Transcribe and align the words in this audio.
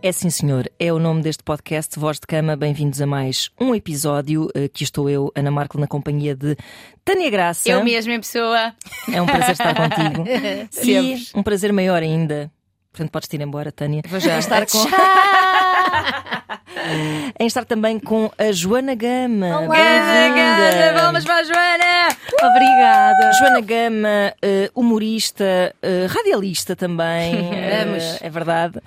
É 0.00 0.12
sim, 0.12 0.30
senhor. 0.30 0.70
É 0.78 0.92
o 0.92 0.98
nome 1.00 1.22
deste 1.22 1.42
podcast 1.42 1.98
Voz 1.98 2.20
de 2.20 2.26
Cama. 2.26 2.54
Bem-vindos 2.54 3.02
a 3.02 3.06
mais 3.06 3.50
um 3.60 3.74
episódio. 3.74 4.48
Aqui 4.64 4.84
estou 4.84 5.10
eu, 5.10 5.32
Ana 5.34 5.50
Marco, 5.50 5.78
na 5.78 5.88
companhia 5.88 6.36
de 6.36 6.56
Tânia 7.04 7.28
Graça. 7.28 7.68
Eu 7.68 7.82
mesma 7.82 8.12
em 8.12 8.20
pessoa. 8.20 8.72
É 9.12 9.20
um 9.20 9.26
prazer 9.26 9.52
estar 9.52 9.74
contigo. 9.74 10.24
e 10.86 11.26
um 11.34 11.42
prazer 11.42 11.72
maior 11.72 12.00
ainda. 12.00 12.48
Portanto, 12.92 13.10
podes 13.10 13.28
ir 13.32 13.40
embora, 13.40 13.72
Tânia. 13.72 14.02
Vou 14.06 14.20
já 14.20 14.38
estar 14.38 14.66
com. 14.66 14.78
em 17.38 17.46
estar 17.46 17.64
também 17.64 17.98
com 17.98 18.30
a 18.38 18.52
Joana 18.52 18.94
Gama. 18.94 19.60
Olá, 19.60 20.28
Gama, 20.28 21.02
vamos 21.02 21.24
para 21.24 21.36
a 21.36 21.42
Joana! 21.42 22.16
Obrigada. 22.42 23.32
Joana 23.32 23.60
Gama, 23.60 24.34
uh, 24.44 24.80
humorista, 24.80 25.74
uh, 25.82 26.06
radialista 26.08 26.76
também. 26.76 27.34
Vamos. 27.84 28.22
é 28.22 28.30
verdade. 28.30 28.80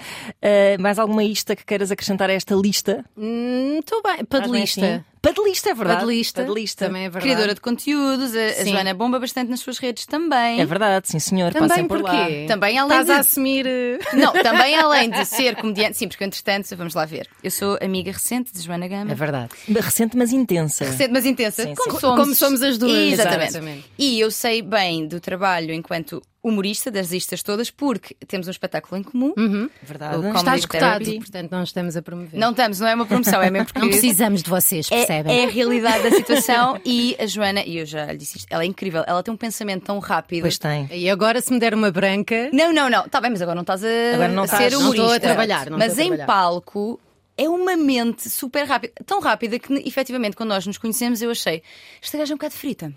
mais 0.80 1.00
alguma 1.00 1.24
ista 1.24 1.56
que 1.56 1.66
queiras 1.66 1.92
acrescentar 1.92 2.30
a 2.30 2.34
esta 2.34 2.56
lista? 2.56 3.06
Estou 3.18 4.00
hum, 4.00 4.04
bem. 4.04 4.26
Padelista. 4.26 5.06
Padelista, 5.22 5.70
é 5.70 5.74
verdade. 5.76 6.00
Padelista. 6.00 6.42
Padelista. 6.42 6.86
Também 6.86 7.02
é 7.04 7.10
verdade. 7.10 7.26
Criadora 7.26 7.54
de 7.54 7.62
conteúdos. 7.62 8.36
A, 8.36 8.62
a 8.62 8.66
Joana 8.66 8.94
bomba 8.94 9.20
bastante 9.20 9.50
nas 9.50 9.60
suas 9.60 9.78
redes 9.78 10.06
também. 10.08 10.60
É 10.60 10.66
verdade, 10.66 11.10
sim 11.10 11.20
senhor. 11.20 11.54
Também 11.54 11.70
Passem 11.70 11.88
por 11.88 12.02
lá. 12.02 12.26
Também 12.48 12.78
além 12.78 13.00
Estás 13.00 13.06
de... 13.06 13.12
a 13.12 13.20
assumir... 13.20 13.66
Não, 14.14 14.34
também 14.34 14.76
além 14.76 15.12
de 15.12 15.24
ser 15.26 15.56
comediante. 15.58 15.98
Sim, 15.98 16.08
porque 16.08 16.24
entretanto, 16.24 16.76
vamos 16.76 16.96
lá 16.96 17.06
ver. 17.06 17.28
Eu 17.44 17.52
sou 17.52 17.78
amiga 17.82 18.12
recente 18.12 18.52
de 18.52 18.62
Joana 18.62 18.88
Gama. 18.88 19.12
É 19.12 19.16
verdade. 19.16 19.50
Recente, 19.70 20.18
mas 20.18 20.34
intensa. 20.34 20.86
Recente, 20.86 21.12
mas 21.12 21.26
intensa. 21.26 21.64
Sim, 21.64 21.76
como, 21.76 21.92
sim. 21.92 22.00
Somos. 22.00 22.20
Como 22.20 22.36
somos 22.36 22.62
as 22.64 22.78
duas. 22.80 23.14
Exatamente. 23.14 23.50
Exatamente. 23.50 23.86
E 24.00 24.20
eu 24.20 24.32
sei 24.32 24.62
bem 24.64 25.08
do 25.08 25.20
trabalho 25.20 25.72
enquanto 25.72 26.22
humorista 26.44 26.90
das 26.90 27.12
listas 27.12 27.44
todas, 27.44 27.70
porque 27.70 28.16
temos 28.28 28.48
um 28.48 28.52
espetáculo 28.52 29.00
em 29.00 29.04
comum. 29.04 29.34
Uhum. 29.38 29.70
Verdade. 29.84 30.18
O 30.18 30.36
Está 30.36 30.56
escutado, 30.56 31.04
Therapy. 31.04 31.20
portanto 31.20 31.52
não 31.52 31.64
estamos 31.64 31.96
a 31.96 32.02
promover. 32.02 32.40
Não 32.40 32.52
estamos, 32.52 32.80
não 32.80 32.88
é 32.88 32.96
uma 32.96 33.06
promoção, 33.06 33.42
é 33.42 33.50
mesmo 33.52 33.68
porque 33.68 33.80
Não 33.80 33.90
precisamos 33.90 34.42
de 34.42 34.50
vocês, 34.50 34.88
é, 34.92 34.96
percebem? 35.06 35.40
é 35.40 35.46
a 35.46 35.50
realidade 35.50 36.04
da 36.10 36.12
situação. 36.16 36.80
E 36.84 37.16
a 37.20 37.26
Joana, 37.28 37.62
e 37.64 37.78
eu 37.78 37.86
já 37.86 38.06
lhe 38.12 38.18
disse 38.18 38.38
isto, 38.40 38.48
ela 38.52 38.64
é 38.64 38.66
incrível, 38.66 39.04
ela 39.06 39.22
tem 39.22 39.32
um 39.34 39.38
pensamento 39.38 39.84
tão 39.86 40.00
rápido. 40.00 40.42
Pois 40.42 40.58
tem. 40.58 40.88
E 40.92 41.10
agora 41.10 41.40
se 41.42 41.54
me 41.54 41.60
der 41.60 41.74
uma 41.76 41.92
branca... 41.92 42.50
Não, 42.52 42.74
não, 42.74 42.90
não. 42.90 43.06
Está 43.06 43.22
bem, 43.22 43.30
mas 43.32 43.42
agora 43.42 43.56
não 43.56 43.62
estás 43.62 43.84
a, 43.84 43.88
Agora 44.16 44.32
não 44.32 44.42
a 44.44 44.46
estás. 44.46 44.64
ser 44.64 44.72
Não 44.72 44.80
humorista. 44.82 45.04
estou 45.06 45.16
a 45.16 45.20
trabalhar, 45.20 45.70
não 45.70 45.78
mas 45.78 45.98
a 46.00 46.02
em 46.02 46.08
trabalhar. 46.08 46.26
palco 46.26 47.00
é 47.38 47.48
uma 47.48 47.78
mente 47.78 48.30
super 48.30 48.66
rápida. 48.66 48.94
Tão 49.06 49.20
rápida 49.20 49.58
que, 49.60 49.74
efetivamente, 49.88 50.36
quando 50.36 50.50
nós 50.50 50.66
nos 50.66 50.78
conhecemos, 50.78 51.22
eu 51.22 51.32
achei 51.32 51.62
esta 52.02 52.18
gaja 52.18 52.34
é 52.34 52.36
um 52.36 52.38
bocado 52.38 52.54
frita. 52.56 52.94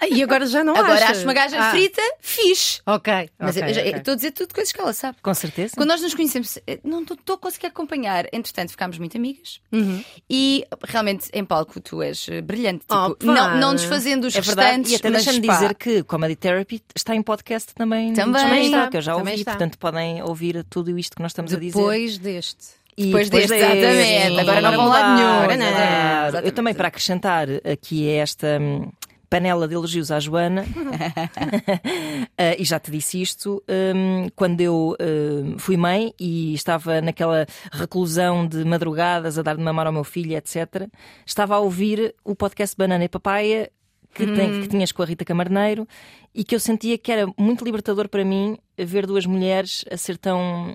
Ah, 0.00 0.06
e 0.08 0.22
agora 0.22 0.46
já 0.46 0.62
não 0.62 0.74
agora 0.76 1.08
acho 1.08 1.24
uma 1.24 1.32
gaja 1.32 1.56
Ah, 1.58 1.70
frita, 1.70 2.00
fixe. 2.20 2.80
Ok, 2.86 3.12
Mas 3.38 3.56
ok, 3.56 3.68
eu 3.70 3.74
já- 3.74 3.80
eu 3.82 3.86
ok. 3.88 3.98
estou 3.98 4.12
a 4.12 4.14
dizer 4.14 4.30
tudo 4.32 4.54
coisas 4.54 4.72
que 4.72 4.80
ela 4.80 4.92
sabe. 4.92 5.18
Com 5.22 5.34
certeza. 5.34 5.74
Quando 5.76 5.88
nós 5.88 6.00
nos 6.00 6.14
conhecemos, 6.14 6.58
eh, 6.66 6.78
não 6.84 7.02
estou 7.02 7.34
a 7.34 7.38
conseguir 7.38 7.66
acompanhar. 7.66 8.26
Entretanto, 8.32 8.70
ficámos 8.70 8.98
muito 8.98 9.16
amigas. 9.16 9.60
Uhum. 9.72 10.02
E 10.28 10.64
realmente, 10.86 11.28
em 11.32 11.44
palco, 11.44 11.80
tu 11.80 12.02
és 12.02 12.26
eh, 12.28 12.40
brilhante. 12.40 12.80
Tipo, 12.80 12.94
Oh, 12.94 13.16
não, 13.24 13.56
não 13.58 13.74
desfazendo 13.74 14.26
os 14.26 14.34
É 14.34 14.40
restantes. 14.40 14.92
E 14.92 14.96
até 14.96 15.10
deixa-me 15.10 15.46
pá, 15.46 15.54
dizer 15.54 15.74
que 15.74 16.02
Comedy 16.04 16.36
Therapy 16.36 16.82
está 16.94 17.14
em 17.14 17.22
podcast 17.22 17.74
também. 17.74 18.12
Também. 18.12 18.42
Também 18.42 18.64
está, 18.66 18.88
que 18.88 18.96
eu 18.96 19.02
já 19.02 19.16
ouvi. 19.16 19.34
está. 19.34 19.52
Portanto, 19.52 19.78
podem 19.78 20.22
ouvir 20.22 20.64
tudo 20.70 20.96
isto 20.98 21.16
que 21.16 21.22
nós 21.22 21.32
estamos 21.32 21.52
a 21.52 21.56
dizer. 21.58 21.76
Depois 21.76 22.18
deste. 22.18 22.80
E 22.96 23.06
Depois 23.06 23.30
deste, 23.30 23.54
exatamente. 23.54 24.40
Agora 24.40 24.60
não 24.60 24.72
vão 24.76 24.88
lá 24.88 25.14
nenhum. 25.14 25.42
mudar. 25.64 26.44
Eu 26.44 26.52
também, 26.52 26.74
para 26.74 26.88
acrescentar 26.88 27.46
aqui 27.70 28.08
a 28.10 28.22
esta 28.22 28.58
hum, 28.60 28.90
panela 29.30 29.68
de 29.68 29.74
elogios 29.74 30.10
à 30.10 30.18
Joana, 30.18 30.64
eh, 32.36 32.56
e 32.58 32.64
já 32.64 32.78
te 32.80 32.90
disse 32.90 33.22
isto, 33.22 33.62
hum, 33.68 34.28
quando 34.34 34.60
eu 34.60 34.96
hum, 35.00 35.56
fui 35.58 35.76
mãe 35.76 36.12
e 36.18 36.52
estava 36.54 37.00
naquela 37.00 37.46
reclusão 37.72 38.46
de 38.46 38.64
madrugadas 38.64 39.38
a 39.38 39.42
dar 39.42 39.56
de 39.56 39.62
mamar 39.62 39.86
ao 39.86 39.92
meu 39.92 40.04
filho, 40.04 40.36
etc., 40.36 40.88
estava 41.24 41.54
a 41.54 41.60
ouvir 41.60 42.14
o 42.24 42.34
podcast 42.34 42.76
Banana 42.76 43.04
e 43.04 43.08
Papaya. 43.08 43.70
Que, 44.12 44.26
tem- 44.26 44.62
que 44.62 44.66
tinhas 44.66 44.90
com 44.90 45.04
a 45.04 45.06
Rita 45.06 45.24
Camarneiro 45.24 45.86
e 46.34 46.42
que 46.42 46.52
eu 46.52 46.58
sentia 46.58 46.98
que 46.98 47.12
era 47.12 47.32
muito 47.38 47.64
libertador 47.64 48.08
para 48.08 48.24
mim 48.24 48.58
ver 48.76 49.06
duas 49.06 49.24
mulheres 49.24 49.84
a 49.88 49.96
ser 49.96 50.18
tão 50.18 50.74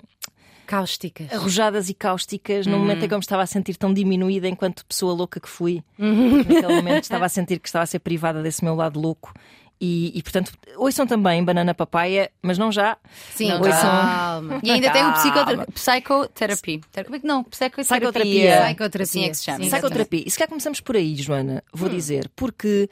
Cáusticas. 0.66 1.32
arrojadas 1.32 1.88
e 1.88 1.94
cáusticas 1.94 2.66
num 2.66 2.78
momento 2.78 3.04
em 3.04 3.08
que 3.08 3.14
eu 3.14 3.18
me 3.18 3.22
estava 3.24 3.42
a 3.42 3.46
sentir 3.46 3.76
tão 3.76 3.94
diminuída 3.94 4.48
enquanto 4.48 4.84
pessoa 4.84 5.12
louca 5.14 5.40
que 5.40 5.48
fui. 5.48 5.82
Uhum. 5.98 6.38
Naquele 6.38 6.74
momento 6.76 7.04
estava 7.04 7.24
a 7.26 7.28
sentir 7.28 7.58
que 7.60 7.68
estava 7.68 7.82
a 7.84 7.86
ser 7.86 8.00
privada 8.00 8.42
desse 8.42 8.62
meu 8.64 8.74
lado 8.74 9.00
louco. 9.00 9.32
E, 9.78 10.10
e, 10.18 10.22
portanto, 10.22 10.52
ouçam 10.78 11.06
também 11.06 11.44
Banana 11.44 11.74
Papaya, 11.74 12.30
mas 12.40 12.56
não 12.56 12.72
já. 12.72 12.96
Sim, 13.34 13.48
Não, 13.50 13.58
ouçam. 13.58 13.80
calma. 13.80 14.60
E 14.62 14.70
ainda 14.70 14.90
tem 14.90 15.02
o 15.02 15.12
Calma. 15.12 15.66
psicoterapia. 15.66 16.80
Como 17.04 17.16
é 17.16 17.18
que 17.20 17.26
não? 17.26 17.44
Psicoterapia. 17.44 17.84
Psicoterapia. 17.84 18.62
Psicoterapia. 18.64 19.02
Assim 19.02 19.24
é 19.24 19.28
que 19.28 19.34
se 19.36 19.44
chama. 19.44 19.58
Psicoterapia. 19.60 20.22
E 20.26 20.30
se 20.30 20.38
calhar 20.38 20.48
começamos 20.48 20.80
por 20.80 20.96
aí, 20.96 21.14
Joana, 21.16 21.62
vou 21.74 21.90
dizer, 21.90 22.30
porque 22.34 22.88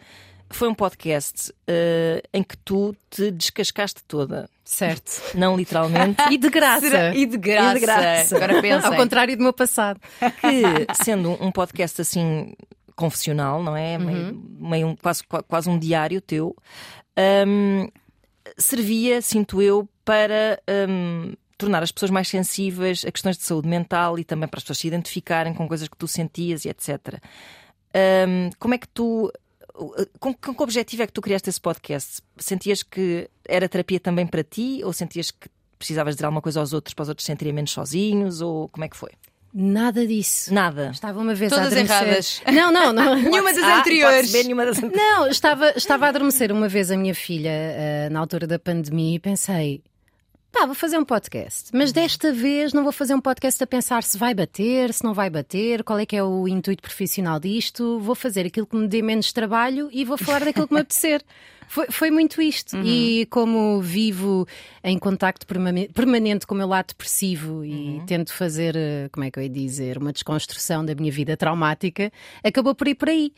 foi 0.57 0.69
um 0.69 0.75
podcast 0.75 1.53
eh, 1.67 2.23
em 2.33 2.43
que 2.43 2.57
tu 2.59 2.95
te 3.11 3.31
descascaste 3.31 4.03
toda. 4.07 4.49
Certo. 4.65 5.23
Não 5.37 5.57
literalmente. 5.57 6.23
E 6.33 6.39
de 6.39 6.49
graça. 6.49 7.15
E 7.15 7.27
de 7.27 7.37
graça. 7.37 7.71
E 7.71 7.75
de 7.75 7.81
graça. 7.81 8.37
Agora 8.37 8.61
pensa. 8.63 8.89
Ao 8.89 8.95
contrário 8.97 9.37
do 9.37 9.43
meu 9.43 9.53
passado. 9.53 10.01
que, 10.41 11.05
sendo 11.05 11.33
um 11.43 11.53
podcast 11.53 12.01
assim 12.01 12.55
confessional, 12.97 13.63
não 13.63 13.77
é? 13.77 13.99
Meio, 13.99 14.43
meio 14.59 14.87
um- 14.89 14.97
quase, 14.97 15.23
quase 15.49 15.69
um 15.69 15.79
diário 15.79 16.21
teu, 16.21 16.57
hum, 17.47 17.89
servia, 18.57 19.21
sinto 19.21 19.61
eu, 19.61 19.89
para 20.05 20.61
hum, 20.89 21.33
tornar 21.59 21.83
as 21.83 21.91
pessoas 21.93 22.11
mais 22.11 22.29
sensíveis 22.29 23.05
a 23.07 23.11
questões 23.11 23.37
de 23.37 23.45
saúde 23.45 23.69
mental 23.69 24.19
e 24.19 24.25
também 24.25 24.49
para 24.49 24.59
as 24.59 24.63
pessoas 24.65 24.79
se 24.79 24.87
identificarem 24.87 25.53
com 25.55 25.67
coisas 25.69 25.89
que 25.89 25.97
tu 25.97 26.07
sentias 26.07 26.65
e 26.65 26.69
etc. 26.69 27.19
Hum, 27.95 28.51
como 28.59 28.75
é 28.75 28.79
que 28.79 28.89
tu. 28.89 29.31
Com, 30.21 30.33
com 30.33 30.55
que 30.55 30.63
objetivo 30.63 31.03
é 31.03 31.07
que 31.07 31.13
tu 31.13 31.21
criaste 31.21 31.49
esse 31.51 31.61
podcast? 31.61 32.23
Sentias 32.39 32.83
que 32.83 33.29
era 33.49 33.69
terapia 33.69 33.99
também 33.99 34.27
para 34.27 34.45
ti? 34.45 34.81
Ou 34.85 34.93
sentias 34.93 35.31
que 35.33 35.49
precisavas 35.79 36.15
dizer 36.15 36.27
alguma 36.27 36.41
coisa 36.41 36.61
aos 36.61 36.73
outros 36.73 36.95
para 36.95 37.03
os 37.03 37.09
outros 37.09 37.25
se 37.25 37.33
sentirem 37.33 37.53
menos 37.53 37.73
sozinhos? 37.73 38.41
Ou 38.41 38.69
como 38.69 38.85
é 38.85 38.89
que 38.89 38.97
foi? 38.97 39.11
Nada 39.53 40.07
disso. 40.07 40.53
Nada. 40.53 40.91
Estava 40.93 41.21
uma 41.21 41.35
vez 41.35 41.51
Todas 41.51 41.67
a 41.67 41.69
adormecer. 41.69 42.03
erradas. 42.07 42.43
Não, 42.53 42.73
não, 42.73 42.93
não. 42.93 43.15
Nenhuma 43.23 43.53
das 43.53 43.63
Ah, 43.63 43.79
anteriores. 43.81 44.33
ver 44.33 44.43
nenhuma 44.45 44.65
das 44.67 44.79
anteriores. 44.79 45.01
Não, 45.17 45.29
estava, 45.29 45.71
estava 45.77 46.07
a 46.07 46.09
adormecer 46.09 46.51
uma 46.51 46.69
vez 46.69 46.91
a 46.91 46.97
minha 46.97 47.15
filha 47.15 47.51
eh, 47.51 48.09
na 48.11 48.19
altura 48.21 48.47
da 48.49 48.59
pandemia 48.59 49.17
e 49.17 49.19
pensei. 49.21 49.83
Pá, 50.55 50.67
vou 50.67 50.75
fazer 50.75 50.97
um 50.97 51.05
podcast, 51.05 51.71
mas 51.75 51.91
desta 51.91 52.33
vez 52.33 52.73
não 52.73 52.85
vou 52.85 52.93
fazer 52.93 53.13
um 53.13 53.21
podcast 53.21 53.61
a 53.61 53.67
pensar 53.67 54.05
se 54.05 54.17
vai 54.17 54.33
bater, 54.33 54.95
se 54.95 55.03
não 55.03 55.13
vai 55.13 55.29
bater, 55.29 55.83
qual 55.83 55.99
é 55.99 56.07
que 56.07 56.15
é 56.15 56.23
o 56.23 56.47
intuito 56.47 56.81
profissional 56.81 57.41
disto. 57.41 57.99
Vou 57.99 58.15
fazer 58.15 58.47
aquilo 58.47 58.65
que 58.65 58.77
me 58.77 58.87
dê 58.87 59.03
menos 59.03 59.33
trabalho 59.33 59.89
e 59.93 60.05
vou 60.05 60.17
falar 60.17 60.45
daquilo 60.45 60.69
que 60.69 60.75
me 60.75 60.79
apetecer. 60.83 61.25
Foi, 61.69 61.87
foi 61.91 62.11
muito 62.11 62.41
isto. 62.43 62.77
E 62.85 63.27
como 63.27 63.81
vivo 63.81 64.47
em 64.83 64.99
contacto 64.99 65.47
permane- 65.47 65.89
permanente 65.89 66.47
com 66.47 66.55
o 66.55 66.59
meu 66.59 66.69
lado 66.69 66.89
depressivo 66.89 67.65
e 67.65 68.01
tento 68.07 68.33
fazer, 68.33 68.77
eh, 68.77 69.09
como 69.13 69.25
é 69.25 69.31
que 69.31 69.39
eu 69.39 69.43
ia 69.43 69.49
dizer, 69.49 69.99
uma 69.99 70.13
desconstrução 70.13 70.85
da 70.85 70.95
minha 70.95 71.11
vida 71.11 71.37
traumática, 71.37 72.13
acabou 72.43 72.75
por 72.75 72.87
ir 72.89 72.95
por 72.95 73.09
aí. 73.09 73.33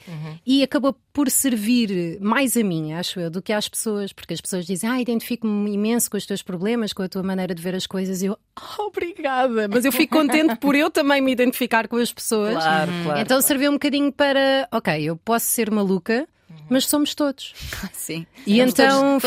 E 0.44 0.62
acabou 0.62 0.94
por 1.12 1.30
servir 1.30 2.18
mais 2.20 2.56
a 2.56 2.62
mim, 2.62 2.92
acho 2.92 3.18
eu, 3.20 3.30
do 3.30 3.40
que 3.40 3.52
às 3.52 3.68
pessoas, 3.68 4.12
porque 4.12 4.34
as 4.34 4.40
pessoas 4.40 4.66
dizem, 4.66 4.88
ah, 4.90 5.00
identifico-me 5.00 5.72
imenso 5.72 6.10
com 6.10 6.16
os 6.16 6.26
teus 6.26 6.42
problemas, 6.42 6.92
com 6.92 7.02
a 7.02 7.08
tua 7.08 7.22
maneira 7.22 7.54
de 7.54 7.62
ver 7.62 7.74
as 7.74 7.86
coisas. 7.86 8.22
E 8.22 8.26
eu, 8.26 8.38
"Ah, 8.54 8.82
obrigada, 8.82 9.68
mas 9.68 9.84
eu 9.84 9.92
fico 9.92 10.16
contente 10.18 10.56
por 10.56 10.74
eu 10.74 10.90
também 10.90 11.20
me 11.20 11.32
identificar 11.32 11.88
com 11.88 11.96
as 11.96 12.12
pessoas. 12.12 12.54
Claro, 12.54 12.92
claro. 13.04 13.20
Então 13.20 13.40
serviu 13.40 13.70
um 13.70 13.74
bocadinho 13.74 14.12
para, 14.12 14.68
ok, 14.72 15.02
eu 15.02 15.16
posso 15.16 15.46
ser 15.46 15.70
maluca, 15.70 16.26
mas 16.70 16.86
somos 16.86 17.14
todos. 17.14 17.52
Sim. 17.92 18.26
E 18.46 18.56
Somos 18.58 18.72
então 18.72 19.20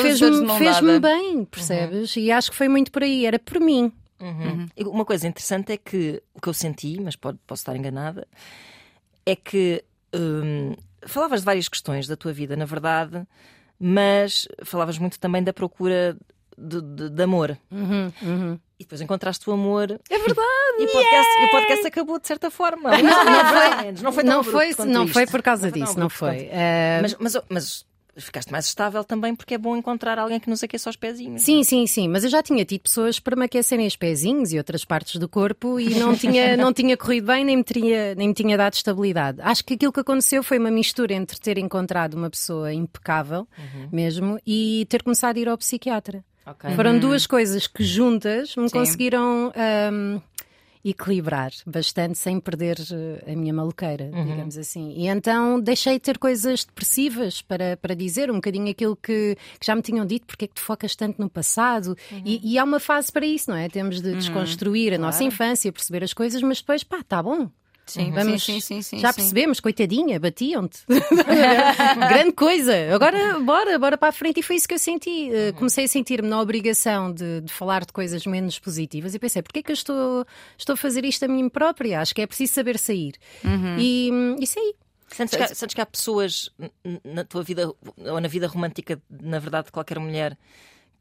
fez-me 0.58 1.00
dada. 1.00 1.00
bem, 1.00 1.46
percebes? 1.46 2.16
E 2.16 2.32
acho 2.32 2.52
que 2.52 2.58
foi 2.58 2.68
muito 2.68 2.92
por 2.92 3.04
aí, 3.04 3.26
era 3.26 3.38
por 3.40 3.60
mim. 3.60 3.92
Uhum. 4.20 4.68
E 4.76 4.84
Uma 4.84 5.06
coisa 5.06 5.28
interessante 5.28 5.72
é 5.72 5.78
que 5.78 6.22
o 6.34 6.42
que 6.42 6.50
eu 6.50 6.54
senti, 6.54 7.00
mas 7.02 7.16
pode, 7.16 7.38
posso 7.48 7.62
estar 7.62 7.76
enganada, 7.76 8.28
é 9.26 9.36
que 9.36 9.84
hum, 10.14 10.76
falavas 11.06 11.40
de 11.42 11.46
várias 11.46 11.70
questões 11.70 12.08
da 12.08 12.16
tua 12.18 12.34
vida, 12.34 12.56
na 12.58 12.66
verdade, 12.66 13.26
mas 13.80 14.48
falavas 14.66 14.98
muito 14.98 15.20
também 15.20 15.42
da 15.44 15.54
procura 15.54 16.18
de, 16.58 16.82
de- 16.82 17.10
de 17.10 17.24
amor. 17.24 17.58
E 18.80 18.84
depois 18.84 19.02
encontraste 19.02 19.48
o 19.50 19.54
amor. 19.54 20.00
É 20.10 20.18
verdade. 20.18 20.48
E 20.80 20.84
o 20.86 20.92
podcast, 20.92 21.42
e 21.42 21.46
o 21.46 21.52
podcast 21.52 21.88
acabou 21.88 22.18
de 22.20 22.28
certa 22.28 22.50
forma. 22.50 22.92
Não, 22.92 23.02
foi, 23.04 23.92
não 23.92 24.14
foi 24.14 24.24
Não 24.24 24.44
foi, 24.44 24.86
não 24.86 25.04
isto. 25.04 25.14
foi 25.14 25.28
por 25.28 25.42
causa 25.42 25.66
Não 25.68 25.72
foi 25.74 25.82
disso, 25.82 26.00
não 26.00 26.10
foi. 26.10 26.48
Eh, 26.50 27.00
Mas, 27.02 27.16
mas, 27.20 27.38
mas 27.50 27.86
ficaste 28.16 28.52
mais 28.52 28.66
estável 28.66 29.04
também 29.04 29.34
porque 29.36 29.54
é 29.54 29.58
bom 29.58 29.76
encontrar 29.78 30.18
alguém 30.20 30.40
que 30.40 30.50
nos 30.50 30.64
aqueça 30.64 30.90
os 30.90 30.96
pezinhos. 30.96 31.42
Sim, 31.42 31.64
sim, 31.64 31.86
sim, 31.88 32.08
mas 32.08 32.24
eu 32.24 32.30
já 32.30 32.42
tinha 32.44 32.64
tido 32.66 32.82
pessoas 32.82 33.20
para 33.20 33.36
me 33.36 33.46
aquecerem 33.46 33.86
os 33.88 33.96
pezinhos 33.96 34.52
e 34.54 34.58
outras 34.58 34.84
partes 34.86 35.18
do 35.18 35.28
corpo 35.28 35.78
e 35.80 35.90
não 36.00 36.16
tinha, 36.16 36.56
não 36.58 36.72
tinha 36.74 36.96
corrido 36.98 37.28
bem, 37.28 37.44
nem 37.46 37.58
me, 37.58 37.64
tinha, 37.64 38.16
nem 38.16 38.30
me 38.30 38.34
tinha 38.34 38.58
dado 38.58 38.74
estabilidade. 38.74 39.40
Acho 39.42 39.64
que 39.64 39.74
aquilo 39.74 39.92
que 39.92 40.00
aconteceu 40.02 40.42
foi 40.44 40.58
uma 40.58 40.72
mistura 40.72 41.14
entre 41.14 41.38
ter 41.40 41.58
encontrado 41.58 42.14
uma 42.16 42.30
pessoa 42.30 42.74
impecável 42.74 43.46
mesmo 43.92 44.38
e 44.48 44.86
ter 44.90 45.04
começado 45.04 45.36
a 45.38 45.40
ir 45.40 45.50
ao 45.50 45.58
psiquiatra. 45.58 46.24
Ok. 46.46 46.76
Foram 46.76 47.00
duas 47.00 47.28
coisas 47.28 47.68
que 47.68 47.84
juntas 47.84 48.56
me 48.56 48.68
Sim. 48.70 48.78
conseguiram 48.78 49.52
ahm, 49.56 50.20
equilibrar 50.84 51.52
bastante 51.66 52.18
sem 52.18 52.40
perder 52.40 52.78
eh, 52.92 53.34
a 53.34 53.36
minha 53.36 53.54
maluqueira, 53.54 54.10
digamos 54.26 54.58
assim. 54.58 54.94
E 54.96 55.08
então 55.08 55.60
deixei 55.60 55.94
de 55.94 56.00
ter 56.00 56.18
coisas 56.18 56.64
depressivas 56.64 57.42
para, 57.42 57.76
para 57.78 57.94
dizer 57.94 58.32
um 58.32 58.36
bocadinho 58.36 58.70
aquilo 58.70 58.96
que, 58.96 59.38
que 59.60 59.66
já 59.66 59.76
me 59.76 59.82
tinham 59.82 60.06
dito, 60.06 60.26
porque 60.26 60.46
é 60.46 60.48
que 60.48 60.56
tu 60.56 60.62
focas 60.62 60.96
tanto 60.96 61.22
no 61.22 61.30
passado. 61.30 61.98
E, 62.24 62.54
e 62.54 62.58
há 62.58 62.64
uma 62.64 62.80
fase 62.80 63.12
para 63.12 63.26
isso, 63.26 63.50
não 63.52 63.58
é? 63.58 63.68
Temos 63.68 64.02
de 64.02 64.16
desconstruir 64.16 64.94
a 64.94 64.98
nossa 64.98 65.24
infância, 65.24 65.72
perceber 65.72 66.04
as 66.04 66.14
coisas, 66.14 66.42
mas 66.42 66.60
depois, 66.60 66.84
pá, 66.84 67.04
tá 67.04 67.22
bom. 67.22 67.50
Sim, 67.92 68.12
Vamos, 68.12 68.44
sim, 68.44 68.60
sim, 68.60 68.82
sim, 68.82 69.00
já 69.00 69.12
sim. 69.12 69.22
percebemos, 69.22 69.60
coitadinha, 69.60 70.20
batiam-te. 70.20 70.80
Grande 72.10 72.34
coisa. 72.34 72.74
Agora, 72.94 73.40
bora, 73.40 73.80
bora 73.80 73.98
para 73.98 74.10
a 74.10 74.12
frente. 74.12 74.40
E 74.40 74.44
foi 74.44 74.58
isso 74.58 74.68
que 74.68 74.74
eu 74.74 74.80
senti. 74.80 75.30
Uh, 75.30 75.54
comecei 75.56 75.86
a 75.86 75.88
sentir-me 75.88 76.28
na 76.28 76.40
obrigação 76.40 77.12
de, 77.12 77.42
de 77.42 77.52
falar 77.52 77.86
de 77.86 77.92
coisas 77.92 78.26
menos 78.26 78.60
positivas 78.60 79.16
e 79.16 79.20
pensei, 79.20 79.42
porquê 79.42 79.64
que 79.64 79.72
eu 79.72 79.74
estou, 79.74 80.26
estou 80.58 80.74
a 80.74 80.78
fazer 80.78 81.04
isto 81.06 81.24
a 81.26 81.28
mim 81.28 81.50
própria? 81.50 82.02
Acho 82.02 82.14
que 82.14 82.22
é 82.22 82.28
preciso 82.28 82.54
saber 82.54 82.78
sair. 82.78 83.16
E 83.80 84.10
hum, 84.12 84.36
isso 84.40 84.60
aí. 84.60 84.76
Sentes 85.12 85.36
que, 85.36 85.44
há, 85.44 85.48
sentes 85.48 85.74
que 85.74 85.82
há 85.82 85.86
pessoas 85.86 86.52
na 87.04 87.24
tua 87.24 87.42
vida 87.42 87.74
ou 87.98 88.22
na 88.22 88.28
vida 88.28 88.48
romântica, 88.48 89.02
na 89.10 89.40
verdade, 89.40 89.66
de 89.66 89.72
qualquer 89.72 89.98
mulher, 89.98 90.38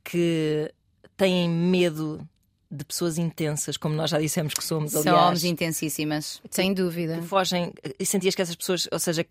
que 0.02 0.73
têm 1.17 1.49
medo 1.49 2.26
de 2.70 2.85
pessoas 2.85 3.17
intensas, 3.19 3.76
como 3.76 3.94
nós 3.94 4.11
já 4.11 4.19
dissemos 4.19 4.53
que 4.53 4.62
somos, 4.62 4.94
aliás. 4.94 5.25
Somos 5.25 5.44
intensíssimas. 5.44 6.41
Sem 6.50 6.75
dúvida. 6.75 7.19
que 7.19 7.26
fogem 7.26 7.73
e 7.99 8.05
sentias 8.05 8.35
que 8.35 8.43
essas 8.43 8.55
pessoas, 8.55 8.88
ou 8.93 8.99
seja, 8.99 9.25
que, 9.25 9.31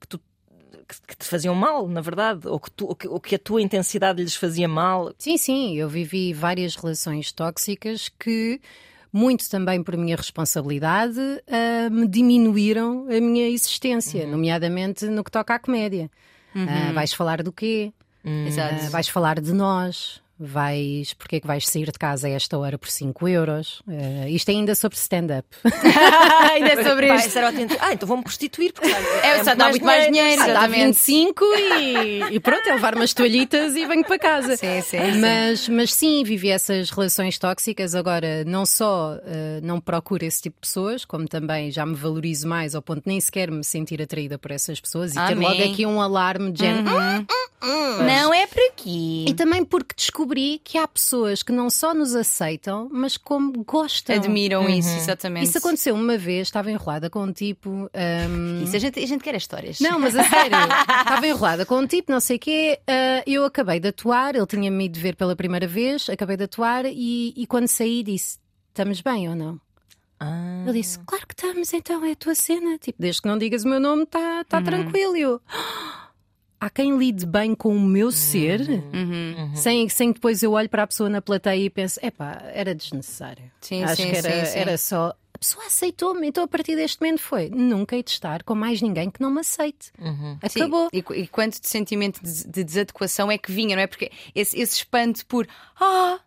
que 0.00 0.08
tu 0.08 0.20
que, 0.86 1.00
que 1.08 1.16
te 1.16 1.24
faziam 1.24 1.54
mal, 1.54 1.88
na 1.88 2.00
verdade, 2.00 2.46
ou 2.46 2.60
que, 2.60 2.70
tu, 2.70 2.86
ou 2.86 2.94
que, 2.94 3.08
ou 3.08 3.20
que 3.20 3.34
a 3.34 3.38
tua 3.38 3.62
intensidade 3.62 4.22
lhes 4.22 4.36
fazia 4.36 4.68
mal. 4.68 5.14
Sim, 5.18 5.36
sim, 5.36 5.76
eu 5.76 5.88
vivi 5.88 6.32
várias 6.32 6.76
relações 6.76 7.32
tóxicas 7.32 8.10
que, 8.18 8.60
muito 9.12 9.48
também 9.48 9.82
por 9.82 9.96
minha 9.96 10.16
responsabilidade, 10.16 11.20
ah, 11.48 11.88
me 11.90 12.06
diminuíram 12.06 13.06
a 13.08 13.20
minha 13.20 13.48
existência, 13.48 14.26
nomeadamente 14.26 15.06
no 15.06 15.24
que 15.24 15.30
toca 15.30 15.54
à 15.54 15.58
comédia. 15.58 16.10
Ah, 16.54 16.92
vais 16.92 17.12
falar 17.12 17.42
do 17.42 17.50
quê? 17.50 17.92
Exato. 18.24 18.86
Ah, 18.86 18.90
vais 18.90 19.08
falar 19.08 19.40
de 19.40 19.52
nós. 19.52 20.22
Vais, 20.38 21.14
porque 21.14 21.36
é 21.36 21.40
que 21.40 21.46
vais 21.46 21.66
sair 21.66 21.86
de 21.86 21.98
casa 21.98 22.26
a 22.26 22.30
esta 22.30 22.58
hora 22.58 22.76
por 22.76 22.88
5 22.88 23.28
euros? 23.28 23.82
Ah, 23.88 24.28
isto 24.28 24.50
ainda 24.50 24.74
sobre 24.74 24.98
stand-up. 24.98 25.46
Ainda 26.52 26.68
é 26.72 26.82
sobre 26.82 27.06
isto. 27.14 27.38
autêntico. 27.38 27.80
Ah, 27.82 27.92
então 27.92 28.06
vou-me 28.08 28.24
prostituir, 28.24 28.72
porque 28.72 28.88
É, 28.88 29.44
só 29.44 29.54
dá 29.54 29.68
muito 29.68 29.84
mais 29.84 30.06
dinheiro, 30.06 30.42
Ah, 30.42 30.46
dá 30.46 30.50
exatamente. 30.52 30.86
25 30.86 31.44
e, 31.44 32.22
e 32.32 32.40
pronto, 32.40 32.66
é 32.68 32.72
levar 32.74 32.96
umas 32.96 33.14
toalhitas 33.14 33.76
e 33.76 33.86
venho 33.86 34.04
para 34.04 34.18
casa. 34.18 34.56
Sim, 34.56 34.82
sim, 34.82 34.98
sim. 34.98 35.20
Mas, 35.20 35.68
mas 35.68 35.94
sim, 35.94 36.24
vivi 36.24 36.50
essas 36.50 36.90
relações 36.90 37.38
tóxicas. 37.38 37.94
Agora, 37.94 38.44
não 38.44 38.66
só 38.66 39.16
eh, 39.24 39.60
não 39.62 39.80
procuro 39.80 40.24
esse 40.24 40.42
tipo 40.42 40.56
de 40.56 40.60
pessoas, 40.66 41.04
como 41.04 41.28
também 41.28 41.70
já 41.70 41.86
me 41.86 41.94
valorizo 41.94 42.48
mais 42.48 42.74
ao 42.74 42.82
ponto 42.82 43.02
de 43.04 43.08
nem 43.08 43.20
sequer 43.20 43.50
me 43.52 43.62
sentir 43.62 44.02
atraída 44.02 44.36
por 44.36 44.50
essas 44.50 44.80
pessoas 44.80 45.12
e 45.12 45.14
ter 45.14 45.20
Amém. 45.34 45.48
logo 45.48 45.62
aqui 45.72 45.86
um 45.86 46.00
alarme 46.00 46.50
de 46.50 46.58
género. 46.64 46.84
Não 48.06 48.34
é 48.34 48.46
por 48.46 48.60
aqui. 48.64 49.24
E 49.28 49.32
também 49.34 49.64
porque 49.64 49.94
descobri 49.96 50.23
que 50.64 50.78
há 50.78 50.86
pessoas 50.88 51.42
que 51.42 51.52
não 51.52 51.68
só 51.68 51.92
nos 51.94 52.14
aceitam, 52.14 52.88
mas 52.90 53.16
como 53.16 53.64
gostam. 53.64 54.16
Admiram 54.16 54.68
isso, 54.68 54.88
exatamente. 54.96 55.46
Isso 55.48 55.58
aconteceu 55.58 55.94
uma 55.94 56.16
vez, 56.16 56.48
estava 56.48 56.70
enrolada 56.70 57.10
com 57.10 57.22
um 57.24 57.32
tipo. 57.32 57.90
ahm, 57.94 58.62
Isso, 58.64 58.76
a, 58.76 58.78
gente, 58.78 58.98
a 58.98 59.06
gente 59.06 59.22
quer 59.22 59.34
as 59.34 59.42
histórias. 59.42 59.80
Não, 59.80 59.98
mas 59.98 60.16
a 60.16 60.24
sério, 60.24 60.56
estava 61.00 61.26
enrolada 61.26 61.66
com 61.66 61.78
um 61.78 61.86
tipo, 61.86 62.10
não 62.12 62.20
sei 62.20 62.36
o 62.36 62.40
quê. 62.40 62.78
ah, 62.86 63.22
eu 63.26 63.44
acabei 63.44 63.80
de 63.80 63.88
atuar, 63.88 64.34
ele 64.34 64.46
tinha-me 64.46 64.84
ido 64.86 64.98
ver 64.98 65.16
pela 65.16 65.36
primeira 65.36 65.66
vez, 65.66 66.08
acabei 66.08 66.36
de 66.36 66.44
atuar 66.44 66.84
e, 66.86 67.32
e 67.36 67.46
quando 67.46 67.68
saí 67.68 68.02
disse: 68.02 68.38
Estamos 68.68 69.00
bem 69.00 69.28
ou 69.28 69.36
não? 69.36 69.60
Ah, 70.20 70.62
Ele 70.66 70.80
disse: 70.80 70.98
Claro 71.00 71.26
que 71.26 71.34
estamos, 71.34 71.72
então 71.72 72.04
é 72.04 72.12
a 72.12 72.16
tua 72.16 72.34
cena. 72.34 72.78
Tipo, 72.78 73.00
desde 73.00 73.20
que 73.20 73.28
não 73.28 73.36
digas 73.36 73.64
o 73.64 73.68
meu 73.68 73.80
nome, 73.80 74.04
está 74.04 74.44
tá 74.44 74.62
tranquilo. 74.62 75.16
E 75.16 75.20
eu, 75.22 75.40
"Ah, 75.48 75.93
Há 76.64 76.70
quem 76.70 76.96
lide 76.96 77.26
bem 77.26 77.54
com 77.54 77.76
o 77.76 77.80
meu 77.80 78.10
ser, 78.10 78.60
Uhum. 78.60 79.54
sem, 79.54 79.86
sem 79.90 80.08
que 80.12 80.14
depois 80.14 80.42
eu 80.42 80.52
olhe 80.52 80.66
para 80.68 80.84
a 80.84 80.86
pessoa 80.86 81.10
na 81.10 81.20
plateia 81.20 81.62
e 81.62 81.68
pense: 81.68 82.00
epá, 82.02 82.40
era 82.54 82.74
desnecessário. 82.74 83.44
Sim, 83.60 83.84
Acho 83.84 83.96
sim, 84.00 84.10
que 84.10 84.16
era, 84.16 84.46
sim, 84.46 84.52
sim. 84.52 84.58
era 84.58 84.78
só. 84.78 85.14
A 85.34 85.38
pessoa 85.38 85.66
aceitou-me, 85.66 86.26
então 86.26 86.42
a 86.44 86.48
partir 86.48 86.74
deste 86.74 86.98
momento 87.02 87.20
foi: 87.20 87.50
nunca 87.50 87.94
hei 87.96 88.02
de 88.02 88.10
estar 88.12 88.42
com 88.44 88.54
mais 88.54 88.80
ninguém 88.80 89.10
que 89.10 89.20
não 89.20 89.30
me 89.30 89.40
aceite. 89.40 89.92
Sim, 90.48 90.60
Acabou. 90.62 90.88
E, 90.90 91.04
e 91.20 91.26
quanto 91.26 91.60
de 91.60 91.68
sentimento 91.68 92.22
de, 92.22 92.46
de 92.48 92.64
desadequação 92.64 93.30
é 93.30 93.36
que 93.36 93.52
vinha, 93.52 93.76
não 93.76 93.82
é? 93.82 93.86
Porque 93.86 94.10
esse, 94.34 94.58
esse 94.58 94.76
espanto 94.76 95.26
por 95.26 95.46
ah, 95.78 96.18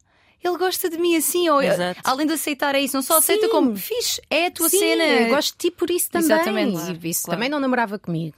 ele 0.44 0.58
gosta 0.58 0.90
de 0.90 0.98
mim 0.98 1.16
assim, 1.16 1.50
ou 1.50 1.62
Exato. 1.62 2.00
além 2.04 2.28
de 2.28 2.34
aceitar 2.34 2.76
é 2.76 2.80
isso, 2.80 2.96
não 2.96 3.02
só 3.02 3.18
aceita 3.18 3.46
Sim. 3.46 3.52
como 3.52 3.76
fixe, 3.76 4.22
é 4.30 4.48
a 4.48 4.52
tua 4.52 4.70
Sim, 4.70 4.80
cena. 4.80 5.04
eu 5.04 5.30
gosto 5.30 5.52
de 5.54 5.58
ti 5.58 5.72
por 5.72 5.90
isso 5.90 6.10
também. 6.10 6.26
Exatamente. 6.32 6.72
Claro, 6.74 7.00
isso 7.04 7.24
claro. 7.24 7.38
também 7.38 7.50
não 7.50 7.60
namorava 7.60 7.98
comigo, 8.00 8.36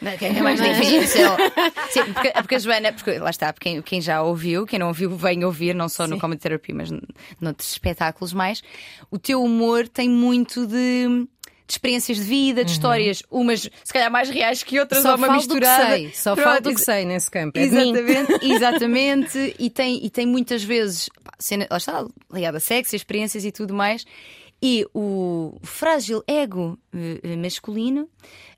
não 0.00 0.10
é? 0.10 0.16
Que 0.16 0.26
é 0.26 0.42
mais 0.42 0.60
difícil. 0.60 1.28
Sim, 1.90 2.12
porque, 2.12 2.30
porque 2.32 2.54
a 2.56 2.58
Joana, 2.58 2.92
porque 2.92 3.18
lá 3.18 3.30
está, 3.30 3.52
quem, 3.52 3.80
quem 3.82 4.00
já 4.00 4.22
ouviu, 4.22 4.66
quem 4.66 4.78
não 4.78 4.88
ouviu, 4.88 5.10
vem 5.16 5.44
ouvir, 5.44 5.74
não 5.74 5.88
só 5.88 6.06
no 6.06 6.18
Comedy 6.18 6.40
Therapy, 6.42 6.72
mas 6.72 6.90
noutros 7.40 7.70
espetáculos 7.70 8.32
mais. 8.32 8.62
O 9.10 9.18
teu 9.18 9.42
humor 9.42 9.88
tem 9.88 10.08
muito 10.08 10.66
de. 10.66 11.06
de 11.08 11.28
experiências 11.68 12.18
de 12.18 12.22
vida, 12.22 12.64
de 12.64 12.70
histórias, 12.72 13.22
umas 13.30 13.62
se 13.62 13.92
calhar 13.92 14.10
mais 14.10 14.28
reais 14.30 14.62
que 14.62 14.78
outras, 14.78 15.02
Só 15.02 15.12
ou 15.12 15.16
uma 15.16 15.32
misturada. 15.32 15.84
do 15.84 15.90
que 15.90 15.98
sei. 15.98 16.12
Só 16.14 16.34
Pronto, 16.34 16.48
falo 16.48 16.60
do 16.60 16.74
que 16.74 16.80
sei 16.80 17.04
nesse 17.04 17.30
campo. 17.30 17.58
É. 17.58 17.62
Exatamente, 17.62 18.46
exatamente. 18.46 19.54
E 19.58 19.70
tem, 19.70 20.04
e 20.04 20.10
tem 20.10 20.26
muitas 20.26 20.62
vezes, 20.62 21.08
cena, 21.38 21.66
lá 21.70 21.76
está, 21.76 22.06
ligada 22.32 22.58
a 22.58 22.60
sexo, 22.60 22.96
experiências 22.96 23.44
e 23.44 23.52
tudo 23.52 23.74
mais. 23.74 24.04
E 24.62 24.86
o 24.94 25.58
frágil 25.62 26.22
ego 26.26 26.78
eh, 26.92 27.36
masculino 27.36 28.08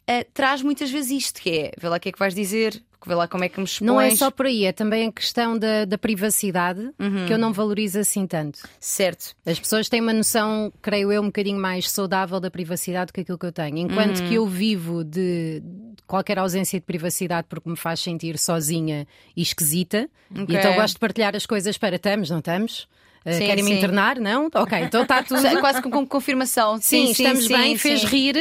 eh, 0.08 0.24
traz 0.32 0.62
muitas 0.62 0.90
vezes 0.90 1.10
isto, 1.10 1.40
que 1.40 1.50
é, 1.50 1.72
vê 1.78 1.88
lá 1.88 1.98
o 1.98 2.00
que 2.00 2.08
é 2.08 2.12
que 2.12 2.18
vais 2.18 2.34
dizer, 2.34 2.82
vê 3.06 3.14
lá 3.14 3.28
como 3.28 3.44
é 3.44 3.48
que 3.48 3.58
me 3.58 3.64
expões. 3.64 3.86
Não 3.86 4.00
é 4.00 4.10
só 4.16 4.30
por 4.30 4.46
aí, 4.46 4.64
é 4.64 4.72
também 4.72 5.06
a 5.06 5.12
questão 5.12 5.56
da, 5.58 5.84
da 5.84 5.96
privacidade 5.98 6.90
que 7.26 7.32
eu 7.32 7.38
não 7.38 7.52
valorizo 7.52 7.98
assim 7.98 8.26
tanto. 8.26 8.60
Certo. 8.80 9.34
As 9.46 9.60
pessoas 9.60 9.88
têm 9.88 10.00
uma 10.00 10.12
noção, 10.12 10.72
creio 10.82 11.12
eu, 11.12 11.22
um 11.22 11.26
bocadinho 11.26 11.60
mais 11.60 11.90
saudável 11.90 12.40
da 12.40 12.50
privacidade 12.50 13.08
do 13.08 13.12
que 13.12 13.20
aquilo 13.20 13.38
que 13.38 13.46
eu 13.46 13.52
tenho. 13.52 13.78
Enquanto 13.78 14.22
que 14.24 14.34
eu 14.34 14.46
vivo 14.46 15.04
de 15.04 15.62
qualquer 16.06 16.38
ausência 16.38 16.80
de 16.80 16.86
privacidade 16.86 17.46
porque 17.48 17.68
me 17.68 17.76
faz 17.76 18.00
sentir 18.00 18.38
sozinha 18.38 19.06
e 19.36 19.42
esquisita, 19.42 20.08
Ok. 20.30 20.46
e 20.48 20.58
então 20.58 20.74
gosto 20.74 20.94
de 20.94 21.00
partilhar 21.00 21.36
as 21.36 21.44
coisas 21.44 21.76
para 21.76 21.96
estamos, 21.96 22.30
não 22.30 22.38
estamos? 22.38 22.88
Uh, 23.26 23.32
Sim, 23.32 23.46
Querem-me 23.46 23.70
sim. 23.70 23.76
internar? 23.76 24.18
Não? 24.18 24.48
Ok, 24.54 24.78
então 24.78 25.02
está 25.02 25.22
tudo. 25.24 25.42
Quase 25.60 25.82
com, 25.82 25.90
com 25.90 26.06
confirmação. 26.06 26.78
Sim, 26.80 27.12
Sim, 27.12 27.22
estamos 27.22 27.46
bem, 27.46 27.76
fez 27.76 28.04
rir. 28.04 28.36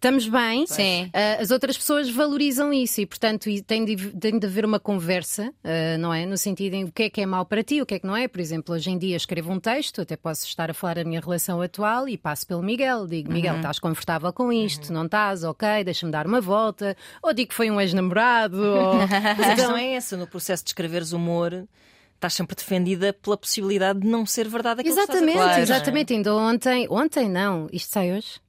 Estamos 0.00 0.26
bem. 0.26 0.66
Sim. 0.66 1.10
Uh, 1.14 1.42
as 1.42 1.50
outras 1.50 1.76
pessoas 1.76 2.08
valorizam 2.08 2.72
isso 2.72 3.02
e, 3.02 3.06
portanto, 3.06 3.50
tem 3.66 3.84
de, 3.84 3.96
tem 4.12 4.38
de 4.38 4.46
haver 4.46 4.64
uma 4.64 4.80
conversa, 4.80 5.52
uh, 5.62 5.98
não 5.98 6.12
é? 6.14 6.24
No 6.24 6.38
sentido 6.38 6.72
em 6.72 6.84
o 6.84 6.90
que 6.90 7.02
é 7.02 7.10
que 7.10 7.20
é 7.20 7.26
mau 7.26 7.44
para 7.44 7.62
ti, 7.62 7.82
o 7.82 7.86
que 7.86 7.96
é 7.96 7.98
que 7.98 8.06
não 8.06 8.16
é. 8.16 8.26
Por 8.26 8.40
exemplo, 8.40 8.74
hoje 8.74 8.90
em 8.90 8.96
dia 8.96 9.14
escrevo 9.14 9.52
um 9.52 9.60
texto, 9.60 10.00
até 10.00 10.16
posso 10.16 10.46
estar 10.46 10.70
a 10.70 10.74
falar 10.74 10.94
da 10.94 11.04
minha 11.04 11.20
relação 11.20 11.60
atual 11.60 12.08
e 12.08 12.16
passo 12.16 12.46
pelo 12.46 12.62
Miguel. 12.62 13.06
Digo, 13.06 13.30
Miguel, 13.30 13.56
estás 13.56 13.78
confortável 13.78 14.32
com 14.32 14.50
isto? 14.50 14.90
Não 14.90 15.04
estás? 15.04 15.44
Ok, 15.44 15.84
deixa-me 15.84 16.10
dar 16.10 16.26
uma 16.26 16.40
volta. 16.40 16.96
Ou 17.22 17.34
digo 17.34 17.50
que 17.50 17.54
foi 17.54 17.70
um 17.70 17.78
ex-namorado. 17.78 18.56
Ou... 18.56 18.94
Mas 19.36 19.48
a 19.48 19.54
questão 19.54 19.76
é 19.76 19.92
essa: 19.92 20.16
no 20.16 20.26
processo 20.26 20.64
de 20.64 20.70
escreveres 20.70 21.12
humor, 21.12 21.68
estás 22.14 22.32
sempre 22.32 22.56
defendida 22.56 23.12
pela 23.12 23.36
possibilidade 23.36 24.00
de 24.00 24.06
não 24.06 24.24
ser 24.24 24.48
verdade 24.48 24.80
aquilo 24.80 24.94
Exatamente, 24.94 25.24
que 25.24 25.30
estás 25.32 25.44
a 25.44 25.52
falar, 25.52 25.60
exatamente. 25.60 26.14
Ainda 26.14 26.34
ontem, 26.34 26.86
ontem 26.88 27.28
não, 27.28 27.68
isto 27.70 27.92
sai 27.92 28.14
hoje? 28.14 28.40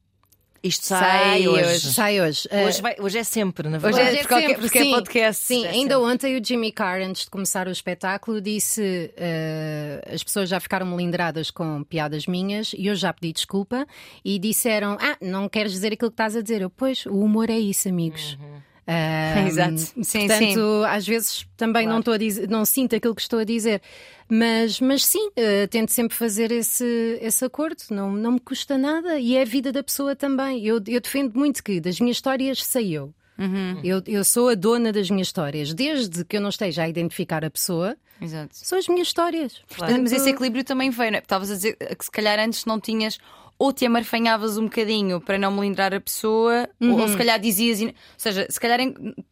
É? 0.63 0.68
Isto 0.68 0.86
sai, 0.86 1.00
Sai 1.00 1.48
hoje. 1.48 1.65
hoje. 1.65 1.91
Sai 1.94 2.22
hoje. 2.22 2.48
Uh, 2.51 2.65
Hoje, 2.68 2.82
vai- 2.82 2.96
hoje 3.00 3.18
é 3.18 3.24
sempre, 3.24 3.68
na 3.68 3.77
verdade. 3.80 4.03
é, 4.03 4.10
Hoje 4.12 4.18
é 4.18 4.22
porque, 4.22 4.36
sempre, 4.48 4.62
porque 4.62 4.77
é 4.80 4.84
sim. 4.84 4.91
podcast. 4.91 5.44
Sim, 5.46 5.65
É 5.65 5.70
ainda 5.70 5.96
sempre. 5.96 6.12
ontem 6.13 6.39
o 6.39 6.46
Jimmy 6.46 6.72
Carr, 6.72 7.01
antes 7.01 7.24
de 7.25 7.30
começar 7.32 7.68
o 7.68 7.72
espetáculo, 7.72 8.39
disse 8.39 9.12
eh, 9.18 10.01
as 10.13 10.24
pessoas 10.24 10.48
já 10.50 10.60
ficaram 10.60 10.86
melindradas 10.86 11.50
com 11.50 11.84
piadas 11.84 12.27
minhas 12.27 12.74
e 12.77 12.88
eu 12.88 12.96
já 12.96 13.12
pedi 13.12 13.34
desculpa 13.34 13.88
e 14.24 14.38
disseram: 14.38 14.98
Ah, 15.01 15.18
não 15.22 15.50
queres 15.50 15.72
dizer 15.72 15.94
aquilo 15.94 16.12
que 16.12 16.13
estás 16.15 16.36
a 16.36 16.41
dizer? 16.41 16.62
Eu, 16.62 16.70
pois, 16.70 17.06
o 17.06 17.20
humor 17.20 17.50
é 17.50 17.58
isso, 17.60 17.89
amigos. 17.89 18.38
Exato. 19.48 19.77
Sim, 20.03 20.27
portanto, 20.27 20.83
às 20.88 21.07
vezes 21.07 21.45
também 21.55 21.88
não, 21.88 22.00
estou 22.00 22.13
a 22.13 22.17
dizer, 22.17 22.50
não 22.50 22.65
sinto 22.65 22.95
aquilo 22.95 23.15
que 23.15 23.21
estou 23.21 23.39
a 23.39 23.43
dizer, 23.43 23.81
mas, 24.29 24.79
mas 24.79 25.05
sim, 25.05 25.29
eh, 25.36 25.67
tento 25.67 25.91
sempre 25.91 26.15
fazer 26.15 26.51
esse, 26.51 27.19
esse 27.21 27.43
acordo, 27.43 27.81
não, 27.89 28.12
não 28.12 28.33
me 28.33 28.39
custa 28.39 28.77
nada 28.77 29.19
e 29.19 29.36
é 29.36 29.41
a 29.41 29.45
vida 29.45 29.71
da 29.71 29.83
pessoa 29.83 30.15
também. 30.15 30.65
Eu, 30.65 30.81
eu 30.88 31.01
defendo 31.01 31.36
muito 31.36 31.63
que 31.63 31.79
das 31.79 32.00
minhas 32.00 32.17
histórias 32.17 32.63
sei 32.63 32.91
eu. 32.91 33.13
Eu, 33.83 34.03
eu 34.05 34.24
sou 34.24 34.50
a 34.50 34.55
dona 34.55 34.91
das 34.91 35.10
minhas 35.10 35.27
histórias, 35.27 35.74
desde 35.74 36.24
que 36.24 36.38
eu 36.38 36.41
não 36.41 36.50
esteja 36.50 36.83
a 36.83 36.89
identificar 36.89 37.43
a 37.43 37.50
pessoa, 37.50 37.98
Exato. 38.21 38.50
são 38.51 38.77
as 38.77 38.88
minhas 38.88 39.07
histórias. 39.07 39.62
Mas 39.79 40.12
esse 40.12 40.29
equilíbrio 40.29 40.63
também 40.63 40.91
veio, 40.91 41.12
não 41.12 41.17
é? 41.17 41.21
Estavas 41.21 41.50
a 41.50 41.55
dizer 41.55 41.75
que 41.75 42.05
se 42.05 42.12
calhar 42.12 42.39
antes 42.39 42.65
não 42.65 42.79
tinhas 42.79 43.17
ou 43.62 43.72
te 43.72 43.86
amarfanhavas 43.86 44.58
um 44.58 44.63
bocadinho 44.63 45.22
para 45.22 45.38
não 45.38 45.51
melindrar 45.51 45.94
a 45.94 46.01
pessoa, 46.01 46.68
uhum. 46.82 46.94
ou, 46.94 47.01
ou, 47.01 47.08
se 47.08 47.15
calhar 47.15 47.39
dizias. 47.39 47.80
Ou 47.80 47.94
seja, 48.18 48.48
se 48.50 48.60
calhar 48.60 48.80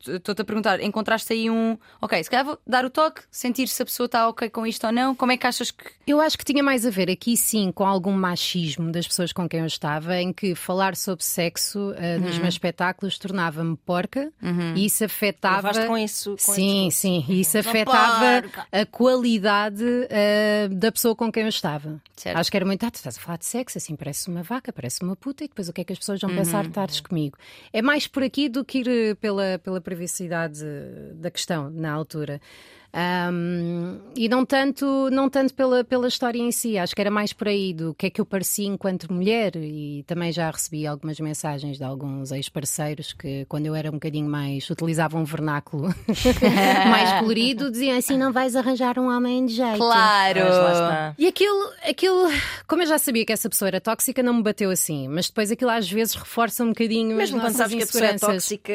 estou-te 0.07 0.43
a 0.43 0.45
perguntar, 0.45 0.79
encontraste 0.81 1.33
aí 1.33 1.49
um. 1.49 1.75
Ok, 1.99 2.23
se 2.23 2.29
calhar 2.29 2.45
vou 2.45 2.59
dar 2.65 2.85
o 2.85 2.91
toque, 2.91 3.23
sentir 3.31 3.67
se 3.67 3.81
a 3.81 3.85
pessoa 3.85 4.05
está 4.05 4.29
ok 4.29 4.47
com 4.51 4.67
isto 4.67 4.85
ou 4.85 4.93
não. 4.93 5.15
Como 5.15 5.31
é 5.31 5.37
que 5.37 5.47
achas 5.47 5.71
que. 5.71 5.83
Eu 6.05 6.21
acho 6.21 6.37
que 6.37 6.45
tinha 6.45 6.61
mais 6.61 6.85
a 6.85 6.91
ver 6.91 7.09
aqui 7.09 7.35
sim 7.35 7.71
com 7.71 7.83
algum 7.83 8.11
machismo 8.11 8.91
das 8.91 9.07
pessoas 9.07 9.33
com 9.33 9.49
quem 9.49 9.61
eu 9.61 9.65
estava, 9.65 10.15
em 10.17 10.31
que 10.31 10.53
falar 10.53 10.95
sobre 10.95 11.25
sexo 11.25 11.79
uh, 11.79 12.19
nos 12.21 12.35
uhum. 12.35 12.41
meus 12.41 12.53
espetáculos 12.53 13.17
tornava-me 13.17 13.75
porca 13.77 14.31
uhum. 14.43 14.75
e 14.75 14.85
isso 14.85 15.03
afetava. 15.03 15.71
com 15.87 15.97
isso. 15.97 16.35
Com 16.45 16.53
sim, 16.53 16.91
sim, 16.91 17.25
e 17.27 17.41
isso 17.41 17.57
afetava 17.57 18.43
a 18.71 18.85
qualidade 18.85 19.83
uh, 19.83 20.69
da 20.75 20.91
pessoa 20.91 21.15
com 21.15 21.31
quem 21.31 21.41
eu 21.41 21.49
estava. 21.49 21.99
Certo. 22.15 22.37
Acho 22.37 22.51
que 22.51 22.57
era 22.57 22.65
muito. 22.65 22.85
Ah, 22.85 22.91
tu 22.91 22.95
estás 22.95 23.17
a 23.17 23.19
falar 23.19 23.37
de 23.37 23.45
sexo, 23.45 23.77
assim 23.77 23.95
parece 23.95 24.18
uma 24.27 24.43
vaca, 24.43 24.73
parece 24.73 25.03
uma 25.03 25.15
puta, 25.15 25.43
e 25.43 25.47
depois 25.47 25.69
o 25.69 25.73
que 25.73 25.81
é 25.81 25.83
que 25.83 25.93
as 25.93 25.99
pessoas 25.99 26.19
vão 26.19 26.29
uhum. 26.29 26.37
pensar 26.37 26.63
de 26.63 26.69
estares 26.69 26.99
comigo? 26.99 27.37
É 27.71 27.81
mais 27.81 28.07
por 28.07 28.23
aqui 28.23 28.49
do 28.49 28.65
que 28.65 28.79
ir 28.79 28.87
eh, 28.87 29.15
pela, 29.15 29.59
pela 29.59 29.79
privacidade 29.79 30.63
da 31.15 31.29
questão 31.29 31.69
na 31.69 31.91
altura. 31.91 32.41
Um, 32.91 33.99
e 34.15 34.27
não 34.27 34.43
tanto, 34.43 35.09
não 35.11 35.29
tanto 35.29 35.53
pela, 35.53 35.83
pela 35.83 36.07
história 36.07 36.39
em 36.39 36.51
si, 36.51 36.77
acho 36.77 36.95
que 36.95 37.01
era 37.01 37.11
mais 37.11 37.31
por 37.31 37.47
aí 37.47 37.73
do 37.73 37.93
que 37.93 38.07
é 38.07 38.09
que 38.09 38.19
eu 38.19 38.25
parecia 38.25 38.67
enquanto 38.67 39.11
mulher. 39.13 39.55
E 39.55 40.03
também 40.07 40.31
já 40.31 40.49
recebi 40.49 40.87
algumas 40.87 41.19
mensagens 41.19 41.77
de 41.77 41.83
alguns 41.83 42.31
ex-parceiros 42.31 43.13
que, 43.13 43.45
quando 43.45 43.67
eu 43.67 43.75
era 43.75 43.89
um 43.89 43.93
bocadinho 43.93 44.29
mais, 44.29 44.69
utilizavam 44.69 45.21
um 45.21 45.23
vernáculo 45.23 45.93
mais 46.89 47.19
colorido, 47.19 47.71
diziam 47.71 47.97
assim: 47.97 48.17
não 48.17 48.31
vais 48.31 48.55
arranjar 48.55 48.97
um 48.97 49.07
homem 49.07 49.45
de 49.45 49.55
jeito. 49.55 49.77
Claro! 49.77 50.39
E 51.17 51.27
aquilo, 51.27 51.71
aquilo, 51.87 52.29
como 52.67 52.81
eu 52.81 52.87
já 52.87 52.97
sabia 52.97 53.25
que 53.25 53.33
essa 53.33 53.49
pessoa 53.49 53.67
era 53.69 53.79
tóxica, 53.81 54.23
não 54.23 54.33
me 54.33 54.43
bateu 54.43 54.71
assim, 54.71 55.07
mas 55.07 55.27
depois 55.27 55.51
aquilo 55.51 55.69
às 55.69 55.89
vezes 55.89 56.15
reforça 56.15 56.63
um 56.63 56.69
bocadinho. 56.69 57.15
Mesmo 57.15 57.39
quando 57.39 57.53
sabes 57.53 57.75
que 57.75 57.83
a 57.83 57.85
pessoa 57.85 58.05
é 58.05 58.17
tóxica, 58.17 58.73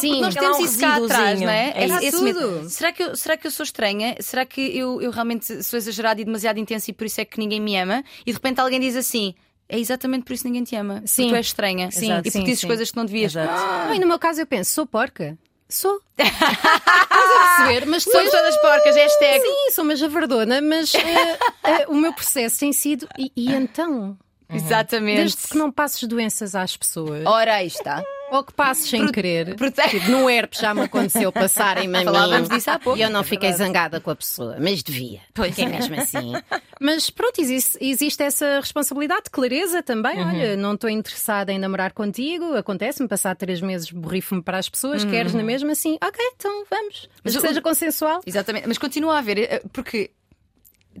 sim, 0.00 0.20
nós 0.20 0.34
temos 0.34 0.58
um 0.58 0.64
isso 0.64 0.78
cá 0.78 0.96
atrás, 0.96 1.40
não 1.40 1.50
é? 1.50 1.72
é, 1.74 2.06
é 2.06 2.10
tudo. 2.10 2.68
Será 2.70 2.92
que 2.92 3.02
eu, 3.02 3.16
será 3.16 3.36
que 3.36 3.41
que 3.42 3.46
eu 3.48 3.50
sou 3.50 3.64
estranha? 3.64 4.16
Será 4.20 4.46
que 4.46 4.60
eu, 4.60 5.02
eu 5.02 5.10
realmente 5.10 5.62
sou 5.62 5.76
exagerada 5.76 6.20
e 6.20 6.24
demasiado 6.24 6.58
intensa 6.58 6.90
e 6.90 6.94
por 6.94 7.06
isso 7.06 7.20
é 7.20 7.24
que 7.24 7.38
ninguém 7.38 7.60
me 7.60 7.76
ama? 7.76 8.02
E 8.24 8.26
de 8.26 8.32
repente 8.32 8.60
alguém 8.60 8.80
diz 8.80 8.96
assim. 8.96 9.34
É 9.68 9.78
exatamente 9.78 10.24
por 10.24 10.34
isso 10.34 10.42
que 10.42 10.50
ninguém 10.50 10.64
te 10.64 10.76
ama. 10.76 11.02
Sim. 11.06 11.22
Porque 11.22 11.28
tu 11.28 11.36
és 11.36 11.46
estranha. 11.46 11.90
Sim. 11.90 12.06
Exato, 12.06 12.28
e 12.28 12.30
porque 12.30 12.46
dizes 12.46 12.64
coisas 12.64 12.90
que 12.90 12.96
não 12.96 13.06
devias. 13.06 13.34
Ah. 13.36 13.90
E 13.94 13.98
no 13.98 14.06
meu 14.06 14.18
caso 14.18 14.40
eu 14.42 14.46
penso, 14.46 14.70
sou 14.70 14.86
porca. 14.86 15.38
Sou. 15.66 16.02
Estás 16.18 16.30
a 16.30 17.56
perceber? 17.56 17.86
Mas 17.86 18.02
Somos 18.02 18.30
todas 18.30 18.56
porcas, 18.58 18.94
hashtag. 18.94 19.40
Sim, 19.40 19.70
sou 19.70 19.84
uma 19.84 19.96
javardona, 19.96 20.60
mas 20.60 20.92
uh, 20.92 20.98
uh, 20.98 21.92
o 21.92 21.94
meu 21.94 22.12
processo 22.12 22.60
tem 22.60 22.72
sido. 22.74 23.08
E, 23.18 23.32
e 23.34 23.50
então? 23.50 24.18
Uhum. 24.50 24.56
Exatamente. 24.56 25.16
Desde 25.16 25.48
que 25.48 25.56
não 25.56 25.72
passes 25.72 26.06
doenças 26.06 26.54
às 26.54 26.76
pessoas. 26.76 27.24
Ora, 27.24 27.54
aí 27.54 27.68
está. 27.68 28.02
Ou 28.32 28.42
que 28.42 28.54
passes 28.54 28.88
sem 28.88 29.02
Pro... 29.02 29.12
querer. 29.12 29.56
Prote... 29.56 29.82
Tipo, 29.90 30.10
no 30.10 30.30
herpes 30.30 30.58
já 30.58 30.72
me 30.72 30.80
aconteceu 30.80 31.30
passarem-me 31.30 31.98
a 31.98 32.02
Falávamos 32.02 32.48
disso 32.48 32.70
há 32.70 32.78
pouco. 32.78 32.98
E 32.98 33.02
eu 33.02 33.10
não 33.10 33.20
é 33.20 33.24
fiquei 33.24 33.50
verdade. 33.50 33.68
zangada 33.68 34.00
com 34.00 34.10
a 34.10 34.16
pessoa, 34.16 34.56
mas 34.58 34.82
devia. 34.82 35.20
Pois 35.34 35.58
é 35.58 35.66
mesmo 35.66 35.94
assim. 36.00 36.32
mas 36.80 37.10
pronto, 37.10 37.38
existe, 37.42 37.76
existe 37.78 38.22
essa 38.22 38.58
responsabilidade, 38.58 39.24
clareza 39.30 39.82
também. 39.82 40.18
Uhum. 40.18 40.28
Olha, 40.30 40.56
não 40.56 40.72
estou 40.72 40.88
interessada 40.88 41.52
em 41.52 41.58
namorar 41.58 41.92
contigo, 41.92 42.54
acontece-me 42.54 43.06
passar 43.06 43.36
três 43.36 43.60
meses, 43.60 43.90
borrifo-me 43.90 44.40
para 44.40 44.56
as 44.56 44.68
pessoas, 44.68 45.04
uhum. 45.04 45.10
queres 45.10 45.34
na 45.34 45.42
mesma 45.42 45.72
assim? 45.72 45.98
Ok, 46.02 46.24
então 46.34 46.64
vamos. 46.70 47.10
Mas, 47.22 47.34
mas 47.34 47.36
que 47.36 47.48
seja 47.48 47.60
consensual. 47.60 48.22
Exatamente, 48.26 48.66
mas 48.66 48.78
continua 48.78 49.16
a 49.16 49.18
haver, 49.18 49.38
eh, 49.40 49.62
porque 49.74 50.10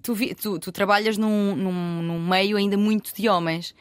tu, 0.02 0.14
tu, 0.40 0.58
tu 0.58 0.72
trabalhas 0.72 1.16
num, 1.16 1.56
num, 1.56 2.02
num 2.02 2.20
meio 2.20 2.56
ainda 2.56 2.76
muito 2.76 3.14
de 3.14 3.28
homens. 3.28 3.74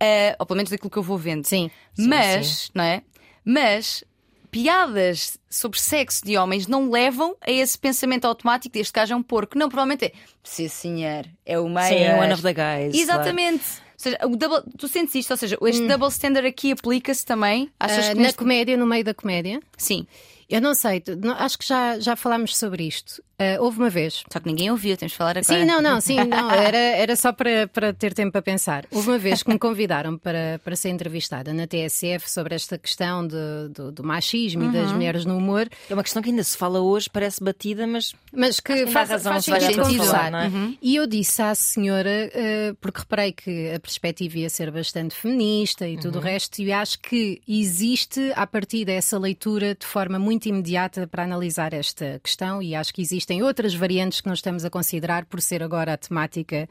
Uh, 0.00 0.36
ou 0.38 0.46
pelo 0.46 0.56
menos 0.56 0.70
daquilo 0.70 0.90
que 0.90 0.96
eu 0.96 1.02
vou 1.02 1.18
vendo. 1.18 1.44
Sim. 1.44 1.70
Mas, 1.98 2.46
sim, 2.46 2.70
não 2.74 2.84
é? 2.84 3.02
Mas 3.44 4.04
piadas 4.50 5.38
sobre 5.50 5.78
sexo 5.80 6.24
de 6.24 6.36
homens 6.36 6.66
não 6.66 6.90
levam 6.90 7.36
a 7.40 7.50
esse 7.50 7.78
pensamento 7.78 8.24
automático 8.24 8.72
deste 8.72 8.92
gajo 8.92 9.12
é 9.12 9.16
um 9.16 9.22
porco. 9.22 9.58
Não, 9.58 9.68
provavelmente 9.68 10.06
é. 10.06 10.12
Sim, 10.42 10.68
senhor, 10.68 11.26
é 11.44 11.58
o 11.58 11.68
meio. 11.68 11.88
Sim, 11.88 12.20
one 12.20 12.32
of 12.32 12.42
the 12.42 12.54
guys. 12.54 12.94
Exatamente. 12.94 13.64
Claro. 13.64 13.88
Ou 13.88 14.00
seja, 14.00 14.18
o 14.26 14.36
double, 14.36 14.72
tu 14.78 14.86
sentes 14.86 15.14
isto? 15.16 15.32
Ou 15.32 15.36
seja, 15.36 15.58
este 15.60 15.82
hum. 15.82 15.88
double 15.88 16.08
standard 16.08 16.46
aqui 16.46 16.70
aplica-se 16.70 17.26
também? 17.26 17.68
Achas 17.80 18.06
uh, 18.06 18.12
que 18.12 18.18
neste... 18.18 18.36
Na 18.36 18.38
comédia, 18.38 18.76
no 18.76 18.86
meio 18.86 19.02
da 19.02 19.12
comédia? 19.12 19.60
Sim. 19.76 20.06
Eu 20.48 20.60
não 20.60 20.74
sei, 20.74 21.02
acho 21.38 21.58
que 21.58 21.66
já, 21.66 21.98
já 22.00 22.16
falámos 22.16 22.56
sobre 22.56 22.84
isto. 22.84 23.22
Uh, 23.40 23.62
houve 23.62 23.78
uma 23.78 23.88
vez. 23.88 24.24
Só 24.32 24.40
que 24.40 24.46
ninguém 24.46 24.68
ouviu, 24.68 24.96
temos 24.96 25.12
de 25.12 25.18
falar 25.18 25.38
agora. 25.38 25.44
Sim, 25.44 25.64
não, 25.64 25.80
não, 25.80 26.00
sim, 26.00 26.16
não. 26.24 26.50
Era, 26.58 26.76
era 26.76 27.16
só 27.16 27.32
para, 27.32 27.68
para 27.68 27.92
ter 27.92 28.12
tempo 28.12 28.32
para 28.32 28.42
pensar. 28.42 28.84
Houve 28.90 29.10
uma 29.10 29.18
vez 29.18 29.44
que 29.44 29.48
me 29.48 29.58
convidaram 29.58 30.18
para, 30.18 30.60
para 30.64 30.74
ser 30.74 30.88
entrevistada 30.88 31.52
na 31.52 31.66
TSF 31.66 32.28
sobre 32.28 32.56
esta 32.56 32.76
questão 32.76 33.24
de, 33.24 33.68
do, 33.72 33.92
do 33.92 34.02
machismo 34.02 34.64
uhum. 34.64 34.70
e 34.70 34.72
das 34.72 34.88
uhum. 34.88 34.94
mulheres 34.96 35.24
no 35.24 35.36
humor. 35.36 35.68
É 35.88 35.94
uma 35.94 36.02
questão 36.02 36.20
que 36.20 36.30
ainda 36.30 36.42
se 36.42 36.56
fala 36.56 36.80
hoje, 36.80 37.08
parece 37.08 37.42
batida, 37.42 37.86
mas. 37.86 38.12
Mas 38.32 38.58
que, 38.58 38.86
que 38.86 38.90
faz, 38.90 39.08
razão, 39.08 39.32
faz 39.32 39.44
sentido 39.44 39.82
conversar. 39.82 40.34
É? 40.34 40.48
Uhum. 40.48 40.76
E 40.82 40.96
eu 40.96 41.06
disse 41.06 41.40
à 41.40 41.54
senhora, 41.54 42.30
uh, 42.34 42.74
porque 42.80 43.00
reparei 43.00 43.32
que 43.32 43.72
a 43.72 43.78
perspectiva 43.78 44.38
ia 44.38 44.50
ser 44.50 44.70
bastante 44.72 45.14
feminista 45.14 45.86
e 45.86 45.96
tudo 45.96 46.16
uhum. 46.16 46.22
o 46.22 46.24
resto, 46.24 46.60
e 46.60 46.72
acho 46.72 46.98
que 46.98 47.40
existe, 47.46 48.32
a 48.34 48.46
partir 48.46 48.84
dessa 48.84 49.16
leitura, 49.16 49.76
de 49.76 49.86
forma 49.86 50.18
muito 50.18 50.37
imediata 50.46 51.06
para 51.06 51.24
analisar 51.24 51.72
esta 51.72 52.20
questão, 52.22 52.62
e 52.62 52.74
acho 52.74 52.92
que 52.92 53.02
existe 53.02 53.28
existem 53.28 53.42
outras 53.42 53.74
variantes 53.74 54.20
que 54.20 54.28
nós 54.28 54.38
estamos 54.38 54.64
a 54.64 54.70
considerar 54.70 55.26
por 55.26 55.40
ser 55.40 55.62
agora 55.62 55.92
a 55.92 55.96
temática 55.96 56.68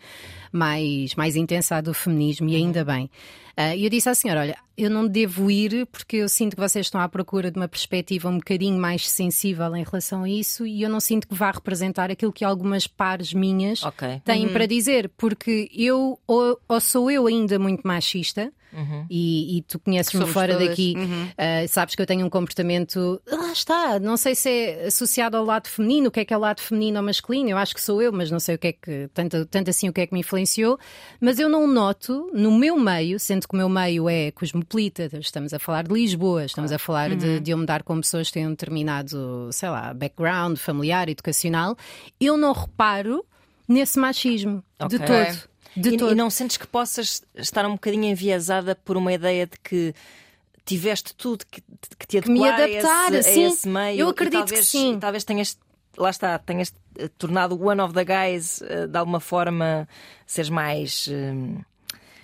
mais, 0.52 1.14
mais 1.16 1.36
intensa 1.36 1.82
do 1.82 1.94
feminismo, 1.94 2.50
e 2.50 2.56
ainda 2.56 2.84
bem. 2.84 3.10
Ah, 3.56 3.76
e 3.76 3.82
uh, 3.82 3.86
eu 3.86 3.90
disse 3.90 4.10
à 4.10 4.16
senhora: 4.16 4.42
olha, 4.42 4.58
eu 4.78 4.90
não 4.90 5.08
devo 5.08 5.50
ir 5.50 5.86
porque 5.88 6.18
eu 6.18 6.30
sinto 6.30 6.56
que 6.56 6.62
vocês 6.62 6.86
estão 6.86 7.02
à 7.02 7.10
procura 7.10 7.52
de 7.52 7.58
uma 7.58 7.68
perspectiva 7.68 8.30
um 8.30 8.38
bocadinho 8.38 8.80
mais 8.80 9.10
sensível 9.10 9.76
em 9.76 9.84
relação 9.84 10.24
a 10.24 10.30
isso 10.30 10.66
e 10.66 10.82
eu 10.84 10.90
não 10.90 11.00
sinto 11.00 11.28
que 11.28 11.36
vá 11.36 11.52
representar 11.52 12.12
aquilo 12.12 12.32
que 12.32 12.46
algumas 12.46 12.88
pares 12.88 13.34
minhas 13.34 13.84
okay. 13.84 14.22
têm 14.24 14.46
uhum. 14.46 14.54
para 14.54 14.66
dizer, 14.68 15.10
porque 15.18 15.70
eu 15.74 16.20
ou, 16.28 16.60
ou 16.68 16.80
sou 16.80 17.10
eu 17.10 17.28
ainda 17.28 17.58
muito 17.58 17.82
machista. 17.88 18.52
Uhum. 18.74 19.06
E, 19.10 19.58
e, 19.58 19.62
tu 19.64 19.80
conheces-me 19.80 20.26
fora 20.28 20.54
todas. 20.54 20.70
daqui, 20.70 20.94
uhum. 20.98 21.26
uh, 21.26 21.68
sabes 21.68 21.96
que 21.96 22.02
eu 22.02 22.06
tenho 22.06 22.26
um 22.26 22.30
comportamento, 22.30 23.22
lá 23.26 23.52
está, 23.52 24.00
não 24.00 24.18
sei 24.18 24.36
se 24.36 24.50
é 24.50 24.86
associado 24.88 25.38
ao 25.38 25.46
lado 25.46 25.68
feminino, 25.68 26.10
o 26.10 26.12
que 26.12 26.20
é 26.20 26.26
que 26.26 26.34
é 26.34 26.38
o 26.38 26.40
lado 26.40 26.62
feminino 26.62 27.00
ou 27.00 27.06
masculino, 27.06 27.50
eu 27.50 27.58
acho 27.58 27.74
que 27.74 27.82
sou 27.82 28.02
eu, 28.02 28.12
mas 28.12 28.30
não 28.30 28.40
sei 28.40 28.56
o 28.56 28.58
que 28.58 28.68
é 28.68 28.74
que, 28.74 29.10
tanto, 29.14 29.46
tanto 29.46 29.70
assim 29.70 29.88
o 29.88 29.94
que 29.94 30.02
é 30.02 30.08
que 30.08 30.14
me 30.14 30.20
influenciou, 30.20 30.78
mas 31.20 31.40
eu 31.40 31.48
não 31.48 31.66
noto 31.66 32.30
no 32.34 32.52
meu 32.52 32.78
meio, 32.78 33.20
sendo 33.20 33.48
que 33.48 33.54
o 33.54 33.58
meu 33.58 33.70
meio 33.70 34.10
é 34.10 34.32
cosmopolita, 34.32 35.10
estamos 35.14 35.54
a 35.54 35.60
falar 35.60 35.84
de 35.84 35.94
Lisboa, 35.94 36.46
estamos 36.46 36.72
a 36.72 36.78
falar 36.78 37.12
uhum. 37.12 37.18
de, 37.18 37.40
de 37.40 37.52
eu 37.52 37.58
me 37.58 37.66
dar 37.66 37.84
com 37.84 38.00
pessoas 38.02 38.28
que 38.28 38.34
têm 38.34 38.48
um 38.48 38.52
determinado, 38.52 39.50
sei 39.52 39.70
lá, 39.70 39.94
background 39.94 40.58
familiar, 40.58 41.10
educacional, 41.10 41.78
eu 42.20 42.38
não 42.38 42.52
reparo 42.52 43.24
nesse 43.68 44.00
machismo 44.00 44.64
okay. 44.80 44.98
de 45.00 45.06
todo. 45.06 45.50
De 45.76 45.90
e, 45.90 45.94
e 45.96 46.16
não 46.16 46.30
sentes 46.30 46.58
que 46.58 46.68
possas 46.68 47.24
estar 47.36 47.66
um 47.66 47.74
bocadinho 47.74 48.06
enviesada 48.06 48.76
por 48.76 48.98
uma 48.98 49.14
ideia 49.14 49.46
de 49.46 49.58
que 49.64 49.94
tiveste 50.66 51.16
tudo 51.16 51.46
que, 51.50 51.62
que 51.98 52.08
te 52.08 52.22
que 52.22 52.30
me 52.30 52.48
adaptar, 52.48 53.14
a, 53.14 53.18
esse, 53.18 53.34
sim. 53.34 53.46
a 53.46 53.48
esse 53.48 53.68
meio. 53.68 54.00
Eu 54.00 54.10
acredito 54.10 54.40
talvez, 54.40 54.60
que 54.60 54.66
sim. 54.66 55.00
talvez 55.00 55.24
tenhas 55.24 55.58
lá 55.98 56.10
está, 56.10 56.38
tenhas 56.38 56.74
tornado 57.18 57.60
one 57.60 57.82
of 57.82 57.94
the 57.94 58.04
guys 58.04 58.62
eh, 58.62 58.88
de 58.88 58.98
alguma 58.98 59.20
forma 59.20 59.88
seres 60.26 60.50
mais. 60.50 61.08
Uh, 61.08 61.64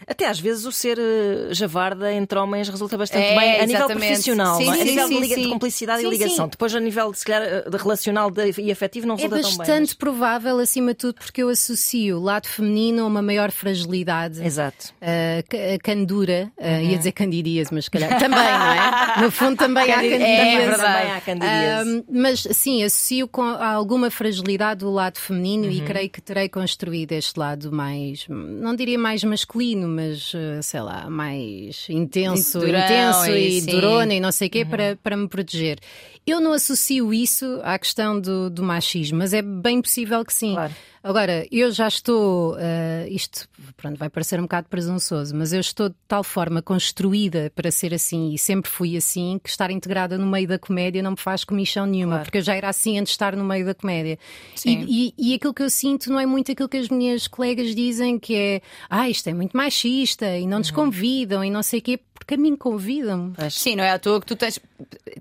até 0.07 0.27
às 0.27 0.39
vezes 0.39 0.65
o 0.65 0.71
ser 0.71 0.97
uh, 0.97 1.53
javarda 1.53 2.11
entre 2.13 2.37
homens 2.37 2.69
resulta 2.69 2.97
bastante 2.97 3.25
é, 3.25 3.39
bem 3.39 3.61
a 3.61 3.65
nível 3.65 3.87
profissional, 3.87 4.57
sim, 4.57 4.65
sim, 4.65 4.81
a 4.81 4.83
nível 4.83 5.07
sim, 5.07 5.21
de, 5.21 5.35
de, 5.35 5.49
cumplicidade 5.49 6.05
e 6.05 6.09
ligação. 6.09 6.47
Depois, 6.47 6.73
a 6.75 6.79
nível 6.79 7.11
de, 7.11 7.19
se 7.19 7.25
calhar, 7.25 7.43
eh, 7.43 7.69
de 7.69 7.77
relacional 7.77 8.29
de, 8.29 8.53
e 8.61 8.71
afetivo, 8.71 9.07
não 9.07 9.15
resulta 9.15 9.37
é 9.37 9.41
tão 9.41 9.49
bem. 9.49 9.55
É 9.55 9.57
bastante 9.57 9.95
provável, 9.95 10.59
acima 10.59 10.91
de 10.91 10.97
tudo, 10.97 11.15
porque 11.15 11.41
eu 11.43 11.49
associo 11.49 12.17
o 12.17 12.21
lado 12.21 12.47
feminino 12.47 13.03
a 13.03 13.07
uma 13.07 13.21
maior 13.21 13.51
fragilidade. 13.51 14.43
Exato. 14.43 14.93
Uh, 15.01 15.75
a 15.75 15.79
candura, 15.79 16.51
uh, 16.57 16.63
uhum. 16.63 16.81
ia 16.81 16.97
dizer 16.97 17.11
candidíase, 17.11 17.73
mas 17.73 17.85
se 17.85 17.91
calhar 17.91 18.09
também, 18.19 18.39
não 18.39 18.73
é? 18.73 19.21
No 19.21 19.31
fundo, 19.31 19.57
também 19.57 19.91
há 19.91 19.95
candidíase. 19.95 20.23
É, 20.23 20.71
também 20.71 21.11
há 21.11 21.21
candidíase. 21.21 21.97
Uh, 21.99 22.05
mas 22.09 22.47
sim, 22.51 22.83
associo 22.83 23.27
com 23.27 23.41
alguma 23.41 24.09
fragilidade 24.09 24.85
o 24.85 24.91
lado 24.91 25.19
feminino 25.19 25.65
uhum. 25.65 25.71
e 25.71 25.81
creio 25.81 26.09
que 26.09 26.21
terei 26.21 26.49
construído 26.49 27.11
este 27.13 27.39
lado 27.39 27.71
mais, 27.71 28.25
não 28.27 28.75
diria 28.75 28.97
mais 28.97 29.23
masculino, 29.23 29.87
mas 29.93 30.33
sei 30.61 30.81
lá, 30.81 31.09
mais 31.09 31.85
intenso, 31.89 32.59
Durão, 32.59 32.79
intenso 32.79 33.31
e, 33.31 33.57
e 33.59 33.61
durona 33.61 34.13
e 34.13 34.19
não 34.19 34.31
sei 34.31 34.47
o 34.47 34.51
quê 34.51 34.63
uhum. 34.63 34.69
para, 34.69 34.95
para 35.01 35.17
me 35.17 35.27
proteger. 35.27 35.79
Eu 36.25 36.39
não 36.39 36.53
associo 36.53 37.13
isso 37.13 37.59
à 37.63 37.77
questão 37.77 38.19
do, 38.19 38.49
do 38.49 38.63
machismo, 38.63 39.17
mas 39.19 39.33
é 39.33 39.41
bem 39.41 39.81
possível 39.81 40.23
que 40.23 40.33
sim. 40.33 40.53
Claro. 40.53 40.73
Agora, 41.03 41.45
eu 41.51 41.69
já 41.69 41.85
estou, 41.85 42.53
uh, 42.53 43.07
isto 43.09 43.49
pronto, 43.75 43.97
vai 43.97 44.09
parecer 44.09 44.39
um 44.39 44.43
bocado 44.43 44.69
presunçoso, 44.69 45.35
mas 45.35 45.51
eu 45.51 45.59
estou 45.59 45.89
de 45.89 45.95
tal 46.07 46.23
forma 46.23 46.61
construída 46.61 47.51
para 47.53 47.69
ser 47.71 47.93
assim 47.93 48.33
e 48.33 48.37
sempre 48.37 48.71
fui 48.71 48.95
assim 48.95 49.37
que 49.43 49.49
estar 49.49 49.69
integrada 49.69 50.17
no 50.17 50.25
meio 50.25 50.47
da 50.47 50.57
comédia 50.57 51.03
não 51.03 51.11
me 51.11 51.17
faz 51.17 51.43
comichão 51.43 51.85
nenhuma, 51.85 52.13
claro. 52.13 52.23
porque 52.23 52.37
eu 52.37 52.41
já 52.41 52.55
era 52.55 52.69
assim 52.69 52.97
antes 52.97 53.11
de 53.11 53.15
estar 53.15 53.35
no 53.35 53.43
meio 53.43 53.65
da 53.65 53.75
comédia. 53.75 54.17
E, 54.65 55.13
e, 55.17 55.31
e, 55.31 55.35
aquilo 55.35 55.53
que 55.53 55.61
eu 55.61 55.69
sinto 55.69 56.09
não 56.09 56.17
é 56.17 56.25
muito 56.25 56.49
aquilo 56.49 56.69
que 56.69 56.77
as 56.77 56.87
minhas 56.87 57.27
colegas 57.27 57.75
dizem, 57.75 58.17
que 58.17 58.33
é 58.33 58.61
ah, 58.89 59.09
isto 59.09 59.27
é 59.27 59.33
muito 59.33 59.57
machista 59.83 60.37
e 60.37 60.47
não 60.47 60.59
nos 60.59 60.69
uhum. 60.69 60.75
convidam 60.75 61.43
e 61.43 61.51
não 61.51 61.61
sei 61.61 61.79
o 61.79 61.81
quê 61.81 61.99
porque 62.13 62.35
a 62.35 62.37
mim 62.37 62.55
convidam-me. 62.55 63.33
Sim, 63.51 63.75
não 63.75 63.83
é 63.83 63.91
à 63.91 63.99
toa 63.99 64.21
que 64.21 64.25
tu 64.25 64.35
tens. 64.35 64.57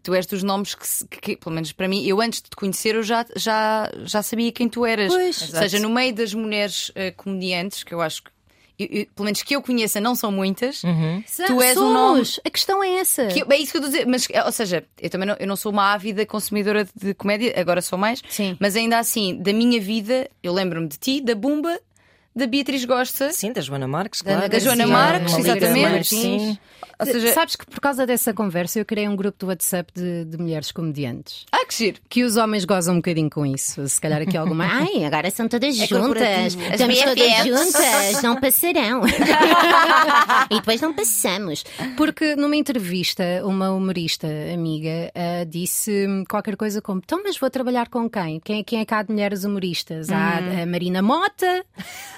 Tu 0.05 0.15
és 0.15 0.25
dos 0.25 0.45
nomes 0.45 0.75
que, 0.77 0.87
que, 1.09 1.21
que, 1.21 1.37
pelo 1.37 1.53
menos 1.53 1.73
para 1.73 1.89
mim, 1.89 2.07
eu 2.07 2.21
antes 2.21 2.41
de 2.41 2.49
te 2.49 2.55
conhecer, 2.55 2.95
eu 2.95 3.03
já, 3.03 3.27
já, 3.35 3.91
já 4.05 4.23
sabia 4.23 4.53
quem 4.53 4.69
tu 4.69 4.87
eras. 4.87 5.13
Pois. 5.13 5.43
Ou 5.43 5.49
seja, 5.49 5.81
no 5.81 5.91
meio 5.91 6.15
das 6.15 6.33
mulheres 6.33 6.91
uh, 6.91 7.13
comediantes, 7.17 7.83
que 7.83 7.93
eu 7.93 8.01
acho 8.01 8.23
que 8.23 8.31
eu, 8.79 8.87
eu, 8.91 9.07
pelo 9.15 9.25
menos 9.25 9.43
que 9.43 9.55
eu 9.55 9.63
conheça, 9.63 10.01
não 10.01 10.15
são 10.15 10.31
muitas. 10.31 10.83
Uhum. 10.85 11.23
Tu 11.47 11.63
és 11.63 11.75
Somos. 11.75 11.91
um 11.91 11.93
nome. 11.93 12.23
A 12.45 12.51
questão 12.51 12.85
é 12.85 12.99
essa. 12.99 13.27
Que, 13.27 13.41
é 13.53 13.57
isso 13.57 13.73
que 13.73 13.79
eu 13.79 13.83
estou 13.83 13.89
a 13.89 13.91
dizer. 13.91 14.07
Mas, 14.07 14.29
ou 14.47 14.53
seja, 14.53 14.85
eu 15.01 15.11
também 15.11 15.27
não, 15.27 15.37
eu 15.41 15.47
não 15.47 15.57
sou 15.57 15.73
uma 15.73 15.93
ávida 15.93 16.25
consumidora 16.25 16.89
de 16.95 17.15
comédia, 17.15 17.53
agora 17.57 17.83
sou 17.83 17.99
mais. 17.99 18.23
Sim. 18.29 18.57
Mas 18.61 18.77
ainda 18.77 18.99
assim, 18.99 19.37
da 19.43 19.53
minha 19.53 19.81
vida, 19.81 20.31
eu 20.43 20.53
lembro-me 20.53 20.87
de 20.87 20.99
ti, 20.99 21.21
da 21.21 21.35
Bumba, 21.35 21.81
da 22.35 22.47
Beatriz 22.47 22.85
Gosta. 22.85 23.31
Sim, 23.33 23.53
da 23.53 23.61
Joana 23.61 23.87
Marques, 23.87 24.23
claro. 24.23 24.41
Da, 24.43 24.49
da 24.49 24.59
Joana 24.59 24.87
Marques, 24.87 25.37
exatamente. 25.39 26.09
Sim. 26.09 26.59
Ou 26.99 27.07
seja, 27.07 27.33
Sabes 27.33 27.57
que 27.57 27.67
por 27.67 27.81
causa 27.81 28.07
dessa 28.07 28.33
conversa 28.33 28.79
eu 28.79 28.85
criei 28.85 29.09
um 29.09 29.17
grupo 29.17 29.39
do 29.39 29.47
WhatsApp 29.47 29.93
de, 29.95 30.25
de 30.25 30.39
mulheres 30.39 30.71
comediantes. 30.71 31.47
Ah, 31.51 31.65
que 31.67 31.75
giro! 31.75 32.01
Que 32.09 32.25
os 32.25 32.37
homens 32.37 32.65
gozam 32.65 32.95
um 32.95 32.99
bocadinho 32.99 33.31
com 33.31 33.45
isso. 33.47 33.87
Se 33.89 34.01
calhar 34.01 34.23
aqui 34.23 34.37
alguma. 34.37 34.65
Ai, 34.71 35.05
agora 35.05 35.31
são 35.31 35.49
todas 35.49 35.79
é 35.79 35.87
juntas. 35.87 36.55
Estamos 36.55 37.01
todas 37.01 37.45
juntas, 37.45 38.23
não 38.23 38.37
passarão. 38.41 39.03
e 40.51 40.55
depois 40.57 40.81
não 40.81 40.93
passamos. 40.93 41.65
Porque 41.97 42.37
numa 42.37 42.57
entrevista, 42.57 43.25
uma 43.45 43.71
humorista 43.73 44.27
amiga 44.53 45.13
uh, 45.15 45.47
disse 45.47 46.07
qualquer 46.29 46.57
coisa 46.57 46.81
como: 46.81 47.01
então, 47.05 47.23
mas 47.23 47.39
vou 47.39 47.51
trabalhar 47.51 47.89
com 47.89 48.09
quem? 48.09 48.41
Quem, 48.41 48.65
quem 48.65 48.81
é 48.81 48.85
cá 48.85 49.03
de 49.03 49.13
mulheres 49.13 49.45
humoristas? 49.45 50.09
Hum. 50.09 50.15
Há 50.15 50.63
a 50.63 50.67
Marina 50.67 51.03
Mota, 51.03 51.65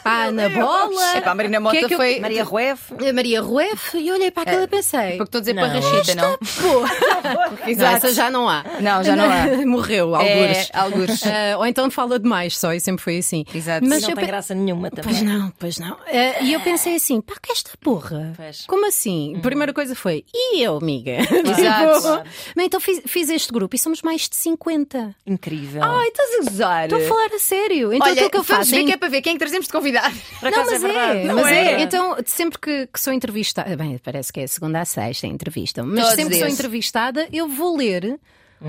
há 0.04 0.10
a 0.10 0.24
Ana 0.24 0.48
Bola. 0.48 1.12
A 1.24 1.34
Marina 1.34 1.60
Mota 1.60 1.76
é 1.76 1.88
foi. 1.88 2.16
Eu... 2.16 2.20
Maria 2.20 2.44
Rueff. 2.44 2.94
Maria 3.12 3.40
Rueff. 3.40 3.96
E 3.96 4.10
olhei 4.10 4.30
para 4.30 4.42
aquela 4.42 4.68
pensei. 4.76 5.16
Porque 5.16 5.22
estou 5.22 5.38
a 5.38 5.40
dizer 5.40 5.54
para 5.54 5.68
Rachita, 5.68 6.14
não? 6.14 6.38
Pô. 6.38 7.64
Exato. 7.68 7.96
essa 7.96 8.12
já 8.14 8.30
não 8.30 8.48
há. 8.48 8.64
Não, 8.80 9.02
já 9.02 9.16
não 9.16 9.24
há. 9.24 9.44
Morreu, 9.66 10.14
algures. 10.14 10.70
É, 10.70 10.78
algures. 10.78 11.22
Uh, 11.22 11.58
ou 11.58 11.66
então 11.66 11.90
fala 11.90 12.18
demais 12.18 12.58
só, 12.58 12.72
e 12.72 12.80
sempre 12.80 13.02
foi 13.02 13.18
assim. 13.18 13.44
Exato. 13.54 13.86
Mas 13.86 14.02
não 14.02 14.14
tem 14.14 14.26
graça 14.26 14.54
nenhuma 14.54 14.90
também. 14.90 15.04
Pois 15.04 15.22
não, 15.22 15.52
pois 15.58 15.78
não. 15.78 15.94
Uh, 15.94 16.42
e 16.42 16.52
eu 16.52 16.60
pensei 16.60 16.96
assim, 16.96 17.20
pá, 17.20 17.34
que 17.40 17.52
esta 17.52 17.70
porra? 17.80 18.32
Pois. 18.36 18.66
Como 18.66 18.86
assim? 18.86 19.34
Uhum. 19.34 19.40
Primeira 19.40 19.72
coisa 19.72 19.94
foi, 19.94 20.24
e 20.32 20.62
eu, 20.62 20.76
amiga? 20.76 21.12
Exato. 21.12 22.02
claro. 22.02 22.24
Mas 22.56 22.66
então 22.66 22.80
fiz, 22.80 23.02
fiz, 23.06 23.28
este 23.30 23.52
grupo 23.52 23.74
e 23.74 23.78
somos 23.78 24.02
mais 24.02 24.28
de 24.28 24.36
50. 24.36 25.14
Incrível. 25.26 25.82
Ai, 25.82 26.08
estás 26.08 26.30
a 26.34 26.50
usar. 26.50 26.84
Estou 26.84 26.98
a 26.98 27.08
falar 27.08 27.34
a 27.34 27.38
sério. 27.38 27.92
Então 27.92 28.08
Olha, 28.08 28.26
o 28.26 28.30
que 28.30 28.36
eu 28.36 28.44
faço. 28.44 28.70
ver 28.70 28.84
que 28.84 28.92
é 28.92 28.96
para 28.96 29.08
ver 29.08 29.22
quem 29.22 29.30
é 29.30 29.34
que 29.34 29.38
trazemos 29.38 29.66
de 29.66 29.72
convidar. 29.72 30.12
Por 30.40 30.50
não, 30.50 30.64
mas 30.64 30.84
é, 30.84 31.22
é 31.26 31.32
mas 31.32 31.46
é. 31.46 31.72
é. 31.72 31.80
Então, 31.82 32.16
sempre 32.26 32.58
que, 32.58 32.86
que 32.86 33.00
sou 33.00 33.12
entrevistada, 33.12 33.76
bem, 33.76 33.98
parece 33.98 34.32
que 34.32 34.40
é 34.40 34.46
segunda 34.54 34.80
a 34.80 34.84
sexta, 34.84 35.26
entrevistam. 35.26 35.86
Mas 35.86 36.00
Todos 36.00 36.14
sempre 36.14 36.34
que 36.34 36.40
sou 36.40 36.48
entrevistada, 36.48 37.28
eu 37.32 37.48
vou 37.48 37.76
ler. 37.76 38.18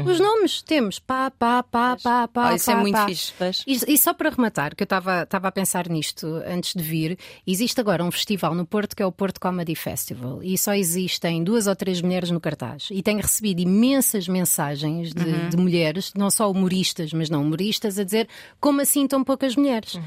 Os 0.04 0.20
nomes 0.20 0.62
temos 0.62 1.00
pá, 1.00 1.32
pá, 1.32 1.64
pá, 1.64 1.96
pá, 2.02 2.28
pá. 2.28 2.52
Oh, 2.52 2.56
isso 2.56 2.70
é 2.70 2.74
pá, 2.74 2.80
é 2.80 2.82
muito 2.82 2.96
pá. 2.96 3.08
fixe. 3.08 3.34
E, 3.66 3.94
e, 3.94 3.98
só 3.98 4.14
para 4.14 4.30
rematar, 4.30 4.76
que 4.76 4.84
eu 4.84 4.86
estava 4.86 5.48
a 5.48 5.52
pensar 5.52 5.88
nisto 5.88 6.28
antes 6.46 6.74
de 6.74 6.84
vir, 6.84 7.18
existe 7.48 7.80
agora 7.80 8.04
um 8.04 8.12
festival 8.12 8.54
no 8.54 8.66
Porto 8.66 8.96
que 8.96 9.02
é 9.02 9.06
o 9.06 9.12
Porto 9.12 9.40
Comedy 9.40 9.76
Festival 9.76 10.44
e 10.44 10.58
só 10.58 10.74
existem 10.74 11.44
duas 11.44 11.68
ou 11.68 11.76
três 11.76 12.02
mulheres 12.02 12.30
no 12.30 12.42
cartaz. 12.42 12.90
E 12.92 13.02
tenho 13.02 13.22
recebido 13.22 13.62
imensas 13.62 14.28
mensagens 14.28 15.14
de, 15.14 15.24
uhum. 15.24 15.50
de 15.50 15.58
mulheres, 15.58 16.12
não 16.16 16.30
só 16.30 16.52
humoristas, 16.52 17.14
mas 17.14 17.30
não 17.30 17.42
humoristas, 17.42 17.98
a 17.98 18.04
dizer 18.04 18.28
como 18.60 18.82
assim 18.82 19.08
tão 19.08 19.24
poucas 19.24 19.56
mulheres. 19.56 19.94
Uhum. 19.94 20.04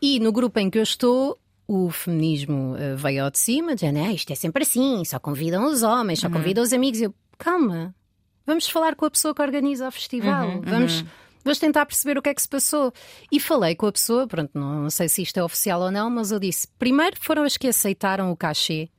E 0.00 0.18
no 0.20 0.32
grupo 0.32 0.58
em 0.58 0.70
que 0.70 0.78
eu 0.78 0.82
estou, 0.82 1.38
o 1.66 1.90
feminismo 1.90 2.74
uh, 2.74 2.96
veio 2.96 3.24
ao 3.24 3.30
de 3.30 3.38
cima, 3.38 3.74
dizendo 3.74 3.98
ah, 3.98 4.12
isto 4.12 4.32
é 4.32 4.36
sempre 4.36 4.62
assim, 4.62 5.04
só 5.04 5.18
convidam 5.18 5.66
os 5.66 5.82
homens, 5.82 6.20
só 6.20 6.28
uhum. 6.28 6.34
convidam 6.34 6.62
os 6.62 6.72
amigos. 6.72 7.00
E 7.00 7.04
eu, 7.04 7.14
calma, 7.38 7.94
vamos 8.46 8.68
falar 8.68 8.94
com 8.94 9.04
a 9.04 9.10
pessoa 9.10 9.34
que 9.34 9.42
organiza 9.42 9.88
o 9.88 9.90
festival, 9.90 10.48
uhum, 10.48 10.60
vamos. 10.62 11.00
Uhum. 11.00 11.08
Vamos 11.44 11.60
tentar 11.60 11.86
perceber 11.86 12.18
o 12.18 12.22
que 12.22 12.28
é 12.28 12.34
que 12.34 12.42
se 12.42 12.48
passou. 12.48 12.92
E 13.30 13.38
falei 13.38 13.76
com 13.76 13.86
a 13.86 13.92
pessoa, 13.92 14.26
pronto, 14.26 14.50
não, 14.52 14.82
não 14.82 14.90
sei 14.90 15.08
se 15.08 15.22
isto 15.22 15.38
é 15.38 15.44
oficial 15.44 15.80
ou 15.80 15.92
não, 15.92 16.10
mas 16.10 16.32
eu 16.32 16.40
disse: 16.40 16.66
primeiro 16.76 17.16
foram 17.20 17.44
as 17.44 17.56
que 17.56 17.68
aceitaram 17.68 18.32
o 18.32 18.36
cachê, 18.36 18.90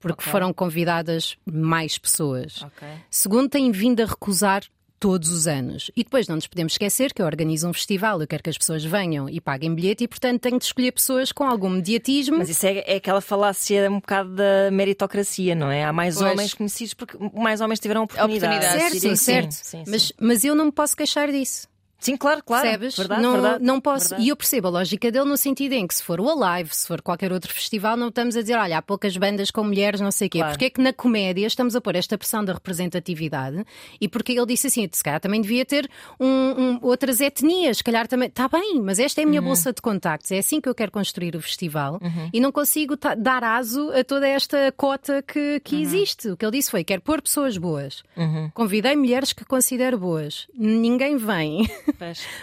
porque 0.00 0.22
okay. 0.22 0.32
foram 0.32 0.50
convidadas 0.50 1.36
mais 1.44 1.98
pessoas. 1.98 2.62
Okay. 2.62 2.88
Segundo, 3.10 3.50
têm 3.50 3.70
vindo 3.70 4.00
a 4.00 4.06
recusar 4.06 4.64
todos 5.04 5.28
os 5.28 5.46
anos. 5.46 5.90
E 5.94 6.02
depois 6.02 6.26
não 6.26 6.36
nos 6.36 6.46
podemos 6.46 6.72
esquecer 6.72 7.12
que 7.12 7.20
eu 7.20 7.26
organizo 7.26 7.68
um 7.68 7.74
festival, 7.74 8.22
eu 8.22 8.26
quero 8.26 8.42
que 8.42 8.48
as 8.48 8.56
pessoas 8.56 8.82
venham 8.82 9.28
e 9.28 9.38
paguem 9.38 9.74
bilhete 9.74 10.04
e, 10.04 10.08
portanto, 10.08 10.40
tenho 10.40 10.58
de 10.58 10.64
escolher 10.64 10.92
pessoas 10.92 11.30
com 11.30 11.44
algum 11.44 11.68
mediatismo. 11.68 12.38
Mas 12.38 12.48
isso 12.48 12.64
é, 12.64 12.78
é 12.86 12.96
aquela 12.96 13.20
falácia 13.20 13.90
um 13.90 14.00
bocado 14.00 14.34
da 14.34 14.70
meritocracia, 14.72 15.54
não 15.54 15.70
é? 15.70 15.84
Há 15.84 15.92
mais 15.92 16.16
pois. 16.16 16.32
homens 16.32 16.54
conhecidos 16.54 16.94
porque 16.94 17.18
mais 17.34 17.60
homens 17.60 17.80
tiveram 17.80 18.04
oportunidade. 18.04 18.54
oportunidade. 18.54 18.80
Certo, 18.80 18.98
sim, 18.98 19.16
certo. 19.16 19.52
Sim, 19.52 19.84
sim, 19.84 19.90
mas, 19.90 20.12
mas 20.18 20.42
eu 20.42 20.54
não 20.54 20.64
me 20.64 20.72
posso 20.72 20.96
queixar 20.96 21.30
disso. 21.30 21.68
Sim, 22.04 22.18
claro, 22.18 22.42
claro. 22.44 22.64
Percebes? 22.64 22.96
Verdade, 22.98 23.22
não, 23.22 23.32
verdade, 23.32 23.64
não 23.64 23.80
posso. 23.80 24.10
Verdade. 24.10 24.26
E 24.26 24.28
eu 24.28 24.36
percebo 24.36 24.68
a 24.68 24.70
lógica 24.70 25.10
dele 25.10 25.24
no 25.24 25.38
sentido 25.38 25.72
em 25.72 25.86
que 25.86 25.94
se 25.94 26.02
for 26.02 26.20
o 26.20 26.28
Alive, 26.28 26.68
se 26.74 26.86
for 26.86 27.00
qualquer 27.00 27.32
outro 27.32 27.50
festival, 27.50 27.96
não 27.96 28.08
estamos 28.08 28.36
a 28.36 28.42
dizer, 28.42 28.58
olha, 28.58 28.76
há 28.76 28.82
poucas 28.82 29.16
bandas 29.16 29.50
com 29.50 29.64
mulheres, 29.64 30.02
não 30.02 30.10
sei 30.10 30.26
o 30.26 30.30
quê. 30.30 30.38
Claro. 30.38 30.52
Porque 30.52 30.66
é 30.66 30.70
que 30.70 30.82
na 30.82 30.92
comédia 30.92 31.46
estamos 31.46 31.74
a 31.74 31.80
pôr 31.80 31.96
esta 31.96 32.18
pressão 32.18 32.44
da 32.44 32.52
representatividade 32.52 33.64
e 33.98 34.06
porque 34.06 34.32
ele 34.32 34.44
disse 34.44 34.66
assim, 34.66 34.86
se 34.92 35.02
calhar 35.02 35.18
também 35.18 35.40
devia 35.40 35.64
ter 35.64 35.88
um, 36.20 36.26
um, 36.26 36.78
outras 36.82 37.22
etnias, 37.22 37.78
se 37.78 37.84
calhar 37.84 38.06
também. 38.06 38.28
Está 38.28 38.48
bem, 38.48 38.82
mas 38.82 38.98
esta 38.98 39.22
é 39.22 39.24
a 39.24 39.26
minha 39.26 39.40
uhum. 39.40 39.46
bolsa 39.46 39.72
de 39.72 39.80
contactos, 39.80 40.30
é 40.30 40.38
assim 40.38 40.60
que 40.60 40.68
eu 40.68 40.74
quero 40.74 40.92
construir 40.92 41.34
o 41.34 41.40
festival 41.40 41.98
uhum. 42.02 42.28
e 42.34 42.38
não 42.38 42.52
consigo 42.52 42.98
dar 43.16 43.42
aso 43.42 43.90
a 43.98 44.04
toda 44.04 44.28
esta 44.28 44.70
cota 44.76 45.22
que, 45.22 45.58
que 45.60 45.76
uhum. 45.76 45.80
existe. 45.80 46.28
O 46.28 46.36
que 46.36 46.44
ele 46.44 46.58
disse 46.58 46.70
foi: 46.70 46.84
quero 46.84 47.00
pôr 47.00 47.22
pessoas 47.22 47.56
boas. 47.56 48.02
Uhum. 48.14 48.50
Convidei 48.52 48.94
mulheres 48.94 49.32
que 49.32 49.42
considero 49.42 49.98
boas. 49.98 50.46
Ninguém 50.54 51.16
vem. 51.16 51.66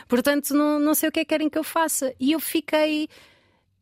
Portanto, 0.08 0.54
não, 0.54 0.80
não 0.80 0.94
sei 0.94 1.10
o 1.10 1.12
que 1.12 1.20
é 1.20 1.26
que 1.26 1.30
querem 1.30 1.50
que 1.50 1.58
eu 1.58 1.64
faça. 1.64 2.14
E 2.20 2.32
eu 2.32 2.40
fiquei 2.40 3.08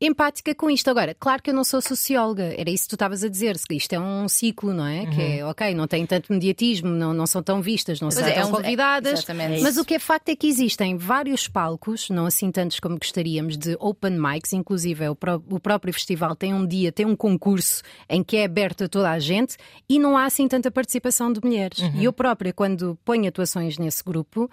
empática 0.02 0.56
com 0.56 0.70
isto. 0.70 0.90
Agora, 0.90 1.14
claro 1.14 1.42
que 1.44 1.50
eu 1.50 1.54
não 1.54 1.64
sou 1.64 1.82
socióloga, 1.82 2.54
era 2.58 2.70
isso 2.70 2.84
que 2.84 2.90
tu 2.90 2.96
estavas 2.96 3.24
a 3.24 3.28
dizer, 3.28 3.58
isto 3.72 3.94
é 3.94 4.00
um 4.00 4.28
ciclo, 4.30 4.74
não 4.74 4.86
é? 4.86 5.02
Uhum. 5.02 5.10
Que 5.10 5.22
é, 5.22 5.46
ok, 5.46 5.76
não 5.76 5.88
tem 5.88 6.06
tanto 6.06 6.32
mediatismo, 6.32 6.90
não, 6.90 7.14
não 7.14 7.28
são 7.28 7.44
tão 7.44 7.62
vistas, 7.62 8.00
não 8.00 8.10
são 8.10 8.26
é, 8.26 8.32
tão 8.32 8.50
um, 8.50 8.52
convidadas, 8.52 9.28
é, 9.28 9.60
mas 9.60 9.78
o 9.78 9.84
que 9.84 9.96
é 9.96 10.00
facto 10.00 10.30
é 10.30 10.36
que 10.36 10.48
existem 10.48 10.96
vários 10.96 11.48
palcos, 11.48 12.10
não 12.10 12.26
assim 12.26 12.52
tantos 12.52 12.80
como 12.80 12.98
gostaríamos, 12.98 13.58
de 13.58 13.76
open 13.80 14.18
mics, 14.18 14.54
inclusive 14.54 15.04
é 15.04 15.10
o, 15.10 15.16
pró 15.16 15.42
o 15.50 15.60
próprio 15.60 15.94
festival 15.94 16.36
tem 16.36 16.54
um 16.54 16.66
dia, 16.66 16.92
tem 16.92 17.06
um 17.06 17.16
concurso 17.16 17.82
em 18.10 18.24
que 18.24 18.38
é 18.38 18.46
aberto 18.46 18.86
a 18.86 18.88
toda 18.88 19.10
a 19.10 19.20
gente 19.20 19.58
e 19.88 20.00
não 20.00 20.16
há 20.16 20.26
assim 20.26 20.48
tanta 20.48 20.72
participação 20.72 21.32
de 21.34 21.42
mulheres. 21.44 21.80
Uhum. 21.80 21.96
E 21.96 22.06
eu 22.06 22.14
própria, 22.14 22.54
quando 22.54 22.98
ponho 23.04 23.28
atuações 23.28 23.78
nesse 23.78 24.04
grupo, 24.04 24.50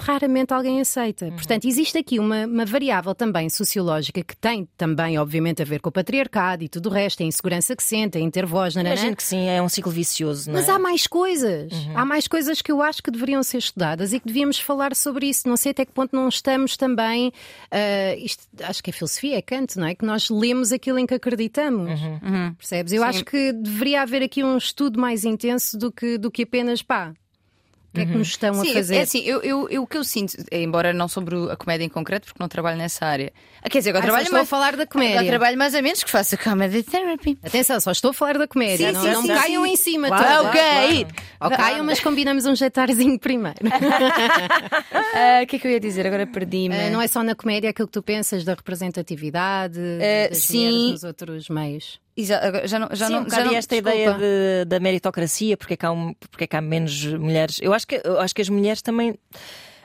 raramente 0.00 0.52
alguém 0.52 0.80
aceita. 0.80 1.26
Uhum. 1.26 1.32
Portanto, 1.32 1.66
existe 1.66 1.98
aqui 1.98 2.18
uma, 2.18 2.46
uma, 2.46 2.64
variável 2.64 3.14
também 3.14 3.48
sociológica 3.48 4.22
que 4.22 4.36
tem 4.36 4.68
também, 4.76 5.18
obviamente, 5.18 5.62
a 5.62 5.64
ver 5.64 5.80
com 5.80 5.88
o 5.88 5.92
patriarcado 5.92 6.64
e 6.64 6.68
tudo 6.68 6.88
o 6.88 6.92
resto, 6.92 7.22
a 7.22 7.26
insegurança 7.26 7.74
que 7.76 7.82
sentem, 7.82 8.30
ter 8.30 8.46
voz, 8.46 8.74
não 8.74 8.82
é? 8.82 8.86
Imagino 8.86 9.16
que 9.16 9.22
sim, 9.22 9.48
é 9.48 9.60
um 9.62 9.68
ciclo 9.68 9.92
vicioso. 9.92 10.50
Mas 10.50 10.68
é? 10.68 10.72
há 10.72 10.78
mais 10.78 11.06
coisas. 11.06 11.72
Uhum. 11.72 11.98
Há 11.98 12.04
mais 12.04 12.26
coisas 12.28 12.62
que 12.62 12.72
eu 12.72 12.82
acho 12.82 13.02
que 13.02 13.10
deveriam 13.10 13.42
ser 13.42 13.58
estudadas 13.58 14.12
e 14.12 14.20
que 14.20 14.26
devíamos 14.26 14.58
falar 14.58 14.94
sobre 14.94 15.26
isso. 15.26 15.48
Não 15.48 15.56
sei 15.56 15.72
até 15.72 15.84
que 15.84 15.92
ponto 15.92 16.14
não 16.14 16.28
estamos 16.28 16.76
também. 16.76 17.28
Uh, 17.28 18.18
isto, 18.18 18.44
acho 18.62 18.82
que 18.82 18.90
é 18.90 18.92
filosofia, 18.92 19.38
é 19.38 19.42
Kant, 19.42 19.78
não 19.78 19.86
é? 19.86 19.94
Que 19.94 20.04
nós 20.04 20.28
lemos 20.30 20.72
aquilo 20.72 20.98
em 20.98 21.06
que 21.06 21.14
acreditamos. 21.14 22.00
Uhum. 22.00 22.20
uhum. 22.22 22.54
Percebes? 22.54 22.92
Eu 22.92 23.02
sim. 23.02 23.08
acho 23.08 23.24
que 23.24 23.52
deveria 23.52 24.02
haver 24.02 24.22
aqui 24.22 24.42
um 24.44 24.56
estudo 24.56 25.00
mais 25.00 25.24
intenso 25.24 25.78
do 25.78 25.90
que, 25.90 26.18
do 26.18 26.30
que 26.30 26.42
apenas 26.42 26.82
pá 26.82 27.12
o 27.92 27.94
que 27.94 28.00
é 28.00 28.06
que 28.06 28.16
nos 28.16 28.28
estão 28.28 28.54
Sim, 28.54 28.70
a 28.70 28.74
fazer? 28.74 28.96
É 28.96 29.00
assim, 29.02 29.20
eu, 29.20 29.42
eu, 29.42 29.68
eu, 29.68 29.82
o 29.82 29.86
que 29.86 29.98
eu 29.98 30.02
sinto, 30.02 30.34
embora 30.50 30.94
não 30.94 31.08
sobre 31.08 31.36
a 31.50 31.56
comédia 31.56 31.84
em 31.84 31.90
concreto, 31.90 32.26
porque 32.26 32.42
não 32.42 32.48
trabalho 32.48 32.78
nessa 32.78 33.04
área. 33.04 33.30
Ah, 33.62 33.68
quer 33.68 33.78
dizer, 33.78 33.90
agora 33.90 34.04
ah, 34.04 34.06
trabalho 34.06 34.22
estou 34.22 34.38
mais, 34.38 34.48
a 34.48 34.50
falar 34.50 34.76
da 34.76 34.86
comédia. 34.86 35.20
Agora 35.20 35.26
trabalho 35.26 35.58
mais 35.58 35.74
a 35.74 35.82
menos 35.82 36.02
que 36.02 36.10
faço 36.10 36.38
comedy 36.38 36.82
therapy. 36.82 37.38
Atenção, 37.42 37.78
só 37.80 37.92
estou 37.92 38.12
a 38.12 38.14
falar 38.14 38.38
da 38.38 38.48
comédia. 38.48 38.88
Sim, 38.88 38.92
não, 38.94 39.02
sim, 39.02 39.10
não 39.10 39.22
sim, 39.22 39.28
caiam 39.28 39.66
em 39.66 39.76
cima. 39.76 40.08
Claro, 40.08 40.24
claro, 40.24 40.46
ok. 40.48 41.04
Claro. 41.04 41.14
Ou 41.42 41.50
caiam, 41.50 41.84
mas 41.84 42.00
combinamos 42.00 42.46
um 42.46 42.56
jantarzinho 42.56 43.18
primeiro. 43.18 43.58
Ah, 45.14 45.40
o 45.40 45.44
uh, 45.44 45.46
que 45.46 45.56
é 45.56 45.58
que 45.58 45.66
eu 45.66 45.70
ia 45.70 45.80
dizer? 45.80 46.06
Agora 46.06 46.26
perdi-me. 46.26 46.74
Uh, 46.74 46.90
não 46.90 47.00
é 47.00 47.06
só 47.06 47.22
na 47.22 47.34
comédia 47.34 47.68
aquilo 47.68 47.86
que 47.86 47.92
tu 47.92 48.02
pensas 48.02 48.44
da 48.44 48.54
representatividade, 48.54 49.78
uh, 49.78 50.30
das 50.30 50.38
sim. 50.38 50.92
nos 50.92 51.04
outros 51.04 51.48
meios. 51.48 52.00
Exato, 52.16 52.66
já 52.68 52.78
não, 52.78 52.88
já 52.92 53.06
Sim, 53.06 53.12
não, 53.14 53.22
um 53.22 53.30
já 53.30 53.44
não, 53.44 53.54
esta 53.54 53.74
desculpa. 53.74 53.96
ideia 53.96 54.14
de, 54.18 54.64
da 54.66 54.78
meritocracia, 54.80 55.56
porque 55.56 55.74
é, 55.74 55.76
que 55.76 55.86
há 55.86 55.92
um, 55.92 56.12
porque 56.30 56.44
é 56.44 56.46
que 56.46 56.56
há 56.56 56.60
menos 56.60 57.04
mulheres. 57.14 57.58
Eu 57.62 57.72
acho 57.72 57.86
que, 57.86 58.00
eu 58.04 58.20
acho 58.20 58.34
que 58.34 58.42
as 58.42 58.48
mulheres 58.48 58.82
também 58.82 59.18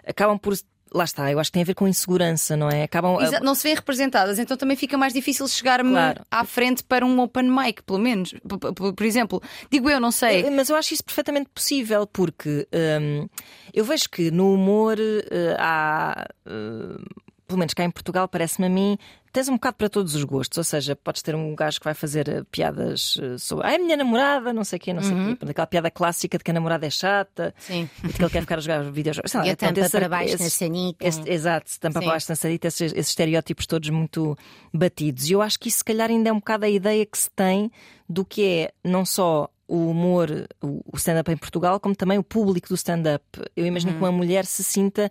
acabam 0.06 0.38
por 0.38 0.54
lá 0.94 1.04
está, 1.04 1.30
eu 1.30 1.38
acho 1.38 1.50
que 1.50 1.54
tem 1.54 1.62
a 1.64 1.66
ver 1.66 1.74
com 1.74 1.86
insegurança, 1.88 2.56
não 2.56 2.70
é? 2.70 2.84
Acabam. 2.84 3.22
Exa 3.22 3.40
não 3.42 3.54
se 3.56 3.64
vêem 3.64 3.76
representadas, 3.76 4.40
então 4.40 4.56
também 4.56 4.76
fica 4.78 4.98
mais 4.98 5.14
difícil 5.14 5.46
chegar-me 5.48 5.92
Claro. 5.92 6.22
à 6.32 6.46
frente 6.46 6.82
para 6.84 7.06
um 7.06 7.20
open 7.20 7.44
mic, 7.50 7.84
pelo 7.84 8.00
menos. 8.00 8.32
P- 8.32 8.58
p- 8.74 8.94
Por, 8.94 9.06
exemplo, 9.06 9.42
digo 9.70 9.90
eu, 9.90 10.00
não 10.00 10.12
sei. 10.12 10.46
Eh, 10.46 10.50
Mas 10.50 10.70
eu 10.70 10.76
acho 10.78 10.94
isso 10.94 11.04
perfeitamente 11.04 11.50
possível, 11.54 12.08
porque 12.08 12.68
hum, 13.02 13.28
eu 13.74 13.84
vejo 13.84 14.10
que 14.10 14.32
no 14.32 14.54
humor 14.54 14.98
eh, 15.00 15.56
há. 15.60 16.26
eh, 16.46 17.27
pelo 17.48 17.60
menos 17.60 17.74
cá 17.74 17.84
em 17.84 17.90
Portugal, 17.92 18.28
parece-me 18.28 18.68
a 18.68 18.70
mim, 18.70 18.98
tens 19.32 19.48
um 19.48 19.54
bocado 19.54 19.78
para 19.78 19.88
todos 19.90 20.14
os 20.16 20.24
gostos. 20.24 20.58
Ou 20.58 20.64
seja, 20.64 20.96
podes 20.96 21.22
ter 21.22 21.34
um 21.34 21.56
gajo 21.56 21.80
que 21.80 21.86
vai 21.86 21.94
fazer 21.94 22.28
eh, 22.28 22.44
piadas 22.52 23.18
eh, 23.22 23.38
sobre. 23.38 23.66
Ah, 23.66 23.72
é 23.72 23.76
a 23.76 23.80
minha 23.80 23.96
namorada, 23.96 24.52
não 24.52 24.64
sei 24.66 24.78
o 24.78 24.80
quê, 24.80 24.94
não 24.94 25.02
sei 25.02 25.14
o 25.14 25.38
quê. 25.38 25.46
Aquela 25.50 25.66
piada 25.68 25.90
clássica 25.90 26.38
de 26.38 26.44
que 26.44 26.52
a 26.52 26.54
namorada 26.54 26.86
é 26.86 26.90
chata 26.90 27.54
Sim. 27.58 27.90
e 28.04 28.08
de 28.08 28.14
que 28.14 28.22
ele 28.22 28.30
quer 28.30 28.42
ficar 28.42 28.58
a 28.58 28.62
jogar 28.62 28.84
videojogos. 28.92 29.32
Sei 29.32 29.40
lá, 29.40 29.48
E 29.48 29.50
a 29.52 29.56
tampa 29.56 29.80
esse- 29.80 29.92
para 29.92 30.10
baixo 30.10 30.34
esse- 30.36 30.44
na 30.44 30.50
sanica. 30.50 31.08
esse- 31.08 31.30
exato, 31.30 31.72
tampa 31.80 32.00
Sim. 32.00 32.06
para 32.06 32.14
baixo 32.14 32.26
na 32.30 32.36
sanita, 32.36 32.68
esses, 32.68 32.92
esses 32.94 33.10
estereótipos 33.10 33.66
todos 33.66 33.90
muito 33.90 34.38
batidos. 34.74 35.30
E 35.30 35.34
eu 35.34 35.42
acho 35.42 35.58
que 35.60 35.70
isso, 35.70 35.78
se 35.80 35.84
calhar, 35.86 36.10
ainda 36.10 36.30
é 36.30 36.34
um 36.34 36.40
bocado 36.40 36.66
a 36.66 36.70
ideia 36.70 37.06
que 37.06 37.18
se 37.18 37.30
tem 37.32 37.72
do 38.10 38.26
que 38.26 38.44
é 38.46 38.72
não 38.84 39.06
só 39.06 39.50
o 39.70 39.90
humor, 39.90 40.30
o 40.62 40.82
o 40.94 40.98
stand-up 40.98 41.30
em 41.32 41.38
Portugal, 41.38 41.80
como 41.80 41.94
também 41.96 42.18
o 42.18 42.24
público 42.24 42.70
do 42.70 42.76
stand-up. 42.76 43.24
Eu 43.56 43.66
imagino 43.66 43.94
que 43.94 44.00
uma 44.00 44.12
mulher 44.12 44.46
se 44.46 44.64
sinta 44.64 45.10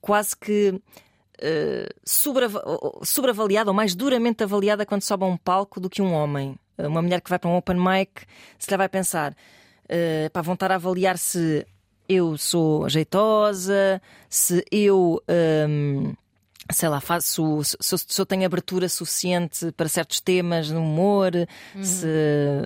quase 0.00 0.36
que. 0.36 0.80
Eh, 1.38 1.88
sobreava- 2.04 2.62
sobreavaliada 3.02 3.70
ou 3.70 3.74
mais 3.74 3.94
duramente 3.94 4.42
avaliada 4.42 4.86
quando 4.86 5.02
sobe 5.02 5.24
a 5.24 5.26
um 5.26 5.36
palco 5.36 5.80
do 5.80 5.88
que 5.90 6.02
um 6.02 6.12
homem. 6.12 6.56
Uma 6.78 7.00
mulher 7.00 7.20
que 7.20 7.30
vai 7.30 7.38
para 7.38 7.48
um 7.50 7.56
open 7.56 7.76
mic, 7.76 8.22
se 8.58 8.70
lhe 8.70 8.76
vai 8.76 8.88
pensar, 8.88 9.34
eh, 9.88 10.28
pá, 10.32 10.42
vão 10.42 10.54
estar 10.54 10.70
a 10.70 10.74
avaliar 10.74 11.16
se 11.16 11.66
eu 12.08 12.36
sou 12.36 12.88
jeitosa, 12.88 14.00
se 14.28 14.64
eu. 14.70 15.22
hum, 15.68 16.14
sei 16.72 16.88
lá, 16.88 17.00
faço. 17.00 17.62
Se, 17.64 17.76
se 17.98 18.20
eu- 18.20 18.26
tenho 18.26 18.44
abertura 18.46 18.88
suficiente 18.88 19.70
para 19.72 19.88
certos 19.88 20.20
temas 20.20 20.70
no 20.70 20.80
humor, 20.80 21.32
se. 21.82 22.06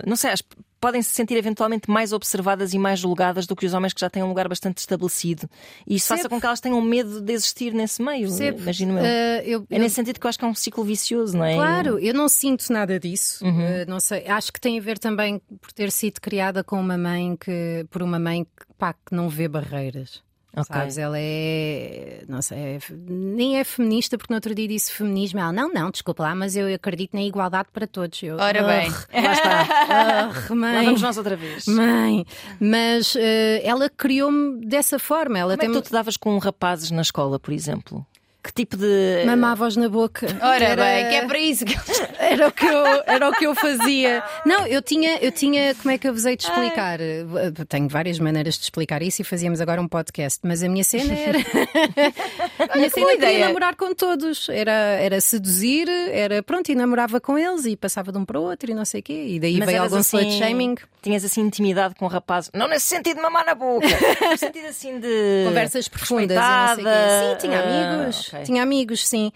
Não 0.07 0.17
sei, 0.17 0.31
que 0.33 0.57
podem 0.81 1.03
se 1.03 1.11
sentir 1.11 1.37
eventualmente 1.37 1.91
mais 1.91 2.11
observadas 2.11 2.73
e 2.73 2.79
mais 2.79 2.99
julgadas 2.99 3.47
do 3.47 3.55
que 3.55 3.67
os 3.67 3.75
homens 3.75 3.93
que 3.93 4.01
já 4.01 4.09
têm 4.09 4.23
um 4.23 4.29
lugar 4.29 4.49
bastante 4.49 4.79
estabelecido. 4.79 5.47
E 5.87 5.97
isso 5.97 6.09
faça 6.09 6.27
com 6.27 6.41
que 6.41 6.47
elas 6.47 6.59
tenham 6.59 6.81
medo 6.81 7.21
de 7.21 7.33
existir 7.35 7.75
nesse 7.75 8.01
meio, 8.03 8.29
Percebo. 8.29 8.61
imagino 8.63 8.99
eu. 8.99 9.05
Eh, 9.05 9.43
eu- 9.45 9.67
É 9.69 9.77
eu- 9.77 9.79
nesse 9.79 9.97
sentido 9.97 10.19
que 10.19 10.25
eu 10.27 10.29
acho 10.31 10.39
que 10.39 10.45
é 10.47 10.49
um 10.49 10.55
ciclo 10.55 10.83
vicioso, 10.83 11.37
não 11.37 11.45
é? 11.45 11.55
Claro, 11.55 11.99
eu 11.99 12.15
não 12.15 12.31
sinto 12.31 12.73
nada 12.73 12.99
disso. 12.99 13.45
Uhum. 13.45 13.61
Eh, 13.61 13.85
não 13.87 14.01
sei, 14.01 14.27
acho 14.27 14.51
que 14.51 14.59
tem 14.59 14.79
a 14.79 14.83
ver 14.83 14.99
também 14.99 15.39
por 15.61 15.71
ter 15.71 15.91
sido 15.93 16.19
criada 16.19 16.65
com 16.65 16.81
uma 16.81 16.97
mãe 16.97 17.37
que, 17.37 17.85
por 17.91 18.03
uma 18.03 18.19
mãe 18.19 18.45
que, 18.45 18.65
pá, 18.79 18.95
que 18.95 19.15
não 19.15 19.29
vê 19.29 19.49
barreiras. 19.49 20.23
Ok. 20.57 20.65
Sabes, 20.75 20.99
ela 20.99 21.17
é, 21.19 22.25
não 22.29 22.43
sei, 22.43 22.59
é 22.59 22.79
nem 23.09 23.59
é 23.59 23.65
feminista, 23.65 24.19
porque 24.19 24.33
no 24.33 24.37
outro 24.37 24.55
dia 24.55 24.67
disse 24.67 24.93
feminismo. 24.93 25.39
Ela, 25.39 25.53
não, 25.53 25.73
não, 25.73 25.91
desculpa 25.91 26.25
lá, 26.25 26.35
mas 26.35 26.57
eu 26.57 26.73
acredito 26.75 27.15
na 27.15 27.23
igualdade 27.23 27.69
para 27.73 27.87
todos. 27.87 28.21
Eu, 28.23 28.37
Ora 28.37 28.63
bem. 28.65 28.89
"Ugh, 28.89 28.95
lá 29.13 29.33
está. 29.33 30.29
Ugh, 30.29 30.51
Lá 30.51 30.57
mãe. 30.57 30.85
vamos 30.87 31.03
nós 31.03 31.17
outra 31.17 31.37
vez. 31.37 31.67
Mãe, 31.67 32.25
mas 32.59 33.15
eh, 33.17 33.61
ela 33.65 33.89
criou-me 33.89 34.65
dessa 34.67 34.99
forma. 34.99 35.39
Ela 35.39 35.53
Como 35.57 35.63
é 35.63 35.67
que 35.67 35.73
tem 35.73 35.83
tu 35.83 35.87
te 35.87 35.93
davas 35.93 36.17
com 36.17 36.37
rapazes 36.39 36.91
na 36.91 37.03
escola, 37.03 37.39
por 37.39 37.53
exemplo? 37.55 38.05
Que 38.42 38.53
tipo 38.55 38.76
de. 38.76 39.22
mamava-os 39.26 39.76
na 39.76 39.88
boca. 39.88 40.26
Ora 40.40 40.64
Era- 40.64 40.83
bem, 40.83 41.09
que 41.11 41.14
é 41.16 41.26
para 41.26 41.38
isso 41.38 41.64
que 41.64 41.74
Era 42.18 42.48
o 42.48 42.53
que 42.53 42.64
eu, 42.66 42.85
era 43.07 43.29
o 43.29 43.33
que 43.33 43.44
eu 43.46 43.55
fazia. 43.55 44.22
Não, 44.46 44.66
eu 44.66 44.81
tinha, 44.81 45.18
eu 45.18 45.31
tinha, 45.33 45.74
como 45.74 45.90
é 45.90 45.98
que 45.98 46.09
eu 46.09 46.12
vos 46.14 46.24
hei 46.24 46.37
de 46.37 46.44
explicar? 46.44 47.00
Eh, 47.00 47.24
Tenho 47.68 47.88
várias 47.88 48.18
maneiras 48.18 48.55
de 48.55 48.62
explicar 48.62 49.03
isso 49.03 49.20
e 49.20 49.24
fazíamos 49.24 49.61
agora 49.61 49.81
um 49.81 49.88
podcast, 49.88 50.40
mas 50.42 50.62
a 50.62 50.68
minha 50.68 50.85
cena 50.85 51.12
era. 51.14 51.38
a 52.72 52.76
minha 52.76 52.90
cena 52.90 53.07
era 53.09 53.14
ideia. 53.16 53.46
namorar 53.46 53.76
com 53.76 53.94
todos. 53.94 54.48
Era, 54.48 54.72
era 54.72 55.20
seduzir, 55.20 55.88
era 55.88 56.42
pronto, 56.42 56.70
e 56.70 56.74
namorava 56.74 57.20
com 57.20 57.38
eles 57.38 57.64
e 57.66 57.76
passava 57.76 58.11
de 58.12 58.18
um 58.18 58.24
para 58.24 58.38
o 58.38 58.42
outro 58.42 58.70
e 58.70 58.74
não 58.74 58.85
sei 58.85 59.00
o 59.00 59.03
quê. 59.03 59.24
E 59.29 59.40
daí 59.40 59.59
Mas 59.59 59.66
veio 59.66 59.83
algum 59.83 59.96
assim, 59.96 60.18
slut 60.18 60.38
shaming. 60.38 60.74
Tinhas 61.03 61.24
assim 61.24 61.40
intimidade 61.40 61.94
com 61.94 62.07
rapazes. 62.07 62.50
Não 62.55 62.68
nesse 62.68 62.87
sentido 62.87 63.16
de 63.16 63.22
mamar 63.22 63.44
na 63.46 63.55
boca. 63.55 63.87
no 64.31 64.37
sentido 64.37 64.66
assim 64.66 65.00
de. 65.00 65.44
Conversas 65.46 65.88
profundas 65.88 66.37
e 66.37 66.40
não 66.40 66.74
sei 66.74 66.85
o 66.85 66.87
quê. 66.87 67.40
Sim, 67.40 67.48
tinha 67.48 67.61
amigos. 67.62 68.30
Ok. 68.33 68.45
Tinha 68.45 68.62
amigos, 68.62 69.07
sim. 69.07 69.33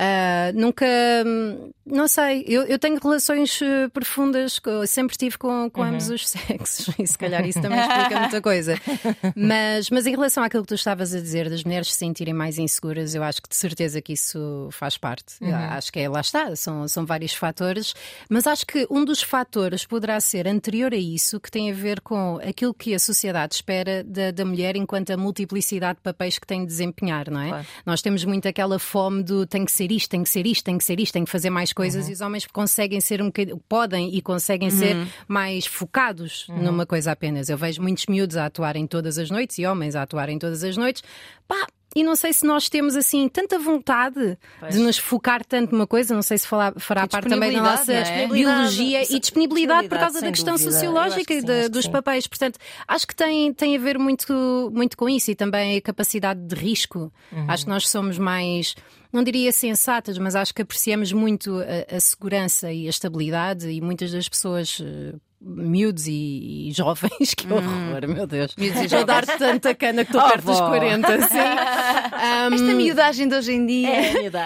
Ah, 0.00 0.52
nunca, 0.54 0.86
não 1.84 2.06
sei, 2.06 2.44
eu, 2.46 2.62
eu 2.62 2.78
tenho 2.78 3.00
relações 3.02 3.60
eh, 3.60 3.88
profundas, 3.88 4.60
sempre 4.86 5.16
tive 5.16 5.36
com, 5.36 5.68
com 5.68 5.82
ambos 5.82 6.08
os 6.08 6.22
sexos, 6.30 6.94
e 6.96 7.04
se 7.04 7.18
calhar 7.18 7.44
isso 7.44 7.60
também 7.60 7.80
explica 7.82 8.20
muita 8.20 8.40
coisa. 8.40 8.80
Mas, 9.34 9.90
mas 9.90 10.06
em 10.06 10.12
relação 10.12 10.44
àquilo 10.44 10.62
que 10.62 10.68
tu 10.68 10.76
estavas 10.76 11.12
a 11.12 11.20
dizer, 11.20 11.50
das 11.50 11.64
mulheres 11.64 11.92
se 11.92 11.98
sentirem 11.98 12.32
mais 12.32 12.58
inseguras, 12.58 13.16
eu 13.16 13.24
acho 13.24 13.42
que 13.42 13.48
de 13.48 13.56
certeza 13.56 14.00
que 14.00 14.12
isso 14.12 14.68
faz 14.70 14.96
parte. 14.96 15.34
Acho 15.70 15.92
que 15.92 15.98
é, 15.98 16.08
lá 16.08 16.20
está, 16.20 16.54
são, 16.54 16.86
são 16.86 17.04
vários 17.04 17.34
fatores, 17.34 17.92
mas 18.30 18.46
acho 18.46 18.64
que 18.64 18.86
um 18.88 19.04
dos 19.04 19.20
fatores 19.20 19.84
poderá 19.84 20.20
ser 20.20 20.46
anterior 20.46 20.92
a 20.92 20.96
isso, 20.96 21.40
que 21.40 21.50
tem 21.50 21.72
a 21.72 21.74
ver 21.74 22.00
com 22.02 22.38
aquilo 22.48 22.72
que 22.72 22.94
a 22.94 23.00
sociedade 23.00 23.56
espera 23.56 24.04
da, 24.04 24.30
da 24.30 24.44
mulher 24.44 24.76
enquanto 24.76 25.10
a 25.10 25.16
multiplicidade 25.16 25.96
de 25.96 26.02
papéis 26.02 26.38
que 26.38 26.46
tem 26.46 26.60
de 26.60 26.66
desempenhar, 26.66 27.28
não 27.28 27.40
é? 27.40 27.48
Claro. 27.48 27.66
Nós 27.84 28.00
temos 28.00 28.24
muito 28.24 28.46
aquela 28.46 28.78
fome 28.78 29.24
do 29.24 29.44
tem 29.44 29.64
que 29.64 29.72
ser 29.72 29.87
isto, 29.92 30.10
tem 30.10 30.22
que 30.22 30.28
ser 30.28 30.46
isto, 30.46 30.64
tem 30.64 30.76
que 30.78 30.84
ser 30.84 30.98
isto, 31.00 31.12
tem 31.12 31.24
que 31.24 31.30
fazer 31.30 31.50
mais 31.50 31.72
coisas 31.72 32.04
Uhum. 32.06 32.10
e 32.10 32.14
os 32.14 32.20
homens 32.20 32.46
conseguem 32.46 33.00
ser 33.00 33.20
um 33.22 33.26
bocadinho, 33.26 33.60
podem 33.68 34.14
e 34.14 34.20
conseguem 34.22 34.70
ser 34.70 34.96
mais 35.26 35.66
focados 35.66 36.46
Uhum. 36.48 36.62
numa 36.62 36.86
coisa 36.86 37.12
apenas. 37.12 37.48
Eu 37.48 37.56
vejo 37.58 37.80
muitos 37.82 38.06
miúdos 38.06 38.36
a 38.36 38.46
atuarem 38.46 38.86
todas 38.86 39.18
as 39.18 39.30
noites 39.30 39.58
e 39.58 39.66
homens 39.66 39.94
a 39.96 40.02
atuarem 40.02 40.38
todas 40.38 40.62
as 40.64 40.76
noites. 40.76 41.02
Pá, 41.46 41.66
e 41.96 42.04
não 42.04 42.14
sei 42.14 42.32
se 42.32 42.44
nós 42.46 42.68
temos 42.68 42.94
assim 42.96 43.28
tanta 43.28 43.58
vontade 43.58 44.38
Pois. 44.60 44.74
de 44.74 44.80
nos 44.80 44.98
focar 44.98 45.44
tanto 45.44 45.72
numa 45.72 45.86
coisa, 45.86 46.14
não 46.14 46.22
sei 46.22 46.38
se 46.38 46.46
falar- 46.46 46.74
fará 46.78 47.04
E 47.04 47.08
parte 47.08 47.28
também 47.28 47.52
da 47.52 47.62
nossa 47.62 47.92
é? 47.92 48.26
biologia 48.28 49.00
Disponibilidade. 49.00 49.14
e 49.16 49.20
disponibilidade 49.20 49.88
por 49.88 49.98
causa 49.98 50.20
da 50.20 50.30
questão 50.30 50.54
dúvida. 50.54 50.70
Sociológica 50.72 51.34
e 51.34 51.40
sim, 51.40 51.70
dos 51.70 51.84
sim. 51.86 51.90
papéis. 51.90 52.26
Portanto, 52.26 52.58
acho 52.86 53.06
que 53.06 53.14
tem, 53.16 53.52
tem 53.52 53.76
a 53.76 53.78
ver 53.80 53.98
muito, 53.98 54.70
muito 54.72 54.96
com 54.96 55.08
isso 55.08 55.30
e 55.30 55.34
também 55.34 55.76
a 55.78 55.80
capacidade 55.80 56.40
de 56.40 56.54
risco. 56.54 57.12
Uhum. 57.32 57.46
Acho 57.50 57.64
que 57.64 57.70
nós 57.70 57.88
somos 57.88 58.18
mais, 58.18 58.74
não 59.12 59.22
diria 59.24 59.50
sensatas, 59.50 60.18
mas 60.18 60.36
acho 60.36 60.54
que 60.54 60.62
apreciamos 60.62 61.12
muito 61.12 61.56
a, 61.90 61.96
a 61.96 62.00
segurança 62.00 62.70
e 62.72 62.86
a 62.86 62.90
estabilidade 62.90 63.68
e 63.70 63.80
muitas 63.80 64.12
das 64.12 64.28
pessoas. 64.28 64.78
Miúdos 65.40 66.08
e, 66.08 66.68
e 66.68 66.72
jovens, 66.72 67.32
que 67.36 67.46
horror, 67.52 68.08
meu 68.08 68.26
Deus. 68.26 68.56
Miúdos 68.56 68.90
e 68.90 68.96
a 68.96 69.04
dar 69.04 69.24
tanta 69.24 69.72
cana 69.72 70.04
que 70.04 70.10
estou 70.10 70.20
Oh, 70.20 70.30
perto 70.32 70.44
dos 70.46 70.58
vó. 70.58 70.68
40, 70.70 71.22
sim. 71.28 71.38
Ahm, 71.38 72.54
Esta 72.54 72.74
miudagem 72.74 73.28
de 73.28 73.34
hoje 73.36 73.52
em 73.52 73.64
dia. 73.64 73.88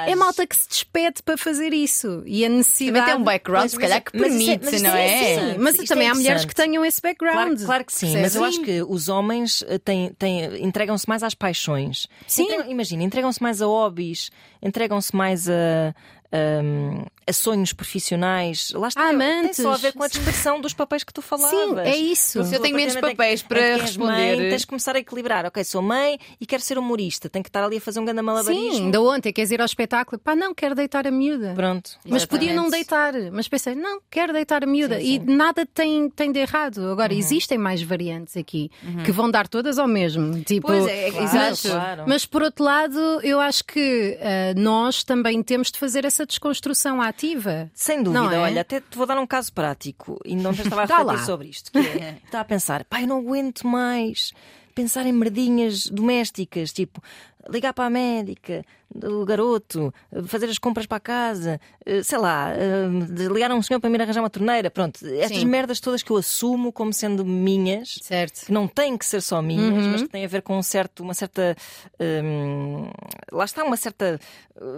é 0.06 0.14
malta 0.14 0.46
que 0.46 0.54
se 0.54 0.68
despede 0.68 1.22
para 1.22 1.38
fazer 1.38 1.72
isso. 1.72 2.22
E 2.26 2.44
a 2.44 2.48
necessidade. 2.50 3.00
Também 3.06 3.14
tem 3.14 3.22
um 3.22 3.24
background, 3.24 3.62
Mas- 3.62 3.70
se 3.72 3.76
mas- 3.78 3.82
calhar, 3.88 4.02
que 4.04 4.18
mas 4.18 4.34
isso 4.34 4.42
é- 4.42 4.58
permite, 4.58 4.64
mas 4.64 4.74
isso 4.74 4.84
não 4.84 4.94
é- 4.94 5.06
é? 5.06 5.38
Sim, 5.54 5.58
mas 5.58 5.74
Isto 5.76 5.86
também 5.88 6.08
é 6.08 6.10
há 6.10 6.14
mulheres 6.14 6.44
que 6.44 6.54
tenham 6.54 6.84
esse 6.84 7.00
background. 7.00 7.36
Claro, 7.54 7.64
claro 7.64 7.84
que 7.86 7.92
sim, 7.94 8.20
mas 8.20 8.34
eu 8.36 8.44
acho 8.44 8.60
que 8.62 8.82
os 8.82 9.08
homens 9.08 9.64
eh, 9.68 9.78
têm, 9.78 10.12
têm, 10.18 10.62
entregam-se 10.62 11.08
mais 11.08 11.22
às 11.22 11.34
paixões. 11.34 12.06
Sim. 12.26 12.42
Entregam- 12.44 12.70
imagina, 12.70 13.02
entregam-se 13.02 13.42
mais 13.42 13.62
a 13.62 13.66
hobbies, 13.66 14.30
entregam-se 14.62 15.16
mais 15.16 15.48
a, 15.48 15.94
a- 16.30 17.06
a 17.26 17.32
sonhos 17.32 17.72
profissionais. 17.72 18.70
Lá 18.74 18.88
está, 18.88 19.02
A 19.02 19.06
tem 19.08 19.14
amantes. 19.14 19.56
só 19.56 19.72
a 19.72 19.76
ver 19.76 19.92
com 19.92 20.02
a 20.02 20.08
dispersão 20.08 20.60
dos 20.60 20.72
papéis 20.74 21.04
que 21.04 21.12
tu 21.12 21.22
falavas. 21.22 21.50
Sim, 21.50 21.78
é 21.90 21.96
isso. 21.96 22.44
Se 22.44 22.54
eu 22.56 22.60
tenho 22.60 22.76
menos 22.76 22.96
papéis 22.96 23.42
para 23.42 23.60
és 23.60 23.80
responder. 23.82 24.36
Mãe, 24.36 24.50
tens 24.50 24.60
de 24.62 24.66
começar 24.66 24.96
a 24.96 24.98
equilibrar. 24.98 25.46
Ok, 25.46 25.62
sou 25.64 25.82
mãe 25.82 26.18
e 26.40 26.46
quero 26.46 26.62
ser 26.62 26.78
humorista. 26.78 27.28
Tenho 27.28 27.42
que 27.42 27.48
estar 27.48 27.64
ali 27.64 27.76
a 27.76 27.80
fazer 27.80 28.00
um 28.00 28.04
grande 28.04 28.22
malabarismo. 28.22 28.72
Sim, 28.74 28.84
ainda 28.84 29.00
ontem 29.00 29.32
queres 29.32 29.50
ir 29.50 29.60
ao 29.60 29.66
espetáculo. 29.66 30.20
Pá, 30.20 30.34
não, 30.34 30.54
quero 30.54 30.74
deitar 30.74 31.06
a 31.06 31.10
miúda. 31.10 31.52
Pronto. 31.54 31.90
Mas 32.06 32.24
podia 32.24 32.52
não 32.52 32.66
Exatamente. 32.66 32.88
deitar, 33.20 33.32
mas 33.32 33.48
pensei, 33.48 33.74
não, 33.74 34.00
quero 34.10 34.32
deitar 34.32 34.62
a 34.62 34.66
miúda. 34.66 34.98
Sim, 35.00 35.04
E 35.06 35.12
sim. 35.20 35.24
nada 35.36 35.66
tem, 35.66 36.08
tem 36.10 36.32
de 36.32 36.38
errado. 36.40 36.90
Agora, 36.90 37.12
existem 37.14 37.58
mais 37.58 37.82
variantes 37.82 38.36
aqui 38.36 38.70
que 39.04 39.12
vão 39.12 39.30
dar 39.30 39.46
todas 39.48 39.78
ao 39.78 39.88
mesmo. 39.88 40.42
Tipo, 40.42 40.66
Pois 40.68 40.86
é, 40.86 41.10
Claro, 41.10 41.24
exato. 41.26 41.68
claro. 41.68 42.04
Mas 42.06 42.24
por 42.26 42.42
outro 42.42 42.64
lado, 42.64 42.98
eu 43.22 43.40
acho 43.40 43.64
que 43.64 44.18
ah, 44.20 44.54
nós 44.58 45.02
também 45.04 45.42
temos 45.42 45.70
de 45.70 45.78
fazer 45.78 46.04
essa 46.04 46.24
desconstrução 46.26 47.00
ativa. 47.12 47.70
Sem 47.74 48.02
dúvida, 48.02 48.34
é? 48.34 48.38
olha, 48.38 48.60
até 48.62 48.80
te 48.80 48.96
vou 48.96 49.06
dar 49.06 49.18
um 49.18 49.26
caso 49.26 49.52
prático 49.52 50.20
e 50.24 50.34
não 50.34 50.50
estava 50.50 50.82
a 50.82 50.84
refletir 50.98 51.24
sobre 51.24 51.48
isto. 51.48 51.70
Que 51.70 51.78
é, 51.78 52.18
estava 52.24 52.42
a 52.42 52.44
pensar, 52.44 52.84
pai, 52.84 53.06
não 53.06 53.18
aguento 53.18 53.66
mais 53.66 54.32
pensar 54.74 55.06
em 55.06 55.12
merdinhas 55.12 55.86
domésticas, 55.86 56.72
tipo 56.72 57.02
ligar 57.48 57.72
para 57.72 57.86
a 57.86 57.90
médica, 57.90 58.64
o 59.04 59.24
garoto, 59.24 59.92
fazer 60.26 60.46
as 60.50 60.58
compras 60.58 60.86
para 60.86 60.96
a 60.98 61.00
casa, 61.00 61.60
eh, 61.84 62.02
sei 62.02 62.18
lá, 62.18 62.50
eh, 62.54 62.86
ligar 63.32 63.50
a 63.50 63.54
um 63.54 63.62
senhor 63.62 63.80
para 63.80 63.88
me 63.90 63.98
arranjar 64.00 64.20
uma 64.20 64.30
torneira, 64.30 64.70
pronto, 64.70 65.04
estas 65.06 65.38
Sim. 65.38 65.46
merdas 65.46 65.80
todas 65.80 66.02
que 66.02 66.10
eu 66.10 66.16
assumo 66.16 66.72
como 66.72 66.92
sendo 66.92 67.24
minhas. 67.24 67.98
Certo. 68.02 68.46
Que 68.46 68.52
não 68.52 68.68
têm 68.68 68.96
que 68.98 69.06
ser 69.06 69.20
só 69.22 69.40
minhas, 69.40 69.86
mas 69.86 70.02
que 70.02 70.08
têm 70.08 70.24
a 70.24 70.28
ver 70.28 70.42
com 70.42 70.56
um 70.58 70.62
certo, 70.62 71.00
uma 71.02 71.14
certa. 71.14 71.56
hum, 72.00 72.90
lá 73.30 73.44
está, 73.44 73.64
uma 73.64 73.76
certa 73.76 74.18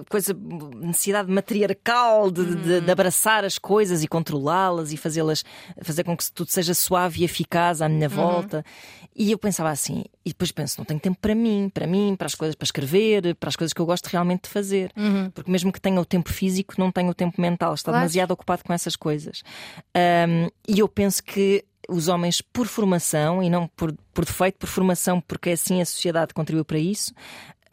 coisa, 0.09 0.33
necessidade 0.77 1.31
matriarcal 1.31 2.31
de, 2.31 2.55
de- 2.55 2.81
de 2.81 2.90
abraçar 2.90 3.44
as 3.44 3.59
coisas 3.59 4.03
e 4.03 4.09
controlá-las 4.09 4.92
e 4.92 4.96
fazê-las, 4.96 5.44
fazer 5.83 6.05
com 6.05 6.16
que 6.16 6.31
tudo 6.33 6.50
seja 6.50 6.74
suave 6.74 7.22
e 7.22 7.24
eficaz 7.24 7.83
à 7.83 7.88
minha 7.88 8.09
volta. 8.09 8.64
E 9.16 9.31
eu 9.31 9.38
pensava 9.38 9.70
assim, 9.70 10.05
e 10.24 10.31
depois 10.31 10.50
penso, 10.50 10.74
não 10.79 10.85
tenho 10.85 10.98
tempo 10.98 11.18
para 11.20 11.35
mim, 11.37 11.70
para 11.72 11.87
mim, 11.87 12.16
para 12.16 12.27
as 12.27 12.35
coisas 12.35 12.55
para 12.57 12.64
escrever, 12.64 13.35
para 13.37 13.48
as 13.48 13.55
coisas 13.57 13.72
que 13.72 13.81
eu 13.81 13.87
gosto 13.87 14.04
realmente 14.09 14.43
de 14.45 14.49
fazer. 14.51 14.90
Uhum. 14.97 15.31
Porque 15.31 15.51
mesmo 15.51 15.73
que 15.73 15.81
tenha 15.81 16.01
o 16.01 16.05
tempo 16.05 16.33
físico, 16.33 16.75
não 16.79 16.90
tenho 16.90 17.11
o 17.11 17.14
tempo 17.14 17.40
mental. 17.40 17.75
Está 17.75 17.90
Claro. 17.90 18.03
demasiado 18.03 18.31
ocupado 18.33 18.62
com 18.64 18.73
essas 18.73 18.97
coisas. 18.97 19.43
Um, 19.97 20.49
e 20.69 20.79
eu 20.79 20.88
penso 20.88 21.23
que 21.23 21.64
os 21.88 22.09
homens, 22.09 22.40
por 22.40 22.67
formação, 22.67 23.43
e 23.43 23.51
não 23.51 23.69
por, 23.69 23.95
por 24.14 24.25
defeito, 24.25 24.59
por 24.59 24.69
formação, 24.69 25.21
porque 25.21 25.51
assim 25.51 25.83
a 25.83 25.85
sociedade 25.85 26.33
contribuiu 26.33 26.64
para 26.64 26.79
isso, 26.79 27.12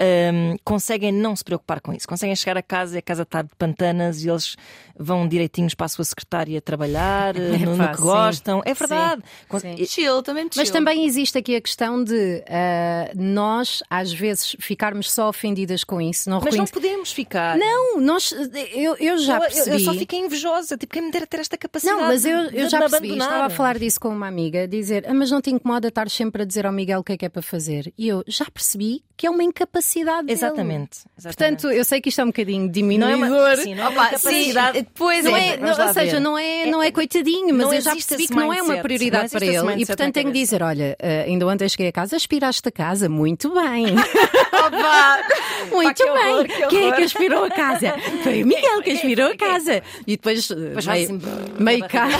um, 0.01 0.55
conseguem 0.63 1.11
não 1.11 1.35
se 1.35 1.43
preocupar 1.43 1.79
com 1.79 1.93
isso. 1.93 2.07
Conseguem 2.07 2.35
chegar 2.35 2.57
a 2.57 2.61
casa 2.63 2.95
e 2.95 2.99
a 2.99 3.01
casa 3.01 3.21
está 3.23 3.41
de 3.41 3.49
pantanas 3.57 4.23
e 4.23 4.29
eles 4.29 4.55
vão 4.97 5.27
direitinhos 5.27 5.73
para 5.75 5.85
a 5.85 5.89
sua 5.89 6.03
secretária 6.05 6.59
trabalhar 6.61 7.35
eh, 7.37 7.57
no, 7.59 7.75
no 7.75 7.77
pá, 7.77 7.89
que 7.91 7.97
sim. 7.97 8.03
gostam. 8.03 8.61
É 8.65 8.73
verdade. 8.73 9.21
Sim. 9.59 9.75
e- 9.77 9.85
Chill, 9.85 10.23
também 10.23 10.43
chill. 10.45 10.61
Mas 10.61 10.69
também 10.69 11.05
existe 11.05 11.37
aqui 11.37 11.55
a 11.55 11.61
questão 11.61 12.03
de 12.03 12.43
ah, 12.49 13.11
nós, 13.15 13.83
às 13.89 14.11
vezes, 14.11 14.55
ficarmos 14.59 15.11
só 15.11 15.29
ofendidas 15.29 15.83
com 15.83 16.01
isso. 16.01 16.29
Não 16.29 16.41
Mas 16.43 16.55
não 16.55 16.65
podemos 16.65 17.11
ficar. 17.11 17.57
Não, 17.57 17.99
nós, 17.99 18.31
eu, 18.73 18.95
eu 18.99 19.17
já 19.19 19.33
eu, 19.37 19.43
eu- 19.43 19.49
percebi. 19.49 19.71
eu 19.75 19.79
só 19.79 19.93
fiquei 19.93 20.19
invejosa. 20.19 20.77
Tipo, 20.77 20.93
quem 20.93 21.03
me 21.03 21.11
dera 21.11 21.27
ter 21.27 21.39
esta 21.39 21.57
capacidade. 21.57 21.99
Não, 21.99 22.07
mas 22.07 22.25
eu, 22.25 22.37
eu 22.51 22.69
já 22.69 22.79
percebi. 22.79 23.07
abandonar. 23.07 23.27
Estava 23.27 23.45
a 23.45 23.49
falar 23.49 23.77
disso 23.77 23.99
com 23.99 24.09
uma 24.09 24.27
amiga, 24.27 24.67
dizer, 24.67 25.05
ah, 25.07 25.13
mas 25.13 25.29
não 25.29 25.41
te 25.41 25.49
incomoda 25.51 25.87
estar 25.89 26.09
sempre 26.09 26.41
a 26.41 26.45
dizer 26.45 26.65
ao 26.65 26.71
Miguel 26.73 26.99
o 26.99 27.03
que 27.03 27.13
é 27.13 27.17
que 27.17 27.25
é 27.25 27.29
para 27.29 27.41
fazer. 27.41 27.93
E 27.97 28.07
eu 28.07 28.23
já 28.27 28.45
percebi 28.45 29.03
que 29.17 29.27
é 29.27 29.29
uma 29.29 29.43
incapacidade 29.43 29.90
dele. 29.99 30.31
Exatamente. 30.31 30.99
exatamente. 31.17 31.21
Portanto, 31.23 31.69
eu 31.71 31.83
sei 31.83 32.01
que 32.01 32.09
isto 32.09 32.21
é 32.21 32.23
um 32.23 32.27
bocadinho 32.27 32.61
não 32.61 32.69
é 32.69 32.71
diminuidor. 32.71 33.17
uma, 33.17 33.55
sim, 33.57 33.75
não 33.75 33.85
é 33.85 33.89
sim, 33.89 33.95
capacidade. 33.95 34.87
Não 35.23 35.35
é. 35.35 35.47
é, 35.49 35.57
não- 35.57 35.87
ou 35.87 35.93
seja, 35.93 36.19
não 36.19 36.37
é, 36.37 36.65
não 36.65 36.81
é 36.83 36.91
coitadinho, 36.91 37.53
mas 37.55 37.65
não 37.67 37.73
eu 37.73 37.81
já 37.81 37.91
existe 37.91 38.07
percebi 38.09 38.27
que 38.27 38.35
não 38.35 38.53
é 38.53 38.61
uma 38.61 38.77
prioridade 38.77 39.29
para 39.31 39.45
ele. 39.45 39.81
E 39.81 39.85
portanto 39.85 40.13
tenho 40.13 40.27
que 40.31 40.33
dizer: 40.39 40.63
olha, 40.63 40.95
eh, 40.99 41.23
ainda 41.27 41.47
ontem 41.47 41.67
cheguei 41.69 41.87
a 41.87 41.91
casa, 41.91 42.15
aspiraste 42.15 42.67
a 42.67 42.71
casa, 42.71 43.07
muito 43.09 43.53
bem. 43.53 43.87
Opa! 44.51 45.19
Muito 45.71 45.93
que 45.95 46.09
horror, 46.09 46.43
bem. 46.43 46.47
que 46.47 46.67
Quem 46.67 46.79
é 46.79 46.85
horror. 46.87 46.95
que 46.97 47.03
aspirou 47.03 47.43
a 47.45 47.49
casa? 47.49 47.95
Foi 48.23 48.43
o 48.43 48.47
Miguel 48.47 48.81
que 48.81 48.91
aspirou 48.91 49.31
a 49.31 49.37
casa. 49.37 49.81
E 50.05 50.17
depois, 50.17 50.49
eh, 50.51 50.55
Depois 50.55 50.85
meio, 50.87 51.05
assim, 51.05 51.21
meio, 51.59 51.87
cabra, 51.87 52.17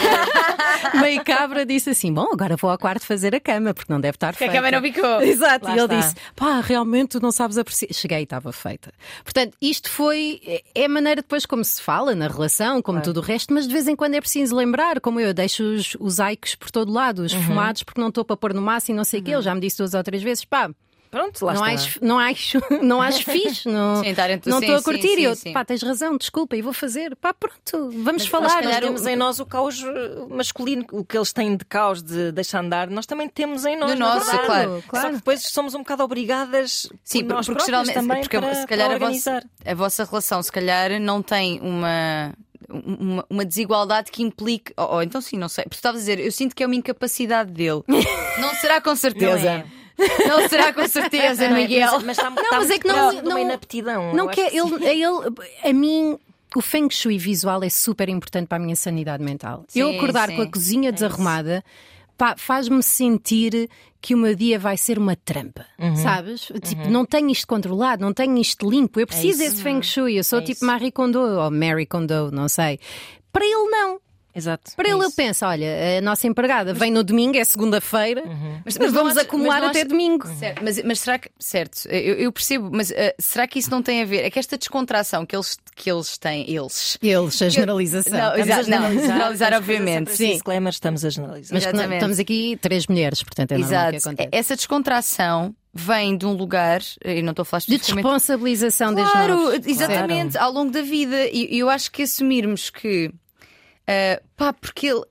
meio 1.01 1.23
cabra 1.23 1.65
disse 1.65 1.89
assim: 1.89 2.13
Bom, 2.13 2.27
agora 2.31 2.55
vou 2.55 2.69
ao 2.69 2.77
quarto 2.77 3.05
fazer 3.05 3.35
a 3.35 3.39
cama, 3.39 3.73
porque 3.73 3.91
não 3.91 3.99
deve 3.99 4.15
estar 4.15 4.33
Que 4.35 4.43
a 4.45 4.47
feita. 4.47 4.53
cama 4.53 4.71
não 4.71 4.81
ficou. 4.81 5.21
Exato, 5.21 5.65
Lá 5.65 5.71
e 5.71 5.73
ele 5.79 5.83
está. 5.83 5.95
disse: 5.99 6.15
pá, 6.35 6.61
realmente 6.61 7.09
tu 7.09 7.19
não 7.19 7.31
sabes 7.31 7.57
apreciar. 7.61 7.93
Cheguei 7.93 8.19
e 8.19 8.23
estava 8.23 8.51
feita. 8.51 8.91
Portanto, 9.23 9.55
isto 9.61 9.89
foi. 9.89 10.41
É 10.75 10.85
a 10.85 10.89
maneira 10.89 11.21
depois 11.21 11.45
como 11.45 11.63
se 11.63 11.81
fala 11.81 12.13
na 12.15 12.27
relação, 12.27 12.81
como 12.81 13.01
tudo 13.01 13.17
o 13.17 13.23
resto, 13.23 13.53
mas 13.53 13.67
de 13.67 13.73
vez 13.73 13.87
em 13.87 13.95
quando 13.95 14.15
é 14.15 14.21
preciso 14.21 14.55
lembrar, 14.55 14.99
como 14.99 15.19
eu 15.19 15.33
deixo 15.33 15.63
os, 15.63 15.95
os 15.99 16.19
aicos 16.19 16.55
por 16.55 16.71
todo 16.71 16.91
lado, 16.91 17.23
os 17.23 17.33
fumados, 17.33 17.83
porque 17.83 18.01
não 18.01 18.09
estou 18.09 18.25
para 18.25 18.37
pôr 18.37 18.53
no 18.53 18.61
máximo 18.61 18.95
e 18.95 18.97
não 18.97 19.03
sei 19.03 19.19
o 19.19 19.23
quê. 19.23 19.31
Ele 19.31 19.41
já 19.41 19.55
me 19.55 19.61
disse 19.61 19.77
duas 19.77 19.93
ou 19.93 20.03
três 20.03 20.21
vezes: 20.21 20.45
pá, 20.45 20.69
Pronto, 21.11 21.45
lá 21.45 21.53
não 21.53 21.65
está. 21.67 21.73
acho, 21.73 21.99
não 22.01 22.17
acho, 22.17 22.59
não 22.81 23.01
acho 23.01 23.23
fixe, 23.29 23.67
não 23.67 24.01
Sim, 24.01 24.11
estou 24.11 24.75
a 24.77 24.81
curtir. 24.81 25.01
sim, 25.15 25.19
e 25.19 25.23
eu, 25.25 25.35
sim. 25.35 25.51
pá, 25.51 25.65
tens 25.65 25.83
razão, 25.83 26.17
desculpa, 26.17 26.55
e 26.55 26.61
vou 26.61 26.71
fazer. 26.71 27.15
Pá, 27.17 27.33
pronto, 27.33 27.89
vamos 28.01 28.23
Nós, 28.23 28.27
falar. 28.27 28.49
se 28.49 28.55
nós 28.55 28.63
calhar, 28.63 28.81
temos- 28.81 29.05
em 29.05 29.15
nós 29.17 29.39
o 29.41 29.45
caos 29.45 29.83
eh, 29.83 30.25
masculino, 30.29 30.85
o 30.93 31.03
que 31.03 31.17
eles 31.17 31.33
têm 31.33 31.57
de 31.57 31.65
caos 31.65 32.01
de 32.01 32.31
deixar 32.31 32.59
andar, 32.63 32.89
nós 32.89 33.05
também 33.05 33.27
temos 33.27 33.65
em 33.65 33.75
nós. 33.75 33.91
No 33.91 33.97
na 33.99 34.15
nosso, 34.15 34.31
claro, 34.31 34.81
Só 34.81 34.87
claro. 34.89 35.09
que 35.09 35.15
depois 35.15 35.41
somos 35.43 35.75
um 35.75 35.79
bocado 35.79 36.01
obrigadas 36.03 36.87
Sim, 37.03 37.25
por 37.25 37.33
nós 37.35 37.45
porque 37.45 37.65
geralmente 37.65 37.93
também 37.93 38.21
porque 38.21 38.39
para, 38.39 38.55
se 38.55 38.65
calhar 38.67 38.87
para 38.97 39.07
a 39.07 39.09
vossa, 39.11 39.43
a 39.65 39.73
vossa 39.75 40.05
relação 40.05 40.41
se 40.41 40.51
calhar 40.51 40.97
não 41.01 41.21
tem 41.21 41.59
uma. 41.61 42.33
Uma, 42.69 43.25
uma 43.29 43.43
desigualdade 43.43 44.09
que 44.11 44.23
implique. 44.23 44.71
Ou, 44.77 44.93
ou 44.93 45.03
então 45.03 45.19
sim, 45.19 45.37
não 45.37 45.49
sei. 45.49 45.65
Porque 45.65 45.75
tu 45.75 45.79
estavas 45.79 45.97
a 45.99 46.03
dizer, 46.05 46.19
eu 46.19 46.31
sinto 46.31 46.55
que 46.55 46.63
é 46.63 46.65
uma 46.65 46.75
incapacidade 46.75 47.51
dele. 47.51 47.81
não 48.39 48.53
será 48.61 48.79
com 48.79 48.95
certeza. 48.95 49.65
Não, 50.27 50.47
será 50.49 50.73
com 50.73 50.87
certeza, 50.87 51.47
Não 51.49 51.55
é? 51.57 51.61
Miguel. 51.61 51.91
Mas, 51.93 52.03
mas 52.03 52.17
está, 52.17 52.29
está 52.29 52.57
mas 52.57 52.69
é 52.69 52.77
que 52.79 52.87
não- 52.87 53.11
não- 53.23 53.37
inaptidão. 53.39 54.13
Não 54.13 54.25
eu 54.25 54.31
quer, 54.31 54.49
que 54.51 54.57
ele, 54.57 54.85
é 54.85 54.95
ele, 54.95 55.33
a 55.63 55.73
mim, 55.73 56.17
o 56.55 56.61
feng 56.61 56.89
shui 56.89 57.17
visual 57.17 57.63
é 57.63 57.69
super 57.69 58.09
importante 58.09 58.47
para 58.47 58.57
a 58.57 58.61
minha 58.61 58.75
sanidade 58.75 59.23
mental. 59.23 59.65
eu 59.75 59.89
Sim, 59.89 59.97
acordar 59.97 60.29
sim. 60.29 60.35
com 60.35 60.41
a 60.41 60.47
cozinha 60.51 60.91
desarrumada 60.91 61.63
pá, 62.17 62.35
faz-me 62.37 62.83
sentir 62.83 63.67
que 63.99 64.13
o 64.13 64.17
meu 64.17 64.35
dia 64.35 64.59
vai 64.59 64.77
ser 64.77 64.97
uma 64.99 65.15
trampa, 65.15 65.65
Uhum. 65.79 65.95
sabes? 65.95 66.51
Tipo, 66.63 66.87
não 66.89 67.05
tenho 67.05 67.29
isto 67.31 67.47
controlado, 67.47 68.01
não 68.03 68.13
tenho 68.13 68.37
isto 68.37 68.69
limpo. 68.69 68.99
Eu 68.99 69.07
preciso 69.07 69.41
É 69.41 69.45
desse 69.45 69.61
feng 69.61 69.81
shui. 69.81 70.17
Eu 70.17 70.23
sou 70.23 70.39
É 70.39 70.41
tipo 70.41 70.51
isso. 70.57 70.65
Marie 70.65 70.91
Kondo 70.91 71.19
ou 71.19 71.49
Mary 71.51 71.85
Kondo, 71.85 72.31
não 72.31 72.47
sei. 72.49 72.79
Para 73.31 73.45
ele, 73.45 73.69
não. 73.69 73.99
Exato. 74.35 74.71
Para 74.75 74.87
é 74.87 74.91
ele, 74.91 75.01
eu 75.03 75.07
isso. 75.07 75.15
penso: 75.15 75.45
olha, 75.45 75.97
a 75.97 76.01
nossa 76.01 76.25
empregada 76.27 76.73
vem 76.73 76.91
no 76.91 77.03
domingo, 77.03 77.37
é 77.37 77.43
segunda-feira, 77.43 78.23
Uhum. 78.25 78.61
mas, 78.65 78.77
não 78.77 78.91
vamos 78.91 79.17
acumular 79.17 79.55
mas 79.55 79.61
não 79.63 79.69
até 79.69 79.83
domingo. 79.85 80.27
Certo, 80.39 80.63
mas, 80.63 80.81
mas 80.83 80.99
será 80.99 81.19
que. 81.19 81.29
Certo, 81.39 81.87
eu, 81.89 82.15
eu 82.15 82.31
percebo, 82.31 82.69
mas 82.71 82.91
eh, 82.91 83.15
será 83.19 83.47
que 83.47 83.59
isso 83.59 83.69
não 83.71 83.81
tem 83.81 84.01
a 84.01 84.05
ver? 84.05 84.23
É 84.25 84.29
que 84.29 84.39
esta 84.39 84.57
descontração 84.57 85.25
que 85.25 85.35
eles, 85.35 85.57
que 85.75 85.91
eles 85.91 86.17
têm, 86.17 86.49
eles. 86.49 86.97
Eles, 87.01 87.41
a 87.41 87.49
generalização. 87.49 88.11
Não, 88.17 88.19
Estamos 88.35 88.39
a 88.39 88.41
exato, 88.41 88.69
não, 88.69 88.77
generalizar, 88.77 89.07
generalizar, 89.07 89.49
que 89.49 89.55
fazer 89.55 89.55
obviamente. 89.73 90.11
Sim. 90.15 90.31
Disclaimer, 90.33 90.71
Estamos 90.71 91.05
a 91.05 91.09
generalizar. 91.09 91.53
Mas 91.53 91.65
que 91.65 91.73
não- 91.73 91.93
estamos 91.93 92.19
aqui 92.19 92.57
três 92.61 92.87
mulheres, 92.87 93.23
portanto 93.23 93.51
é 93.53 93.57
normal 93.57 93.89
que 93.89 93.95
Exato. 93.97 94.17
Essa 94.31 94.55
descontração 94.55 95.53
vem 95.73 96.17
de 96.17 96.25
um 96.25 96.33
lugar, 96.33 96.81
eu 97.03 97.23
não 97.23 97.31
estou 97.31 97.43
a 97.43 97.45
falar 97.45 97.61
De 97.67 97.77
responsabilização 97.77 98.93
desde 98.93 99.11
Claro, 99.11 99.35
novos. 99.35 99.65
exatamente, 99.65 100.37
ao 100.37 100.51
longo 100.51 100.71
da 100.71 100.81
vida. 100.81 101.27
E 101.27 101.51
e 101.55 101.59
eu 101.59 101.69
acho 101.69 101.91
que 101.91 102.03
assumirmos 102.03 102.69
que. 102.69 103.11
Ah, 103.87 104.21
pá, 104.35 104.53
porque 104.53 104.87
ele. 104.87 105.01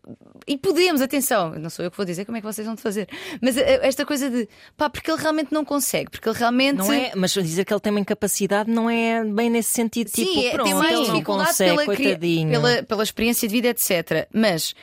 E 0.47 0.57
podemos, 0.57 1.01
atenção, 1.01 1.51
não 1.59 1.71
sou 1.71 1.85
eu 1.85 1.91
que 1.91 1.97
vou 1.97 2.07
dizer 2.07 2.25
como 2.25 2.37
é 2.39 2.41
que 2.41 2.47
vocês 2.47 2.67
vão 2.67 2.77
fazer, 2.77 3.09
mas 3.41 3.57
ah, 3.57 3.63
esta 3.83 4.07
coisa 4.07 4.31
de 4.31 4.49
pá, 4.77 4.89
porque 4.89 5.11
ele 5.11 5.21
realmente 5.21 5.53
não 5.53 5.65
consegue, 5.65 6.11
porque 6.11 6.29
ele 6.29 6.39
realmente. 6.39 6.79
Não 6.79 6.93
é, 6.93 7.13
mas 7.15 7.33
dizer 7.33 7.65
que 7.65 7.73
ele 7.73 7.81
tem 7.81 7.91
uma 7.91 8.01
incapacidade 8.01 8.71
não 8.71 8.89
é 8.89 9.25
bem 9.25 9.51
nesse 9.51 9.71
sentido. 9.71 10.09
Sim, 10.09 10.25
tipo, 10.25 10.41
é- 10.41 10.51
pronto, 10.53 10.65
tem 10.67 10.75
mais 10.75 10.99
ele 10.99 11.09
não 11.09 11.23
consegue, 11.23 11.85
pela, 11.85 11.97
pela, 12.51 12.83
pela 12.85 13.03
experiência 13.03 13.49
de 13.49 13.53
vida, 13.55 13.69
etc. 13.69 14.29
Mas 14.33 14.75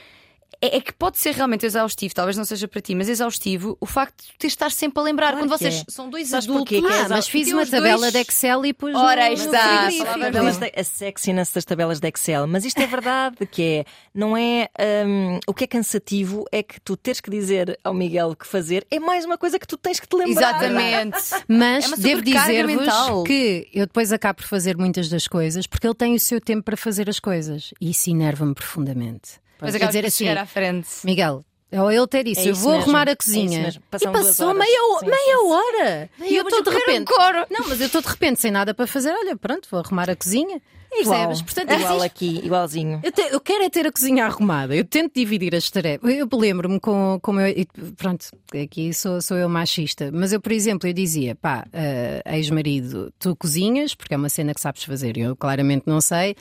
é, 0.61 0.77
é 0.77 0.81
que 0.81 0.91
pode 0.93 1.17
ser 1.17 1.33
realmente 1.35 1.65
exaustivo, 1.65 2.13
talvez 2.13 2.35
não 2.37 2.45
seja 2.45 2.67
para 2.67 2.81
ti, 2.81 2.95
mas 2.95 3.07
exaustivo 3.09 3.77
o 3.79 3.85
facto 3.85 4.23
de 4.23 4.33
ter 4.37 4.47
de 4.47 4.53
estar 4.53 4.71
sempre 4.71 4.99
a 4.99 5.03
lembrar. 5.03 5.31
Claro 5.33 5.47
Quando 5.47 5.57
vocês 5.59 5.81
é. 5.81 5.83
são 5.91 6.09
dois 6.09 6.29
Sabes 6.29 6.47
adultos. 6.49 6.77
é 6.77 6.77
Ah, 6.85 6.95
exau- 7.05 7.09
mas 7.17 7.27
fiz 7.27 7.51
uma 7.51 7.65
tabela 7.65 7.97
dois- 7.99 8.13
de 8.13 8.19
Excel 8.19 8.65
e 8.65 8.73
pus 8.73 8.95
Ora, 8.95 9.23
aí 9.25 9.35
no, 9.37 9.43
está. 9.45 9.59
frigorífico. 9.67 10.05
Falava 10.05 10.25
As 10.25 10.31
tabelas 10.33 10.57
de- 10.57 10.71
a 10.79 10.83
sexiness 10.83 11.51
das 11.51 11.65
tabelas 11.65 11.99
de 11.99 12.07
Excel, 12.07 12.47
mas 12.47 12.65
isto 12.65 12.79
é 12.81 12.87
verdade, 12.87 13.45
que 13.47 13.61
é, 13.61 13.85
não 14.13 14.35
é 14.37 14.69
hum, 15.05 15.39
o 15.45 15.53
que 15.53 15.65
é 15.65 15.67
cansativo 15.67 16.45
é 16.51 16.63
que 16.63 16.79
tu 16.81 16.95
teres 16.97 17.19
que 17.21 17.29
dizer 17.29 17.77
ao 17.83 17.93
Miguel 17.93 18.29
o 18.29 18.35
que 18.35 18.47
fazer, 18.47 18.85
é 18.89 18.99
mais 18.99 19.25
uma 19.25 19.37
coisa 19.37 19.59
que 19.59 19.67
tu 19.67 19.77
tens 19.77 19.99
que 19.99 20.07
te 20.07 20.15
lembrar. 20.15 20.49
Exatamente. 20.55 21.17
Mas 21.47 21.91
É 21.91 21.95
devo 21.97 22.21
dizer-vos 22.21 23.23
que 23.25 23.67
eu 23.73 23.85
depois 23.85 24.11
acabo 24.13 24.37
por 24.37 24.47
fazer 24.47 24.77
muitas 24.77 25.09
das 25.09 25.27
coisas 25.27 25.67
porque 25.67 25.85
ele 25.85 25.95
tem 25.95 26.15
o 26.15 26.19
seu 26.19 26.39
tempo 26.39 26.63
para 26.63 26.77
fazer 26.77 27.09
as 27.09 27.19
coisas 27.19 27.73
e 27.81 27.89
isso 27.91 28.09
enerva-me 28.09 28.53
profundamente. 28.53 29.39
Mas 29.59 29.71
Quer 29.71 29.77
acabas 29.77 29.95
dizer 29.95 30.05
assim, 30.05 30.27
à 30.29 30.45
frente. 30.45 30.87
Miguel. 31.03 31.43
Ou 31.69 31.91
ele 31.91 32.07
ter 32.07 32.25
isso, 32.25 32.39
É 32.39 32.49
eu 32.51 32.55
vou 32.55 32.71
mesmo, 32.71 32.83
arrumar 32.83 33.07
é 33.07 33.09
a 33.09 33.11
isso 33.11 33.17
cozinha. 33.17 33.61
mesmo. 33.61 33.81
E 33.93 34.07
passou 34.07 34.47
horas. 34.47 34.57
meia, 34.59 34.99
Sim, 34.99 35.05
meia 35.05 35.37
sim, 35.37 35.51
hora. 35.51 36.09
E 36.21 36.35
eu 36.37 36.43
estou 36.43 36.59
eu 36.59 36.63
de 36.63 36.69
um 36.69 36.73
repente. 36.73 37.07
coro. 37.13 37.45
Não, 37.49 37.67
mas 37.67 37.81
eu 37.81 37.87
estou 37.87 38.01
de 38.01 38.07
repente 38.07 38.39
sem 38.39 38.51
nada 38.51 38.73
para 38.73 38.87
fazer. 38.87 39.11
Olha, 39.11 39.35
pronto, 39.35 39.67
vou 39.69 39.81
arrumar 39.81 40.09
a 40.09 40.15
cozinha. 40.15 40.61
Igual, 40.93 41.27
Percebes? 41.27 41.41
Portanto, 41.41 41.73
igual 41.77 42.01
aqui, 42.01 42.37
igualzinho. 42.41 43.01
Eu, 43.03 43.11
te- 43.11 43.27
eu 43.33 43.41
quero 43.41 43.65
é 43.65 43.69
ter 43.69 43.85
a 43.85 43.91
cozinha 43.91 44.25
arrumada. 44.25 44.73
Eu 44.73 44.85
tento 44.85 45.11
dividir 45.13 45.53
as 45.53 45.69
tarefas. 45.69 46.09
Eu 46.09 46.25
lembro-me 46.31 46.79
com, 46.79 47.19
como 47.21 47.41
eu. 47.41 47.49
e, 47.49 47.65
Pronto, 47.97 48.25
aqui 48.63 48.93
sou, 48.93 49.21
sou 49.21 49.35
eu 49.35 49.49
machista. 49.49 50.09
Mas 50.13 50.31
eu, 50.31 50.39
por 50.39 50.53
exemplo, 50.53 50.87
eu 50.87 50.93
dizia: 50.93 51.35
pá, 51.35 51.65
eh, 51.73 52.21
ex-marido, 52.27 53.11
tu 53.19 53.35
cozinhas, 53.35 53.93
porque 53.93 54.13
é 54.13 54.17
uma 54.17 54.29
cena 54.29 54.53
que 54.53 54.61
sabes 54.61 54.85
fazer. 54.85 55.17
Eu 55.17 55.35
claramente 55.35 55.83
não 55.85 55.99
sei. 55.99 56.33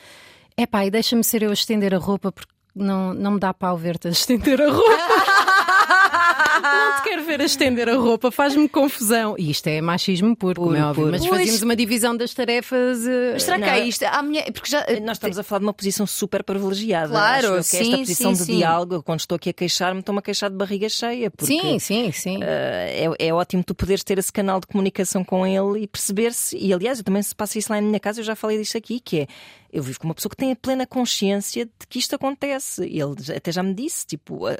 É 0.57 0.65
pá, 0.67 0.87
e 0.87 0.91
deixa-me 0.91 1.25
ser 1.25 1.43
eu 1.43 1.51
a 1.51 1.53
estender 1.53 1.93
a 1.93 1.99
roupa, 1.99 2.31
porque 2.31 2.53
não, 2.77 3.15
não 3.15 3.31
me 3.33 3.41
dá 3.41 3.53
pau 3.55 3.77
ver-te 3.77 4.09
a 4.09 4.11
estender 4.11 4.61
a 4.61 4.71
roupa. 4.71 4.91
não 6.63 6.97
te 6.97 7.03
quero 7.03 7.25
ver 7.25 7.41
a 7.41 7.45
estender 7.45 7.89
a 7.89 7.97
roupa, 7.97 8.31
faz-me 8.31 8.69
confusão. 8.69 9.35
E 9.39 9.51
isto 9.51 9.67
é 9.69 9.81
machismo 9.81 10.35
puro, 10.37 10.63
como 10.63 10.77
é 10.77 10.85
óbvio. 10.85 11.09
Mas 11.11 11.21
Pois. 11.27 11.31
fazíamos 11.41 11.63
uma 11.63 11.77
divisão 11.77 12.17
das 12.17 12.33
tarefas. 12.35 13.07
eh, 13.07 13.31
Mas 13.35 13.43
será 13.43 13.57
que 13.59 13.65
Não. 13.67 13.73
há 13.73 13.79
isto? 13.81 14.03
Há 14.05 14.23
mulher... 14.23 14.51
Porque 14.53 14.71
já. 14.71 14.85
Nós 15.03 15.17
estamos 15.17 15.39
a 15.39 15.43
falar 15.43 15.61
de 15.61 15.67
uma 15.67 15.75
posição 15.75 16.07
super 16.07 16.43
privilegiada. 16.45 17.09
Claro, 17.09 17.37
Acho 17.37 17.47
eu 17.47 17.53
que 17.53 17.59
esta 17.59 17.85
sim, 17.85 17.97
posição 17.99 18.35
sim, 18.35 18.41
de 18.41 18.47
sim. 18.47 18.57
diálogo, 18.59 19.03
quando 19.03 19.21
estou 19.21 19.37
aqui 19.37 19.51
a 19.51 19.53
queixar-me, 19.53 20.01
estou-me 20.01 20.19
a 20.19 20.23
queixar 20.23 20.51
de 20.51 20.57
barriga 20.57 20.89
cheia. 20.89 21.31
Porque, 21.31 21.47
Sim, 21.47 21.79
sim, 21.79 22.13
sim. 22.13 22.39
eh, 22.43 23.09
é, 23.19 23.29
é 23.29 23.35
ótimo 23.35 23.63
tu 23.65 23.75
poderes 23.75 24.03
ter 24.05 24.19
esse 24.19 24.33
canal 24.33 24.61
de 24.61 24.67
comunicação 24.67 25.25
com 25.25 25.47
ele 25.47 25.83
e 25.85 25.87
perceber-se. 25.87 26.57
E 26.57 26.73
aliás, 26.73 26.99
eu 26.99 27.05
também 27.05 27.23
se 27.23 27.35
passa 27.35 27.59
isso 27.59 27.73
lá 27.73 27.81
na 27.81 27.87
minha 27.87 28.01
casa, 28.01 28.21
eu 28.21 28.25
já 28.25 28.35
falei 28.37 28.59
disto 28.59 28.77
aqui, 28.79 29.01
que 29.01 29.21
é 29.21 29.27
eu 29.77 29.83
vivo 29.83 30.01
com 30.01 30.09
uma 30.09 30.15
pessoa 30.15 30.31
que 30.31 30.37
tem 30.37 30.53
a 30.53 30.57
plena 30.57 30.87
consciência 30.87 31.67
de 31.67 31.87
que 31.89 31.99
isto 31.99 32.15
acontece. 32.15 32.83
Ele 32.85 33.15
até 33.37 33.53
já 33.53 33.63
me 33.63 33.75
disse, 33.75 34.07
tipo, 34.07 34.47
a- 34.47 34.53
a- 34.53 34.59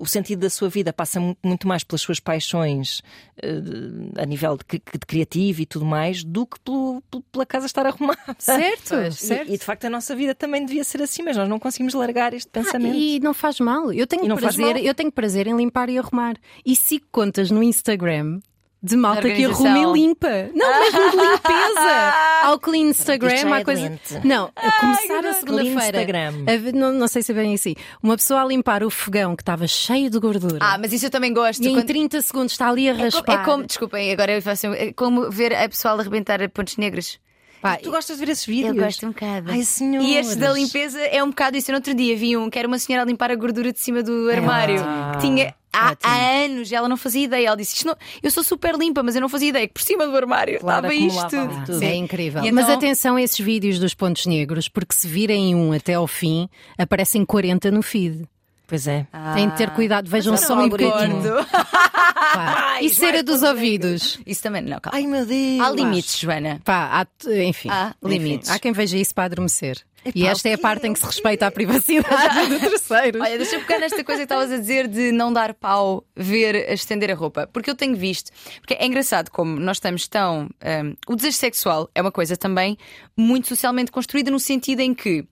o 0.00 0.06
sentido 0.06 0.40
da 0.40 0.50
sua 0.50 0.68
vida 0.68 0.92
passa 0.92 1.18
mu- 1.18 1.36
muito 1.44 1.66
mais 1.66 1.82
pelas 1.82 2.00
suas 2.02 2.20
paixões 2.20 3.02
de- 3.42 4.20
a 4.20 4.24
nível 4.24 4.56
de, 4.56 4.64
de 4.78 5.06
criativo 5.06 5.60
e 5.62 5.66
tudo 5.66 5.84
mais, 5.84 6.22
do 6.22 6.46
que 6.46 6.58
pelo- 6.60 7.02
pela 7.32 7.44
casa 7.44 7.66
estar 7.66 7.84
arrumada. 7.86 8.18
Certo, 8.38 8.90
Pois, 8.90 9.14
certo. 9.18 9.50
E, 9.50 9.54
e, 9.54 9.58
de 9.58 9.64
facto 9.64 9.84
a 9.86 9.90
nossa 9.90 10.14
vida 10.14 10.34
também 10.34 10.64
devia 10.64 10.84
ser 10.84 11.02
assim, 11.02 11.22
mas 11.22 11.36
nós 11.36 11.48
não 11.48 11.58
conseguimos 11.58 11.94
largar 11.94 12.32
este 12.32 12.48
Ah, 12.48 12.62
pensamento. 12.62 12.96
e 12.96 13.18
não 13.20 13.34
faz 13.34 13.58
mal. 13.60 13.92
Eu 13.92 14.06
tenho 14.06 14.34
prazer, 14.36 14.74
mal. 14.74 14.84
eu 14.84 14.94
tenho 14.94 15.10
prazer 15.10 15.46
em 15.46 15.56
limpar 15.56 15.88
e 15.88 15.98
arrumar. 15.98 16.36
E 16.64 16.76
sigo 16.76 17.06
contas 17.10 17.50
no 17.50 17.62
Instagram 17.62 18.38
de 18.84 18.96
malta 18.96 19.22
que 19.30 19.44
arruma 19.46 19.78
e 19.78 19.92
limpa. 19.92 20.28
Não, 20.54 20.80
mesmo 20.80 21.10
de 21.10 21.16
limpeza. 21.16 22.14
Ao 22.44 22.58
clean 22.58 22.88
Instagram, 22.90 23.36
já 23.36 23.54
há 23.54 23.60
é 23.60 23.64
coisa. 23.64 24.00
Não, 24.22 24.50
a 24.54 24.72
começar 24.80 25.14
a 25.16 25.20
Clean 25.20 25.32
segunda-feira. 25.34 26.32
Não, 26.74 26.92
não 26.92 27.08
sei 27.08 27.22
se 27.22 27.32
é 27.32 27.34
bem 27.34 27.54
assim. 27.54 27.74
Uma 28.02 28.16
pessoa 28.16 28.42
a 28.42 28.44
limpar 28.46 28.82
o 28.84 28.90
fogão 28.90 29.34
que 29.34 29.40
estava 29.42 29.66
cheio 29.66 30.10
de 30.10 30.18
gordura. 30.18 30.58
Ah, 30.60 30.76
mas 30.78 30.92
isso 30.92 31.06
eu 31.06 31.10
também 31.10 31.32
gosto. 31.32 31.62
e 31.64 31.68
em 31.68 31.72
Quando- 31.74 31.86
30 31.86 32.20
segundos 32.20 32.52
está 32.52 32.68
ali 32.68 32.86
a 32.88 32.92
É 32.92 32.94
como, 32.94 33.04
raspar. 33.04 33.40
é 33.40 33.44
como- 33.44 33.64
desculpem, 33.66 34.12
agora 34.12 34.32
eu 34.32 34.42
faço. 34.42 34.66
É 34.66 34.92
como 34.92 35.30
ver 35.30 35.54
a 35.54 35.66
pessoal 35.68 35.98
arrebentar 35.98 36.46
pontos 36.50 36.76
negros. 36.76 37.18
Pá, 37.62 37.78
Tu 37.78 37.90
gostas 37.90 38.18
de 38.18 38.26
ver 38.26 38.32
esses 38.32 38.44
vídeos? 38.44 38.76
Eu 38.76 38.82
gosto 38.84 39.06
um 39.06 39.08
bocado. 39.12 39.50
Ai, 39.50 39.62
senhor. 39.62 40.02
E 40.02 40.16
este 40.16 40.36
da 40.36 40.52
limpeza 40.52 41.00
é 41.00 41.22
um 41.24 41.28
bocado 41.30 41.56
isso. 41.56 41.70
Eu 41.70 41.72
no 41.72 41.78
outro 41.78 41.94
dia 41.94 42.14
vi 42.14 42.36
um 42.36 42.50
que 42.50 42.58
era 42.58 42.68
uma 42.68 42.78
senhora 42.78 43.02
a 43.04 43.06
limpar 43.06 43.30
a 43.30 43.34
gordura 43.34 43.72
de 43.72 43.80
cima 43.80 44.02
do 44.02 44.28
armário. 44.30 44.82
Ah, 44.86 45.12
que 45.14 45.26
tinha 45.26 45.54
há, 45.74 46.44
anos 46.44 46.70
e 46.70 46.74
ela 46.74 46.88
não 46.88 46.96
fazia 46.96 47.24
ideia. 47.24 47.48
Ela 47.48 47.56
disse: 47.56 47.84
não, 47.84 47.96
Eu 48.22 48.30
sou 48.30 48.42
super 48.42 48.74
limpa, 48.76 49.02
mas 49.02 49.14
eu 49.14 49.20
não 49.20 49.28
fazia 49.28 49.48
ideia 49.48 49.66
que 49.66 49.74
por 49.74 49.82
cima 49.82 50.06
do 50.06 50.16
armário 50.16 50.60
Claro, 50.60 50.90
estava 50.90 50.94
isto. 50.94 51.66
tudo. 51.66 51.82
É 51.84 51.94
incrível. 51.94 52.42
E 52.44 52.52
Mas 52.52 52.64
então- 52.64 52.76
atenção 52.76 53.16
a 53.16 53.22
esses 53.22 53.38
vídeos 53.38 53.78
dos 53.78 53.94
pontos 53.94 54.26
negros, 54.26 54.68
porque 54.68 54.94
se 54.94 55.06
virem 55.08 55.54
um 55.54 55.72
até 55.72 55.94
ao 55.94 56.06
fim, 56.06 56.48
aparecem 56.78 57.24
40 57.24 57.70
no 57.70 57.82
feed. 57.82 58.24
Pois 58.66 58.86
é. 58.86 59.06
Têm 59.34 59.48
de 59.50 59.56
ter 59.56 59.70
cuidado, 59.70 60.08
vejam 60.08 60.36
só 60.36 60.54
um 60.58 60.68
bocadinho. 60.68 61.22
Pá, 61.44 62.78
E 62.82 62.90
cera 62.90 63.22
dos 63.22 63.42
ouvidos. 63.42 64.18
Isso 64.26 64.42
também, 64.42 64.62
não, 64.62 64.80
calma. 64.80 64.98
Ai, 64.98 65.06
meu 65.06 65.24
Deus. 65.26 65.60
Há 65.60 65.70
limites, 65.70 66.18
Joana. 66.18 66.60
Pá, 66.64 66.90
há, 67.02 67.30
enfim, 67.42 67.68
Há 67.70 67.94
limites. 68.02 68.24
limites. 68.24 68.50
Há 68.50 68.58
quem 68.58 68.72
veja 68.72 68.96
isso 68.96 69.14
para 69.14 69.24
adormecer. 69.24 69.78
e 70.14 70.22
Epá, 70.22 70.30
esta 70.32 70.48
é 70.48 70.54
a 70.54 70.58
parte 70.58 70.86
em 70.86 70.92
que 70.92 70.98
se 70.98 71.06
respeita 71.06 71.46
a 71.46 71.50
privacidade 71.50 72.46
do 72.48 72.58
terceiro. 72.58 73.20
Olha, 73.22 73.36
deixa 73.38 73.56
eu 73.56 73.60
pegar 73.60 73.78
nesta 73.78 74.02
coisa 74.02 74.20
que 74.20 74.24
estavas 74.24 74.50
a 74.50 74.56
dizer 74.56 74.88
de 74.88 75.12
não 75.12 75.32
dar 75.32 75.54
pau 75.54 76.04
ver 76.16 76.56
a 76.68 76.72
estender 76.74 77.10
a 77.10 77.14
roupa. 77.14 77.46
Porque 77.52 77.70
eu 77.70 77.74
tenho 77.74 77.94
visto. 77.94 78.30
Porque 78.60 78.74
é 78.74 78.86
engraçado 78.86 79.30
como 79.30 79.60
nós 79.60 79.76
estamos 79.76 80.08
tão. 80.08 80.48
hum, 80.64 80.94
o 81.06 81.14
desejo 81.16 81.36
sexual 81.36 81.88
é 81.94 82.00
uma 82.00 82.12
coisa 82.12 82.36
também 82.36 82.76
muito 83.16 83.46
socialmente 83.48 83.92
construída 83.92 84.30
no 84.30 84.40
sentido 84.40 84.80
em 84.80 84.94
que. 84.94 85.26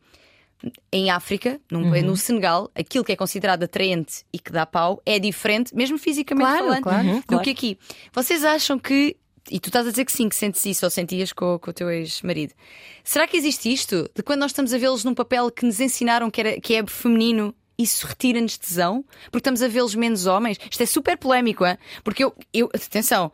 Em 0.92 1.10
África, 1.10 1.60
num- 1.70 1.90
Uhum. 1.90 2.02
no 2.02 2.16
Senegal, 2.16 2.70
aquilo 2.74 3.04
que 3.04 3.10
é 3.12 3.16
considerado 3.16 3.64
atraente 3.64 4.24
e 4.32 4.38
que 4.38 4.52
dá 4.52 4.64
pau 4.64 5.02
é 5.04 5.18
diferente, 5.18 5.74
mesmo 5.74 5.98
fisicamente 5.98 6.46
Claro, 6.46 6.64
falando, 6.66 6.82
claro. 6.82 7.08
do 7.16 7.22
claro. 7.22 7.44
que 7.44 7.50
aqui. 7.50 7.78
Vocês 8.12 8.44
acham 8.44 8.78
que. 8.78 9.16
E 9.50 9.58
tu 9.58 9.70
estás 9.70 9.86
a 9.88 9.90
dizer 9.90 10.04
que 10.04 10.12
sim, 10.12 10.28
que 10.28 10.36
sentes 10.36 10.64
isso 10.64 10.84
ou 10.86 10.90
sentias 10.90 11.32
com, 11.32 11.58
com 11.58 11.70
o 11.70 11.74
teu 11.74 11.90
ex-marido. 11.90 12.54
Será 13.02 13.26
que 13.26 13.36
existe 13.36 13.72
isto? 13.72 14.08
De 14.14 14.22
quando 14.22 14.38
nós 14.40 14.52
estamos 14.52 14.72
a 14.72 14.78
vê-los 14.78 15.02
num 15.02 15.14
papel 15.14 15.50
que 15.50 15.66
nos 15.66 15.80
ensinaram 15.80 16.30
que, 16.30 16.40
era, 16.40 16.60
que 16.60 16.74
é 16.76 16.86
feminino, 16.86 17.52
isso 17.76 18.06
retira-nos 18.06 18.56
tesão? 18.56 19.04
Porque 19.24 19.38
estamos 19.38 19.60
a 19.60 19.66
vê-los 19.66 19.96
menos 19.96 20.26
homens? 20.26 20.58
Isto 20.70 20.84
é 20.84 20.86
super 20.86 21.16
polémico, 21.18 21.66
hein? 21.66 21.76
porque 22.04 22.22
eu, 22.22 22.32
eu. 22.54 22.68
Atenção. 22.72 23.32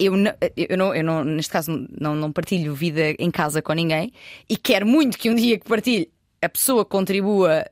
Eu 0.00 0.16
não, 0.16 0.32
eu, 0.56 0.76
não, 0.78 0.94
eu 0.94 1.04
não, 1.04 1.22
neste 1.24 1.52
caso, 1.52 1.86
não, 2.00 2.14
não 2.16 2.32
partilho 2.32 2.74
vida 2.74 3.14
em 3.18 3.30
casa 3.30 3.60
com 3.60 3.72
ninguém 3.74 4.10
e 4.48 4.56
quero 4.56 4.86
muito 4.86 5.18
que 5.18 5.28
um 5.30 5.34
dia 5.34 5.58
que 5.58 5.68
partilhe 5.68 6.10
a 6.42 6.48
pessoa 6.48 6.84
contribua 6.84 7.64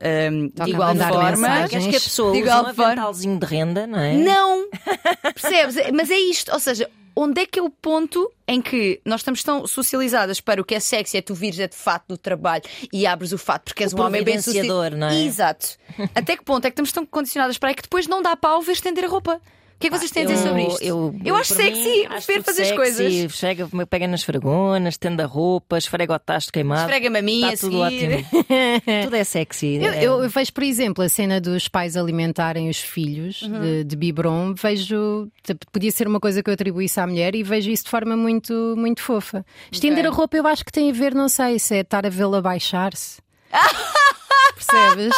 Toca 0.55 0.65
de 0.65 0.71
igual 0.71 0.95
forma. 0.95 1.31
mensagens. 1.31 1.69
Queres 1.71 1.87
que 1.87 1.95
a 1.95 1.99
pessoa 1.99 2.31
De 2.33 2.37
igual 2.39 2.61
um 2.61 2.65
forma. 2.73 2.85
aventalzinho 2.85 3.39
de 3.39 3.45
renda, 3.45 3.87
não 3.87 3.99
é? 3.99 4.13
Não! 4.13 4.69
Percebes? 5.33 5.75
Mas 5.93 6.09
é 6.11 6.17
isto. 6.17 6.51
Ou 6.53 6.59
seja, 6.59 6.89
onde 7.15 7.41
é 7.41 7.45
que 7.45 7.59
é 7.59 7.61
o 7.63 7.69
ponto 7.69 8.31
em 8.47 8.61
que 8.61 9.01
nós 9.03 9.21
estamos 9.21 9.43
tão 9.43 9.65
socializadas 9.67 10.39
para 10.39 10.61
o 10.61 10.63
que 10.63 10.75
é 10.75 10.79
sexy 10.79 11.17
é 11.17 11.21
tu 11.21 11.33
vires 11.33 11.59
é 11.59 11.67
de 11.67 11.75
fato 11.75 12.05
do 12.09 12.17
trabalho 12.17 12.63
e 12.93 13.05
abres 13.05 13.31
o 13.33 13.37
fato 13.37 13.63
porque 13.65 13.83
és 13.83 13.93
O 13.93 13.97
um 13.97 14.01
homem 14.01 14.23
bem 14.23 14.41
sucedido. 14.41 14.89
não 14.97 15.07
é? 15.09 15.21
Exato. 15.23 15.69
Até 16.15 16.37
que 16.37 16.43
ponto 16.43 16.65
é 16.65 16.69
que 16.69 16.73
estamos 16.73 16.91
tão 16.91 17.05
condicionadas 17.05 17.57
para 17.57 17.69
aí 17.69 17.75
que 17.75 17.81
depois 17.83 18.07
não 18.07 18.21
dá 18.21 18.35
pau 18.35 18.61
ver 18.61 18.71
estender 18.73 19.03
a 19.03 19.07
roupa? 19.07 19.41
O 19.79 19.81
que 19.81 19.87
é 19.87 19.89
que 19.91 19.97
vocês 19.97 20.11
têm 20.11 20.23
a 20.23 20.25
dizer 20.25 20.45
sobre 20.45 20.63
isto? 20.67 20.83
Eu, 20.83 21.15
acho 21.37 21.53
por 21.55 21.63
sexy 21.63 21.83
mim, 21.89 22.05
acho 22.09 22.27
ver 22.27 22.43
fazer 22.43 22.61
as 22.63 22.67
sexy, 22.67 22.75
coisas. 22.75 23.33
Chega, 23.33 23.69
pega 23.89 24.07
nas 24.09 24.19
esfregonas, 24.19 24.97
tende 24.97 25.23
a 25.23 25.25
roupa, 25.25 25.77
esfrega 25.77 26.13
o 26.15 26.19
tacho 26.19 26.51
queimado. 26.51 26.81
Esfrega-me 26.81 27.17
a 27.17 27.21
mim 27.21 27.45
Está 27.45 27.65
tudo 27.65 27.79
ótimo. 27.79 28.17
tudo 29.05 29.15
é 29.15 29.23
sexy. 29.23 29.75
Eu, 29.77 29.93
é- 29.93 30.03
eu 30.03 30.29
vejo, 30.29 30.51
por 30.51 30.63
exemplo, 30.63 31.01
a 31.01 31.07
cena 31.07 31.39
dos 31.39 31.69
pais 31.69 31.95
alimentarem 31.95 32.67
os 32.69 32.77
filhos 32.81 33.41
Uhum. 33.43 33.61
de, 33.61 33.83
de 33.85 33.95
biberon. 33.95 34.53
Vejo, 34.53 35.29
t- 35.43 35.55
podia 35.71 35.91
ser 35.91 36.09
uma 36.09 36.19
coisa 36.19 36.43
que 36.43 36.49
eu 36.49 36.53
atribuísse 36.53 36.99
à 36.99 37.07
mulher 37.07 37.33
e 37.33 37.41
vejo 37.41 37.71
isso 37.71 37.85
de 37.85 37.89
forma 37.89 38.17
muito, 38.17 38.73
muito 38.77 39.01
fofa. 39.01 39.45
Estender 39.71 39.99
Ok. 40.05 40.11
a 40.11 40.13
roupa, 40.13 40.35
eu 40.35 40.45
acho 40.45 40.65
que 40.65 40.73
tem 40.73 40.89
a 40.89 40.93
ver, 40.93 41.15
não 41.15 41.29
sei, 41.29 41.57
se 41.57 41.75
é 41.75 41.79
estar 41.79 42.05
a 42.05 42.09
vê-la 42.09 42.41
baixar-se. 42.41 43.21
Percebes? 44.55 45.15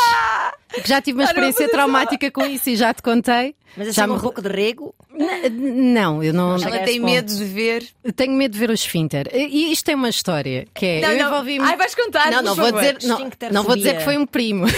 Porque 0.70 0.88
Já 0.88 1.02
tive 1.02 1.20
uma 1.20 1.26
experiência 1.26 1.68
traumática 1.70 2.30
com 2.32 2.46
isso 2.46 2.70
e 2.70 2.76
já 2.76 2.94
te 2.94 3.02
contei. 3.02 3.56
Mas 3.76 3.88
assim, 3.90 3.96
já 3.96 4.06
um 4.06 4.16
me... 4.16 4.22
pouco 4.22 4.42
de 4.42 4.50
rego. 4.50 4.94
Não, 5.52 6.24
eu 6.24 6.34
não. 6.34 6.56
Ela 6.56 6.80
tem 6.80 7.00
medo 7.00 7.34
de 7.34 7.44
ver. 7.46 7.88
Tenho 8.16 8.34
medo 8.34 8.52
de 8.54 8.60
ver 8.60 8.70
o 8.70 8.74
esfínter. 8.74 9.30
E 9.34 9.72
isto 9.72 9.86
tem 9.86 9.96
uma 9.96 10.10
história 10.10 10.68
que 10.74 10.86
é. 10.86 11.06
eu 11.06 11.28
envolvi-me. 11.28 11.66
Ai, 11.66 11.78
vais 11.78 11.96
contar. 11.96 12.32
Não, 12.32 12.42
não 12.42 12.56
vou 12.56 12.72
dizer, 12.72 12.98
não, 13.04 13.32
não 13.52 13.64
vou 13.64 13.76
dizer 13.76 13.98
que 13.98 14.04
foi 14.04 14.18
um 14.18 14.26
primo. 14.26 14.66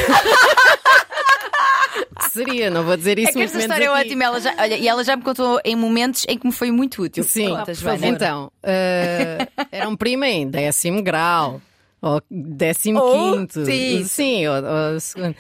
Seria, 2.31 2.69
não 2.69 2.83
vou 2.83 2.97
dizer 2.97 3.19
isso 3.19 3.29
É 3.29 3.33
que 3.33 3.41
esta 3.41 3.59
história 3.59 3.85
é 3.85 3.87
aqui. 3.87 4.07
ótima. 4.07 4.23
Ela 4.23 4.39
já, 4.39 4.55
olha, 4.57 4.75
e 4.75 4.87
ela 4.87 5.03
já 5.03 5.15
me 5.15 5.21
contou 5.23 5.59
em 5.63 5.75
momentos 5.75 6.25
em 6.27 6.37
que 6.37 6.47
me 6.47 6.53
foi 6.53 6.71
muito 6.71 7.03
útil. 7.03 7.23
Sim, 7.23 7.55
favor. 7.75 8.03
Então, 8.03 8.51
eh, 8.63 9.47
era 9.71 9.87
um 9.87 9.95
primo 9.95 10.23
em 10.23 10.49
décimo 10.49 11.01
grau. 11.03 11.61
Ou 12.05 12.21
décimo 12.29 12.99
Oh, 12.99 13.11
quinto. 13.11 13.65
sim. 13.65 14.03
Sim, 14.03 14.47
ou, 14.47 14.55
ou 14.93 14.99
segundo. 14.99 15.35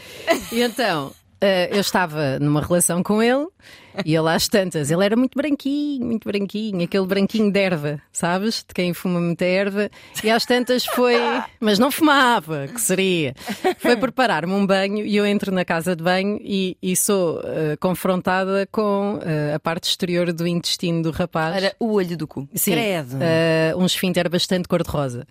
E 0.49 0.61
então, 0.61 1.11
eh, 1.41 1.67
eu 1.73 1.81
estava 1.81 2.39
numa 2.39 2.61
relação 2.61 3.03
com 3.03 3.21
ele 3.21 3.45
e 4.05 4.15
ele 4.15 4.29
às 4.29 4.47
tantas, 4.47 4.89
ele 4.89 5.03
era 5.05 5.15
muito 5.17 5.35
branquinho, 5.37 6.05
muito 6.05 6.25
branquinho, 6.27 6.81
aquele 6.81 7.05
branquinho 7.05 7.51
de 7.51 7.59
erva, 7.59 8.01
sabes? 8.13 8.63
De 8.65 8.73
quem 8.73 8.93
fuma 8.93 9.19
muita 9.19 9.43
erva. 9.43 9.89
E 10.23 10.29
às 10.31 10.45
tantas 10.45 10.85
foi, 10.85 11.15
mas 11.59 11.77
não 11.79 11.91
fumava, 11.91 12.65
que 12.69 12.79
seria. 12.79 13.35
Foi 13.77 13.97
preparar-me 13.97 14.53
um 14.53 14.65
banho 14.65 15.05
e 15.05 15.17
eu 15.17 15.25
entro 15.25 15.51
na 15.51 15.65
casa 15.65 15.97
de 15.97 16.01
banho 16.03 16.39
e, 16.41 16.77
e 16.81 16.95
sou 16.95 17.41
eh, 17.43 17.75
confrontada 17.77 18.65
com 18.71 19.19
eh, 19.21 19.53
a 19.53 19.59
parte 19.59 19.89
exterior 19.89 20.31
do 20.31 20.47
intestino 20.47 21.03
do 21.03 21.11
rapaz. 21.11 21.57
Era 21.57 21.75
o 21.77 21.91
olho 21.91 22.15
do 22.15 22.25
cu. 22.25 22.47
Sim, 22.55 22.71
Credo. 22.71 23.17
eh, 23.19 23.73
um 23.75 23.85
esfíncter 23.85 24.29
bastante 24.29 24.65
cor-de-rosa. 24.69 25.27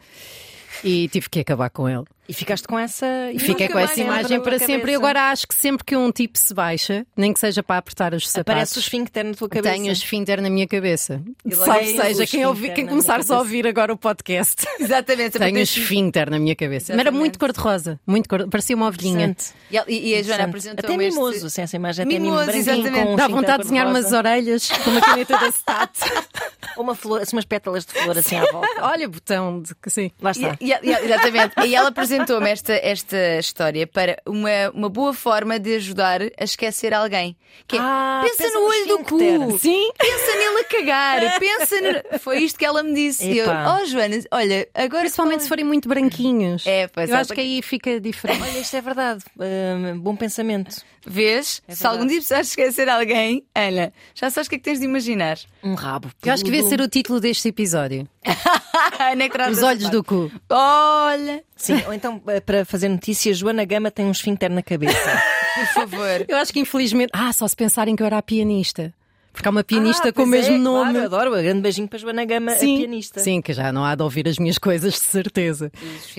E 0.84 1.08
tive 1.08 1.28
que 1.28 1.40
acabar 1.40 1.70
com 1.70 1.88
ele. 1.88 2.04
E 2.28 2.32
ficaste 2.32 2.68
com 2.68 2.78
essa. 2.78 3.04
E 3.32 3.38
fiquei 3.38 3.68
com 3.68 3.78
essa 3.78 4.00
imagem 4.00 4.40
para 4.40 4.58
sempre. 4.58 4.92
E 4.92 4.94
agora 4.94 5.30
acho 5.30 5.46
que 5.46 5.54
sempre 5.54 5.85
que 5.85 5.96
um 5.96 6.11
tipo 6.12 6.38
se 6.38 6.54
baixa, 6.54 7.04
nem 7.16 7.32
que 7.32 7.40
seja 7.40 7.62
para 7.62 7.78
apertar 7.78 8.14
os 8.14 8.24
Aparece 8.37 8.72
o 8.72 8.74
sapatos, 8.74 8.76
esfíncter 8.76 9.24
na 9.24 9.35
tua 9.35 9.48
cabeça. 9.48 9.74
tenho 9.74 9.88
o 9.88 9.92
esfíncter 9.92 10.40
na 10.40 10.48
minha 10.48 10.66
cabeça. 10.66 11.20
Salve 11.52 11.96
seja 11.96 12.22
o 12.22 12.26
quem, 12.26 12.46
ouvi, 12.46 12.70
quem 12.70 12.87
começar 12.87 13.22
só 13.24 13.35
a 13.35 13.38
ouvir 13.38 13.66
agora 13.66 13.92
o 13.92 13.96
podcast. 13.96 14.64
Exatamente. 14.78 15.38
Tenho 15.38 15.56
o 15.56 15.61
esfíncter 15.61 16.30
na 16.30 16.38
minha 16.38 16.54
cabeça. 16.54 16.92
Mas 16.92 17.00
era 17.00 17.11
muito 17.11 17.38
cor-de-rosa. 17.38 17.98
Muito 18.06 18.28
cor... 18.28 18.48
Parecia 18.48 18.76
uma 18.76 18.87
ovelhinha. 18.87 19.37
E, 19.70 19.76
ela- 19.76 19.87
e- 19.90 20.14
a 20.14 20.22
Joana 20.22 20.44
apresentou 20.44 20.85
Até 20.85 20.96
mimoso, 20.96 21.50
se 21.50 21.61
essa 21.61 21.74
imagem 21.76 22.04
até 22.04 22.18
Mimoso, 22.18 22.50
exatamente. 22.50 23.08
um 23.08 23.16
Dá 23.16 23.26
vontade 23.28 23.58
de 23.58 23.62
desenhar 23.64 23.87
umas 23.88 24.12
orelhas 24.12 24.68
com 24.70 24.90
uma 24.90 25.00
caneta 25.00 25.38
da 25.38 25.48
Stat. 25.48 25.90
Uma 26.74 26.94
flor, 26.94 27.20
assim, 27.20 27.37
umas 27.37 27.44
pétalas 27.44 27.85
de 27.85 27.92
flor 27.92 28.16
assim 28.16 28.35
à 28.37 28.44
volta. 28.50 28.66
Olha, 28.80 29.06
botão 29.06 29.61
de 29.61 29.74
que 29.74 29.90
sim. 29.90 30.11
Lá 30.22 30.30
está. 30.30 30.56
Exatamente. 30.58 31.52
E 31.66 31.74
ela 31.74 31.92
apresentou-me 32.22 32.50
esta, 32.50 32.72
esta 32.74 33.38
história 33.38 33.87
para 33.87 34.16
uma, 34.26 34.70
uma 34.74 34.88
boa 34.88 35.12
forma 35.12 35.58
de 35.58 35.76
ajudar 35.76 36.20
a 36.22 36.44
esquecer 36.44 36.94
alguém. 36.94 37.37
Que 37.66 37.76
é, 37.76 37.80
Ah, 37.80 38.20
pensa, 38.24 38.44
pensa 38.44 38.58
no 38.58 38.66
olho 38.66 38.87
do 38.87 38.98
cu. 39.04 39.58
Sim. 39.58 39.90
Pensa 39.98 40.37
nele 40.37 40.58
a 40.61 40.64
cagar. 40.64 41.38
Pensa 41.38 41.76
no... 41.80 42.18
Foi 42.18 42.38
isto 42.38 42.58
que 42.58 42.64
ela 42.64 42.82
me 42.82 42.94
disse. 42.94 43.28
E 43.30 43.38
eu, 43.38 43.46
oh, 43.46 43.85
Joana, 43.87 44.16
olha, 44.30 44.68
agora. 44.74 45.02
Principalmente 45.02 45.42
se 45.42 45.48
forem 45.48 45.64
muito 45.64 45.88
branquinhos. 45.88 46.66
É, 46.66 46.88
pois 46.88 47.11
Eu 47.11 47.16
é, 47.16 47.20
acho 47.20 47.32
que 47.32 47.40
aí 47.40 47.62
fica 47.62 48.00
diferente. 48.00 48.42
Olha, 48.42 48.58
isto 48.58 48.76
é 48.76 48.80
verdade. 48.80 49.24
Hum, 49.38 49.98
bom 49.98 50.16
pensamento. 50.16 50.82
Vês? 51.06 51.46
se 51.46 51.62
verdade. 51.68 51.86
algum 51.86 52.06
dia 52.06 52.16
precisares 52.16 52.48
esquecer 52.48 52.88
alguém, 52.88 53.44
Ana, 53.54 53.92
já 54.14 54.30
sabes 54.30 54.46
o 54.46 54.50
que 54.50 54.56
é 54.56 54.58
que 54.58 54.64
tens 54.64 54.78
de 54.78 54.84
imaginar. 54.84 55.38
Um 55.62 55.74
rabo. 55.74 56.10
Eu 56.24 56.32
acho 56.32 56.44
que 56.44 56.50
devia 56.50 56.68
ser 56.68 56.80
o 56.80 56.88
título 56.88 57.20
deste 57.20 57.48
episódio. 57.48 58.08
Ana 58.98 59.24
é 59.24 59.28
que 59.28 59.32
traz 59.32 59.58
Os 59.58 59.62
olhos 59.62 59.90
do 59.90 60.02
cu. 60.04 60.30
Olha, 60.48 61.42
Sim, 61.56 61.82
ou 61.86 61.92
então 61.92 62.20
eh, 62.28 62.40
para 62.40 62.64
fazer 62.64 62.88
notícias, 62.88 63.38
Joana 63.38 63.64
Gama 63.64 63.90
tem 63.90 64.06
um 64.06 64.10
esfíncter 64.10 64.50
na 64.50 64.62
cabeça. 64.62 65.22
por 65.54 65.66
favor. 65.74 66.24
Eu 66.28 66.36
acho 66.36 66.52
que 66.52 66.60
infelizmente. 66.60 67.10
Ah, 67.12 67.32
só 67.32 67.46
se 67.46 67.56
pensarem 67.56 67.94
que 67.96 68.02
eu 68.02 68.06
era 68.06 68.18
a 68.18 68.22
pianista. 68.22 68.92
Porque 69.32 69.48
há 69.48 69.50
uma 69.50 69.64
pianista 69.64 70.08
Ah, 70.08 70.12
com 70.12 70.24
o 70.24 70.26
mesmo 70.26 70.54
é, 70.54 70.58
nome. 70.58 70.92
Claro, 70.92 71.04
adoro. 71.06 71.30
Um 71.38 71.42
grande 71.42 71.60
beijinho 71.62 71.88
para 71.88 71.98
Joana 71.98 72.24
Gama, 72.24 72.52
sim, 72.52 72.76
a 72.76 72.78
pianista. 72.80 73.20
sim, 73.20 73.40
que 73.40 73.52
já 73.52 73.72
não 73.72 73.84
há 73.84 73.94
de 73.94 74.02
ouvir 74.02 74.28
as 74.28 74.38
minhas 74.38 74.58
coisas 74.58 74.92
de 74.92 75.00
certeza. 75.00 75.72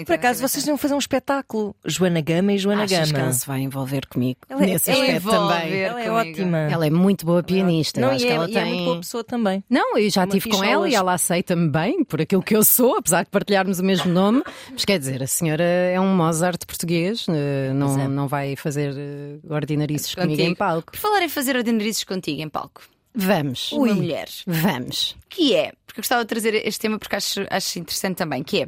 Por 0.05 0.13
acaso 0.13 0.41
vocês 0.41 0.65
iam 0.65 0.77
fazer 0.77 0.93
um 0.95 0.97
espetáculo, 0.99 1.75
Joana 1.85 2.21
Gama 2.21 2.53
e 2.53 2.57
Joana 2.57 2.83
Achas 2.83 3.07
que 3.07 3.13
Gama. 3.13 3.25
ela 3.25 3.33
se 3.33 3.45
vai 3.47 3.59
envolver 3.61 4.07
comigo 4.07 4.39
Ela 4.49 4.63
é- 4.63 4.65
nesse 4.65 4.89
ela 4.91 4.99
aspecto 5.03 5.29
também? 5.29 5.79
Ela 5.79 6.01
é 6.01 6.03
comigo. 6.09 6.29
ótima. 6.31 6.57
Ela 6.57 6.87
é 6.87 6.89
muito 6.89 7.25
boa 7.25 7.43
pianista. 7.43 7.99
eu 7.99 8.05
Não, 8.07 8.13
acho 8.15 8.23
e, 8.23 8.27
que 8.27 8.31
é, 8.33 8.35
ela 8.35 8.49
e 8.49 8.51
é 8.55 8.61
tem. 8.63 8.73
muito 8.73 8.85
boa 8.85 8.99
pessoa 8.99 9.23
também. 9.23 9.63
Não, 9.69 9.97
eu 9.97 10.09
já 10.09 10.23
estive 10.23 10.49
com 10.49 10.63
ela 10.63 10.89
e 10.89 10.95
ela 10.95 11.13
aceita-me 11.13 11.69
bem 11.69 12.03
por 12.03 12.19
aquilo 12.21 12.41
que 12.41 12.55
eu 12.55 12.63
sou, 12.65 12.97
apesar 12.97 13.23
de 13.23 13.29
partilharmos 13.29 13.79
o 13.79 13.83
mesmo 13.83 14.11
nome. 14.11 14.41
Mas 14.71 14.83
quer 14.85 14.97
dizer, 14.97 15.21
a 15.21 15.27
senhora 15.27 15.63
é 15.63 15.99
um 15.99 16.15
Mozart 16.15 16.65
português, 16.65 17.25
eh, 17.29 17.71
não, 17.73 17.99
é. 17.99 18.07
não 18.07 18.27
vai 18.27 18.55
fazer 18.55 18.93
eh, 18.97 19.37
ordinarices 19.49 20.15
comigo 20.15 20.41
em 20.41 20.55
palco. 20.55 20.91
Por 20.91 20.99
falar 20.99 21.21
em 21.21 21.29
fazer 21.29 21.55
ordinarices 21.55 22.03
contigo 22.03 22.41
em 22.41 22.49
palco. 22.49 22.81
Vamos. 23.15 23.71
uma 23.71 23.93
mulher. 23.93 24.27
Vamos. 24.47 25.15
Que 25.29 25.55
é, 25.55 25.71
porque 25.85 25.99
eu 25.99 26.03
gostava 26.03 26.23
de 26.23 26.27
trazer 26.29 26.55
este 26.67 26.79
tema 26.79 26.97
porque 26.97 27.15
acho, 27.15 27.41
acho 27.49 27.79
interessante 27.79 28.17
também, 28.17 28.43
que 28.43 28.63
é. 28.63 28.67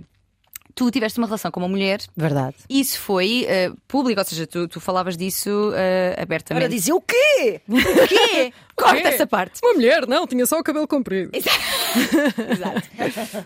Tu 0.74 0.92
tiveste 0.92 1.18
uma 1.20 1.26
relação 1.26 1.50
com 1.52 1.62
uma 1.62 1.70
mulher 1.70 2.02
Verdade. 2.18 2.58
e 2.70 2.82
isso 2.82 3.00
foi 3.00 3.46
eh, 3.48 3.72
público, 3.88 4.20
ou 4.20 4.26
seja, 4.26 4.46
tu, 4.46 4.68
tu 4.68 4.82
falavas 4.82 5.16
disso 5.16 5.72
eh, 5.74 6.18
abertamente. 6.22 6.64
Para 6.64 6.68
dizer 6.70 6.92
o 6.92 7.00
quê? 7.00 7.62
o 7.66 8.08
quê? 8.08 8.52
Corta 8.76 9.08
essa 9.08 9.26
parte. 9.26 9.62
Uma 9.64 9.74
mulher, 9.76 10.06
não, 10.06 10.28
tinha 10.28 10.46
só 10.46 10.60
o 10.60 10.64
cabelo 10.64 10.86
comprido. 10.86 11.32
Exato. 11.34 12.88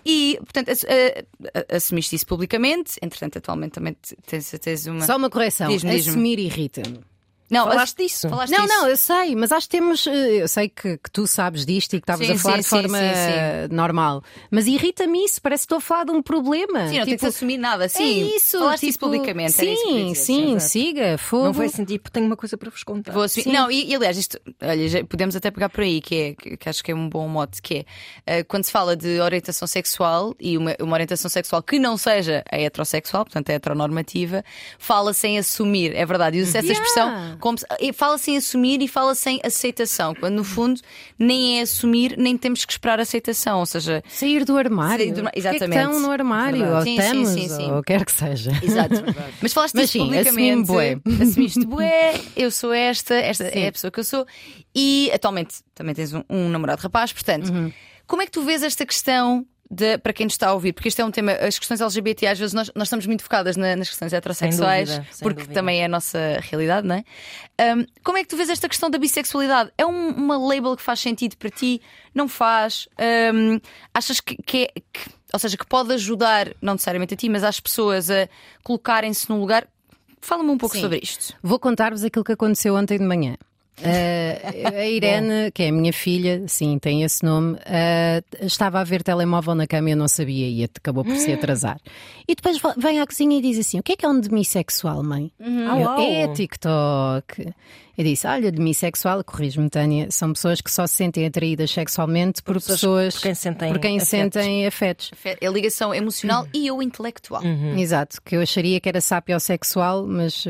E, 0.03 0.39
portanto, 0.39 0.69
ass- 0.71 0.85
eh, 0.87 1.23
assumiste 1.71 2.15
isso 2.15 2.25
publicamente. 2.25 2.93
Entretanto, 2.99 3.37
atualmente 3.37 3.73
também 3.73 3.95
te- 4.01 4.15
tens, 4.25 4.49
tens 4.59 4.87
uma. 4.87 5.05
Só 5.05 5.15
uma 5.15 5.29
correção. 5.29 5.71
Assumir 5.71 6.39
irrita-me. 6.39 6.99
Não, 7.49 7.65
Falaste 7.65 7.81
ass- 7.81 7.95
disso? 7.95 8.29
Falaste 8.29 8.51
Não, 8.51 8.61
disso. 8.65 8.73
não, 8.77 8.87
eu 8.87 8.97
sei, 8.97 9.35
mas 9.35 9.51
acho 9.51 9.67
que 9.67 9.77
temos. 9.77 10.05
eh, 10.07 10.43
Eu 10.43 10.47
sei 10.47 10.69
que, 10.69 10.97
que 10.97 11.11
tu 11.11 11.25
sabes 11.27 11.65
disto 11.65 11.93
e 11.95 11.99
que 11.99 12.03
estavas 12.03 12.29
a 12.29 12.35
falar 12.37 12.55
sim, 12.57 12.61
de 12.61 12.67
forma 12.67 12.97
sim, 12.99 13.03
sim. 13.69 13.75
normal. 13.75 14.23
Mas 14.51 14.67
irrita-me 14.67 15.25
isso, 15.25 15.41
parece 15.41 15.61
que 15.61 15.65
estou 15.65 15.77
a 15.79 15.81
falar 15.81 16.03
de 16.05 16.11
um 16.11 16.21
problema. 16.21 16.87
Sim, 16.87 16.97
não 16.99 17.05
tens 17.05 17.13
Tipo, 17.13 17.21
de 17.21 17.25
assumir 17.27 17.57
nada. 17.57 17.89
Sim, 17.89 18.03
é 18.31 18.35
isso. 18.35 18.59
Falaste 18.59 18.83
isso 18.83 18.93
tipo, 18.99 19.05
publicamente. 19.05 19.51
Sim, 19.53 19.71
isso 19.73 19.85
dizer. 19.87 20.15
sim, 20.15 20.43
exato. 20.55 20.59
siga, 20.71 21.17
fogo. 21.17 21.45
Não 21.45 21.53
foi 21.53 21.65
assim, 21.65 21.85
tipo, 21.85 22.11
tenho 22.11 22.25
uma 22.25 22.35
coisa 22.37 22.57
para 22.57 22.69
vos 22.69 22.83
contar. 22.83 23.11
Vou 23.13 23.23
assumir- 23.23 23.51
Não, 23.51 23.71
e, 23.71 23.89
e, 23.91 23.95
aliás, 23.95 24.17
isto, 24.17 24.39
olha, 24.61 24.87
já 24.87 25.03
podemos 25.03 25.35
até 25.35 25.49
pegar 25.49 25.69
por 25.69 25.81
aí, 25.81 26.01
que, 26.01 26.15
é, 26.15 26.35
que, 26.35 26.57
que 26.57 26.69
acho 26.69 26.83
que 26.83 26.91
é 26.91 26.95
um 26.95 27.09
bom 27.09 27.27
mote, 27.27 27.61
que 27.61 27.77
é 27.77 27.85
eh, 28.39 28.43
quando 28.43 28.63
se 28.65 28.71
fala 28.71 28.95
de 28.95 29.19
orientação 29.19 29.67
sexual 29.67 30.35
e 30.39 30.57
uma, 30.57 30.75
uma 30.79 30.93
orientação 30.93 31.29
sexual 31.29 31.63
que 31.63 31.79
não 31.79 31.97
seja 31.97 32.43
a 32.51 32.57
heterossexual, 32.57 33.25
portanto 33.25 33.49
a 33.49 33.53
heteronormativa, 33.53 34.43
fala 34.77 35.13
sem 35.13 35.37
assumir, 35.39 35.95
é 35.95 36.05
verdade. 36.05 36.37
E 36.37 36.41
usa 36.41 36.59
essa 36.59 36.67
Yeah. 36.67 36.73
expressão 36.73 37.37
como 37.39 37.57
se- 37.57 37.65
e 37.79 37.91
fala 37.93 38.17
sem 38.17 38.37
assumir 38.37 38.81
e 38.81 38.87
fala 38.87 39.15
sem 39.15 39.39
aceitação, 39.43 40.13
quando 40.13 40.35
no 40.35 40.43
fundo 40.43 40.79
nem 41.17 41.59
é 41.59 41.61
assumir, 41.61 42.15
nem 42.17 42.37
temos 42.37 42.65
que 42.65 42.71
esperar 42.73 42.99
aceitação, 42.99 43.59
ou 43.59 43.65
seja, 43.65 44.03
Sair 44.09 44.43
do 44.45 44.57
armário. 44.57 45.05
Sair 45.05 45.13
do 45.13 45.27
é 45.27 45.31
exatamente. 45.35 45.79
estão 45.81 45.99
no 45.99 46.11
armário, 46.11 46.59
Verdade. 46.59 46.75
ou 46.77 46.83
Sim, 46.83 46.95
sim, 46.95 47.01
estamos, 47.23 47.29
sim, 47.29 47.49
sim. 47.49 47.71
ou 47.71 47.83
quer 47.83 48.05
que 48.05 48.11
seja. 48.11 48.51
Exato. 48.61 48.95
Mas 49.41 49.53
falaste 49.53 49.75
Mas 49.75 49.89
sim, 49.89 49.99
publicamente. 49.99 50.67
bué. 50.67 50.99
Assumiste 51.21 51.65
bué, 51.65 52.13
eu 52.35 52.51
sou 52.51 52.73
esta, 52.73 53.15
esta 53.15 53.49
Sim. 53.49 53.59
é 53.59 53.67
a 53.67 53.71
pessoa 53.71 53.89
que 53.91 53.99
eu 53.99 54.03
sou. 54.03 54.25
E 54.75 55.09
atualmente 55.13 55.55
também 55.73 55.95
tens 55.95 56.13
um, 56.13 56.23
um 56.29 56.49
namorado 56.49 56.81
rapaz, 56.81 57.11
portanto, 57.13 57.49
Uhum. 57.51 57.71
como 58.05 58.21
é 58.21 58.25
que 58.25 58.31
tu 58.31 58.41
vês 58.43 58.61
esta 58.63 58.85
questão? 58.85 59.45
De, 59.71 59.99
para 59.99 60.11
quem 60.13 60.25
nos 60.25 60.33
está 60.33 60.47
a 60.47 60.53
ouvir, 60.53 60.73
porque 60.73 60.87
este 60.87 60.99
é 60.99 61.05
um 61.05 61.11
tema, 61.11 61.31
as 61.33 61.59
questões 61.59 61.79
LGBT, 61.79 62.25
às 62.25 62.39
vezes 62.39 62.55
nós, 62.55 62.71
nós 62.73 62.87
estamos 62.87 63.05
muito 63.05 63.21
focadas 63.21 63.55
na- 63.55 63.75
nas 63.75 63.87
questões 63.87 64.11
heterossexuais, 64.11 64.89
dúvida, 64.89 65.07
sem 65.11 65.19
porque 65.23 65.41
dúvida. 65.41 65.53
também 65.53 65.81
é 65.81 65.85
a 65.85 65.87
nossa 65.87 66.17
realidade, 66.41 66.87
não 66.87 66.95
é? 66.95 67.75
Um, 67.75 67.85
como 68.03 68.17
é 68.17 68.23
que 68.23 68.29
tu 68.29 68.35
vês 68.35 68.49
esta 68.49 68.67
questão 68.67 68.89
da 68.89 68.97
bissexualidade? 68.97 69.71
É 69.77 69.85
um- 69.85 70.09
uma 70.09 70.39
label 70.39 70.75
que 70.75 70.81
faz 70.81 70.99
sentido 70.99 71.37
para 71.37 71.51
ti? 71.51 71.79
Não 72.15 72.27
faz? 72.27 72.87
Um, 73.31 73.59
achas 73.93 74.19
que, 74.19 74.35
que 74.41 74.57
é. 74.63 74.67
que- 74.91 75.11
ou 75.31 75.37
seja, 75.37 75.55
que 75.55 75.67
pode 75.67 75.93
ajudar, 75.93 76.47
não 76.59 76.73
necessariamente 76.73 77.13
a 77.13 77.17
ti, 77.17 77.29
mas 77.29 77.43
às 77.43 77.59
pessoas 77.59 78.09
a 78.09 78.27
colocarem-se 78.63 79.29
num 79.29 79.39
lugar? 79.39 79.67
Fala-me 80.19 80.49
um 80.49 80.57
pouco 80.57 80.73
Sim. 80.75 80.81
sobre 80.81 80.99
isto. 81.03 81.35
Vou 81.43 81.59
contar-vos 81.59 82.03
aquilo 82.03 82.25
que 82.25 82.31
aconteceu 82.31 82.73
ontem 82.75 82.97
de 82.97 83.05
manhã. 83.05 83.37
Uh, 83.79 84.77
a 84.77 84.85
Irene, 84.85 85.51
que 85.51 85.63
é 85.63 85.69
a 85.69 85.71
minha 85.71 85.93
filha, 85.93 86.43
sim, 86.47 86.77
tem 86.79 87.03
esse 87.03 87.23
nome, 87.23 87.53
uh, 87.53 88.45
estava 88.45 88.79
a 88.79 88.83
ver 88.83 89.03
telemóvel 89.03 89.55
na 89.55 89.65
cama 89.65 89.89
e 89.89 89.93
eu 89.93 89.97
não 89.97 90.07
sabia 90.07 90.47
e 90.47 90.63
acabou 90.63 91.03
por 91.05 91.15
se 91.15 91.31
atrasar. 91.33 91.79
E 92.27 92.35
depois 92.35 92.57
vem 92.77 92.99
à 92.99 93.07
cozinha 93.07 93.37
e 93.37 93.41
diz 93.41 93.57
assim: 93.57 93.79
O 93.79 93.83
que 93.83 93.93
é 93.93 93.95
que 93.95 94.05
é 94.05 94.09
um 94.09 94.19
demissexual, 94.19 95.01
mãe? 95.03 95.31
Au, 95.69 95.79
Eu, 95.79 95.99
é 95.99 96.27
TikTok. 96.33 97.53
Eu 97.99 98.05
disse: 98.05 98.25
Olha, 98.25 98.49
demissexual, 98.49 99.21
corrijo-me, 99.25 99.69
Tânia, 99.69 100.07
são 100.09 100.31
pessoas 100.31 100.61
que 100.61 100.71
só 100.71 100.87
se 100.87 100.93
sentem 100.95 101.25
atraídas 101.25 101.69
sexualmente 101.69 102.41
por, 102.41 102.53
pessoas 102.53 102.79
pessoas, 102.79 103.15
por 103.15 103.21
quem 103.23 103.35
sentem 103.35 103.73
por 103.73 103.79
quem 103.79 103.97
afetos. 103.97 104.07
sentem 104.09 104.65
afetos. 104.65 105.11
É 105.41 105.45
a 105.45 105.51
ligação 105.51 105.93
emocional 105.93 106.45
Hum. 106.45 106.47
e 106.53 106.71
ou 106.71 106.81
intelectual. 106.81 107.41
Exato, 107.77 108.21
que 108.23 108.37
eu 108.37 108.41
acharia 108.41 108.79
que 108.79 108.87
era 108.87 109.01
sapiosexual, 109.01 110.07
mas. 110.07 110.45
uh, 110.45 110.49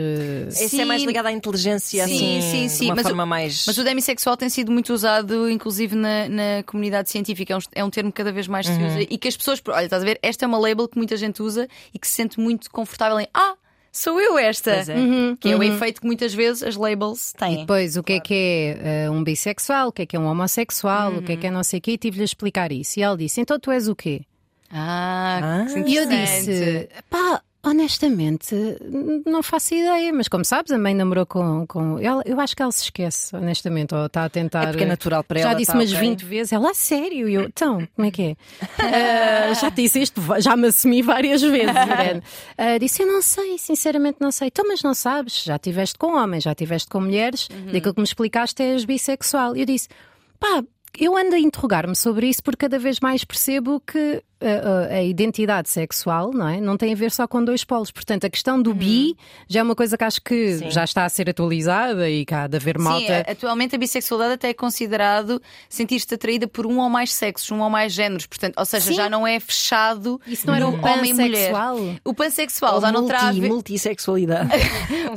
Esse 0.49 0.79
é 0.79 0.85
mais 0.85 1.01
Sim. 1.01 1.07
ligado 1.07 1.25
à 1.25 1.31
inteligência, 1.31 2.05
Sim, 2.05 2.13
assim, 2.37 2.41
sim, 2.41 2.69
sim, 2.69 2.79
de 2.81 2.85
uma 2.91 2.95
mas 2.97 3.05
o- 3.05 3.07
forma 3.09 3.25
mais. 3.25 3.63
Mas 3.65 3.77
o 3.79 3.83
demissexual 3.83 4.37
tem 4.37 4.47
sido 4.49 4.71
muito 4.71 4.93
usado, 4.93 5.49
inclusive 5.49 5.95
na, 5.95 6.29
na 6.29 6.63
comunidade 6.67 7.09
científica. 7.09 7.53
É 7.53 7.57
um, 7.57 7.59
é 7.77 7.83
um 7.83 7.89
termo 7.89 8.11
que 8.11 8.17
cada 8.17 8.31
vez 8.31 8.47
mais 8.47 8.67
se 8.67 8.73
Uhum. 8.73 8.85
usa 8.85 9.01
e 9.01 9.17
que 9.17 9.27
as 9.27 9.35
pessoas. 9.35 9.59
Olha, 9.69 9.85
estás 9.85 10.03
a 10.03 10.05
ver? 10.05 10.19
Esta 10.21 10.45
é 10.45 10.47
uma 10.47 10.59
label 10.59 10.87
que 10.87 10.97
muita 10.97 11.17
gente 11.17 11.41
usa 11.41 11.67
e 11.91 11.97
que 11.97 12.07
se 12.07 12.13
sente 12.13 12.39
muito 12.39 12.69
confortável 12.69 13.19
em. 13.19 13.27
Ah, 13.33 13.55
sou 13.91 14.19
eu 14.19 14.37
esta! 14.37 14.71
É. 14.71 14.85
Que 15.39 15.49
é 15.49 15.55
o 15.55 15.63
efeito 15.63 16.01
que 16.01 16.07
muitas 16.07 16.33
vezes 16.33 16.63
as 16.63 16.75
labels 16.75 17.33
têm. 17.33 17.57
Depois, 17.57 17.97
o 17.97 18.03
que 18.03 18.13
é 18.13 18.19
que 18.19 18.75
é 18.79 19.09
uh, 19.09 19.13
um 19.13 19.23
bissexual, 19.23 19.89
o 19.89 19.91
que 19.91 20.03
é 20.03 20.05
que 20.05 20.15
é 20.15 20.19
um 20.19 20.25
homossexual, 20.25 21.15
o 21.15 21.21
que 21.21 21.33
é 21.33 21.37
que 21.37 21.47
é 21.47 21.51
não 21.51 21.63
sei 21.63 21.79
o 21.79 21.81
quê, 21.81 21.91
e 21.91 21.97
tive-lhe 21.97 22.23
a 22.23 22.25
explicar 22.25 22.71
isso. 22.71 22.99
E 22.99 23.03
ela 23.03 23.17
disse: 23.17 23.41
Então 23.41 23.59
tu 23.59 23.71
és 23.71 23.87
o 23.87 23.95
quê? 23.95 24.21
Ah, 24.71 25.39
Ah. 25.43 25.65
que 25.73 25.79
E 25.79 25.95
eu 25.95 26.07
disse: 26.07 26.87
Pá, 27.09 27.41
honestamente, 27.69 28.55
não 29.25 29.41
faço 29.43 29.73
ideia, 29.73 30.11
mas 30.13 30.27
como 30.27 30.43
sabes, 30.43 30.71
a 30.71 30.77
mãe 30.77 30.93
namorou 30.93 31.25
com. 31.25 31.65
com... 31.67 31.99
Ela, 31.99 32.21
eu 32.25 32.39
acho 32.39 32.55
que 32.55 32.61
ela 32.61 32.71
se 32.71 32.83
esquece, 32.83 33.35
honestamente, 33.35 33.93
ou 33.95 34.05
está 34.05 34.25
a 34.25 34.29
tentar. 34.29 34.63
É 34.63 34.67
porque 34.71 34.83
é 34.83 34.87
natural 34.87 35.23
para 35.23 35.39
já 35.39 35.49
ela, 35.49 35.57
disse 35.57 35.71
tá 35.71 35.77
umas 35.77 35.91
ok. 35.93 36.01
20 36.09 36.25
vezes, 36.25 36.53
ela, 36.53 36.71
a 36.71 36.73
sério? 36.73 37.27
Eu, 37.29 37.43
então, 37.43 37.87
como 37.95 38.07
é 38.07 38.11
que 38.11 38.21
é? 38.21 38.35
Ah, 38.79 39.53
já 39.53 39.71
te 39.71 39.81
disse 39.83 40.01
isto, 40.01 40.21
já 40.39 40.55
me 40.55 40.67
assumi 40.67 41.01
várias 41.01 41.41
vezes, 41.41 41.75
Irene. 41.75 42.23
Ah, 42.57 42.77
disse: 42.77 43.01
Eu 43.03 43.07
não 43.07 43.21
sei, 43.21 43.57
sinceramente 43.57 44.17
não 44.19 44.31
sei. 44.31 44.47
Então, 44.47 44.65
mas 44.67 44.81
não 44.83 44.93
sabes, 44.93 45.43
já 45.43 45.57
tiveste 45.57 45.97
com 45.97 46.15
homens, 46.15 46.43
já 46.43 46.53
tiveste 46.55 46.89
com 46.89 46.99
mulheres, 47.01 47.47
Uhum. 47.51 47.71
daquilo 47.71 47.93
que 47.93 47.99
me 48.01 48.05
explicaste 48.05 48.61
és 48.61 48.85
bissexual. 48.85 49.55
E 49.55 49.61
eu 49.61 49.65
disse: 49.65 49.87
pá. 50.39 50.63
Eu 50.99 51.15
ando 51.15 51.35
a 51.35 51.39
interrogar-me 51.39 51.95
sobre 51.95 52.27
isso 52.27 52.41
porque 52.41 52.65
cada 52.65 52.79
vez 52.79 52.99
mais 52.99 53.23
percebo 53.23 53.79
que 53.79 54.23
a, 54.41 54.95
a- 54.95 55.03
identidade 55.03 55.69
sexual 55.69 56.31
não, 56.33 56.47
é? 56.47 56.61
não 56.61 56.77
tem 56.77 56.93
a 56.93 56.95
ver 56.95 57.11
só 57.11 57.27
com 57.27 57.43
dois 57.43 57.63
polos. 57.63 57.91
Portanto, 57.91 58.25
a 58.25 58.29
questão 58.29 58.61
do 58.61 58.73
bi 58.73 59.15
já 59.47 59.59
é 59.59 59.63
uma 59.63 59.75
coisa 59.75 59.97
que 59.97 60.03
acho 60.03 60.21
que 60.21 60.57
Sim. 60.57 60.71
já 60.71 60.83
está 60.83 61.03
a 61.05 61.09
ser 61.09 61.29
atualizada 61.29 62.09
e 62.09 62.25
há 62.31 62.47
de 62.47 62.57
haver 62.57 62.77
Sim, 62.77 62.83
malta. 62.83 63.25
a- 63.27 63.31
atualmente 63.31 63.75
a 63.75 63.77
bissexualidade 63.77 64.33
até 64.35 64.49
é 64.49 64.53
considerado 64.53 65.41
sentir-te 65.67 66.13
atraída 66.13 66.47
por 66.47 66.65
um 66.65 66.79
ou 66.79 66.89
mais 66.89 67.13
sexos, 67.13 67.51
um 67.51 67.59
ou 67.61 67.69
mais 67.69 67.91
géneros. 67.93 68.25
Portanto, 68.27 68.55
ou 68.57 68.65
seja, 68.65 68.85
Sim. 68.87 68.93
já 68.93 69.09
não 69.09 69.25
é 69.27 69.39
fechado 69.39 70.19
Isso 70.25 70.47
não 70.47 70.55
era 70.55 70.67
um 70.67 70.79
homem 70.85 71.11
e 71.11 71.13
mulher. 71.13 71.51
pansexual? 71.51 71.95
O 72.05 72.13
pansexual 72.13 72.75
Ou 72.75 72.81
já 72.81 72.91
não 72.91 73.01
multi, 73.01 73.13
terá 73.15 73.27
a 73.27 73.31
ver... 73.33 73.47
multissexualidade. 73.49 74.49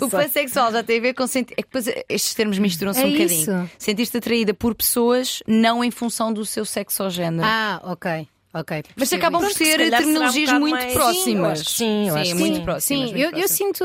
O 0.01 0.09
pansexual 0.09 0.73
já 0.73 0.83
tem 0.83 0.99
a 0.99 1.01
ver 1.03 1.15
com 1.15 1.27
sentir. 1.27 1.53
É 1.57 1.63
que 1.63 1.69
depois 1.69 1.87
estes 2.09 2.35
termos 2.35 2.59
misturam-se 2.59 3.01
É 3.03 3.07
um 3.07 3.13
bocadinho. 3.13 3.41
isso. 3.43 3.71
Sentir-te 3.79 4.17
atraída 4.17 4.53
por 4.55 4.75
pessoas 4.75 5.43
não 5.47 5.85
em 5.85 5.91
função 5.91 6.33
do 6.33 6.45
seu 6.45 6.65
sexo 6.65 7.05
ou 7.05 7.11
género. 7.11 7.45
Ah, 7.47 7.81
ok. 7.85 8.27
Ok. 8.55 8.83
Mas 8.97 9.09
percebo 9.09 9.23
acabam 9.23 9.41
por 9.41 9.51
se 9.51 9.65
ser 9.65 9.81
um 9.81 9.91
terminologias 9.91 10.45
bocado 10.47 10.61
muito 10.61 10.75
mais- 10.77 10.93
próximas. 10.93 11.19
Sim, 11.21 11.37
eu 11.37 11.47
acho 11.47 11.65
que 11.65 11.71
sim, 11.71 12.09
eu 12.09 12.17
acho 12.17 12.31
que 12.33 12.39
muito 12.39 12.57
sim. 12.57 12.63
próximas. 12.65 13.09
Sim, 13.11 13.15
muito 13.17 13.35
eu, 13.37 13.41
eu 13.43 13.49
sinto. 13.49 13.85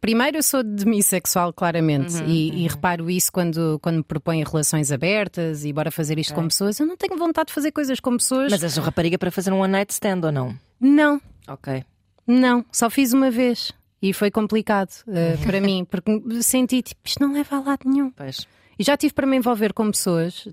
Primeiro, 0.00 0.36
eu 0.38 0.42
sou 0.42 0.62
demissexual, 0.62 1.52
claramente, 1.52 2.14
Uhum, 2.16 2.28
e, 2.28 2.64
e 2.64 2.68
reparo 2.68 3.10
isso 3.10 3.32
quando, 3.32 3.78
quando 3.82 3.96
me 3.96 4.02
propõem 4.04 4.44
relações 4.44 4.92
abertas 4.92 5.64
e 5.64 5.72
bora 5.72 5.90
fazer 5.90 6.18
isto 6.18 6.32
com 6.34 6.46
pessoas. 6.46 6.78
Eu 6.78 6.86
não 6.86 6.96
tenho 6.96 7.16
vontade 7.18 7.48
de 7.48 7.52
fazer 7.54 7.72
coisas 7.72 7.98
com 7.98 8.16
pessoas. 8.16 8.50
Mas 8.52 8.62
és 8.62 8.76
uma 8.76 8.84
rapariga 8.86 9.18
para 9.18 9.30
fazer 9.32 9.52
um 9.52 9.58
one 9.60 9.72
night 9.72 9.92
stand 9.92 10.20
ou 10.24 10.30
não? 10.30 10.54
Não, 10.80 11.20
Ok. 11.48 11.82
não, 12.26 12.64
só 12.70 12.88
fiz 12.88 13.12
uma 13.12 13.30
vez. 13.30 13.72
E 14.00 14.12
foi 14.12 14.30
complicado 14.30 14.90
eh, 15.08 15.36
para 15.44 15.60
mim, 15.60 15.84
porque 15.90 16.20
senti 16.42 16.82
tipo, 16.82 17.00
isto 17.04 17.20
não 17.20 17.32
leva 17.32 17.56
a 17.56 17.60
lado 17.60 17.80
nenhum. 17.86 18.10
Pois. 18.10 18.46
E 18.78 18.84
já 18.84 18.96
tive 18.96 19.14
para 19.14 19.26
me 19.26 19.36
envolver 19.36 19.72
com 19.72 19.90
pessoas 19.90 20.46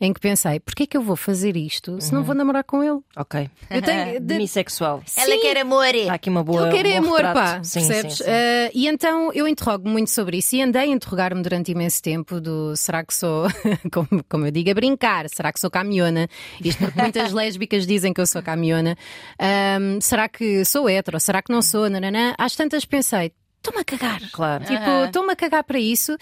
em 0.00 0.12
que 0.12 0.20
pensei, 0.20 0.60
porquê 0.60 0.84
é 0.84 0.86
que 0.86 0.96
eu 0.96 1.02
vou 1.02 1.16
fazer 1.16 1.56
isto 1.56 2.00
se 2.00 2.12
não 2.14 2.22
vou 2.22 2.34
namorar 2.34 2.64
com 2.64 2.82
ele? 2.82 3.00
Ok. 3.16 3.48
Eu 3.70 3.82
tenho. 3.82 4.12
de- 4.20 4.20
Demissexual. 4.20 5.02
Ela 5.16 5.38
quer 5.40 5.58
amor. 5.58 5.82
Há 6.10 6.14
aqui 6.14 6.30
uma 6.30 6.42
boa. 6.44 6.62
Eu 6.68 6.72
quero 6.72 6.88
um 6.90 6.96
amor, 6.98 7.16
retrato. 7.16 7.34
pá, 7.34 7.64
Sim, 7.64 7.80
percebes? 7.86 8.16
sim, 8.18 8.24
sim. 8.24 8.30
Eh, 8.30 8.70
e 8.74 8.88
então 8.88 9.32
eu 9.32 9.46
interrogo 9.48 9.88
muito 9.88 10.10
sobre 10.10 10.38
isso 10.38 10.54
e 10.56 10.62
andei 10.62 10.82
a 10.82 10.86
interrogar-me 10.86 11.42
durante 11.42 11.72
imenso 11.72 12.02
tempo 12.02 12.40
do 12.40 12.74
será 12.76 13.04
que 13.04 13.14
sou, 13.14 13.46
como, 13.92 14.08
como 14.28 14.46
eu 14.46 14.50
digo, 14.50 14.70
a 14.70 14.74
brincar, 14.74 15.28
será 15.28 15.52
que 15.52 15.60
sou 15.60 15.70
caminhona? 15.70 16.28
Isto 16.64 16.84
porque 16.84 17.00
muitas 17.00 17.32
lésbicas 17.34 17.86
dizem 17.86 18.12
que 18.12 18.20
eu 18.20 18.26
sou 18.26 18.42
caminhona. 18.42 18.96
Ahm, 19.38 20.00
será 20.00 20.28
que 20.28 20.64
sou 20.64 20.88
hetero? 20.88 21.18
Será 21.20 21.42
que 21.42 21.52
não 21.52 21.62
sou? 21.62 21.88
Nananã. 21.90 22.34
Às 22.38 22.54
tantas 22.56 22.84
pensei, 22.84 23.32
estou-me 23.62 23.80
a 23.80 23.84
cagar. 23.84 24.20
Claro. 24.32 24.64
Tipo, 24.64 25.04
estou-me 25.06 25.32
a 25.32 25.36
cagar 25.36 25.64
para 25.64 25.78
isso 25.78 26.16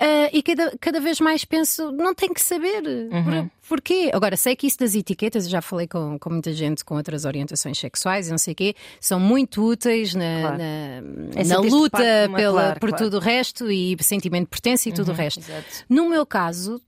ah, 0.00 0.30
e 0.32 0.42
cada, 0.42 0.76
cada 0.80 1.00
vez 1.00 1.20
mais 1.20 1.44
penso, 1.44 1.92
não 1.92 2.14
tenho 2.14 2.32
que 2.34 2.42
saber. 2.42 2.82
Por, 2.82 3.50
porquê? 3.68 4.10
Agora, 4.12 4.36
sei 4.36 4.56
que 4.56 4.66
isso 4.66 4.78
das 4.78 4.94
etiquetas, 4.94 5.44
eu 5.44 5.50
já 5.50 5.60
falei 5.60 5.86
com, 5.86 6.18
com 6.18 6.30
muita 6.30 6.52
gente 6.52 6.84
com 6.84 6.96
outras 6.96 7.24
orientações 7.24 7.78
sexuais 7.78 8.28
e 8.28 8.30
não 8.30 8.38
sei 8.38 8.52
o 8.52 8.56
quê, 8.56 8.74
são 9.00 9.20
muito 9.20 9.62
úteis 9.62 10.14
na, 10.14 10.40
Claro. 10.40 10.58
na, 10.58 11.40
É 11.40 11.44
na 11.44 11.58
luta 11.58 11.98
pela, 12.34 12.62
claro, 12.62 12.80
por 12.80 12.88
claro. 12.90 13.04
tudo 13.04 13.16
o 13.18 13.20
resto 13.20 13.70
e 13.70 13.96
sentimento 14.00 14.44
de 14.44 14.50
pertença 14.50 14.88
e 14.88 14.92
tudo 14.92 15.12
o 15.12 15.14
resto. 15.14 15.40
Exato. 15.40 15.84
No 15.88 16.08
meu 16.08 16.24
caso, 16.24 16.80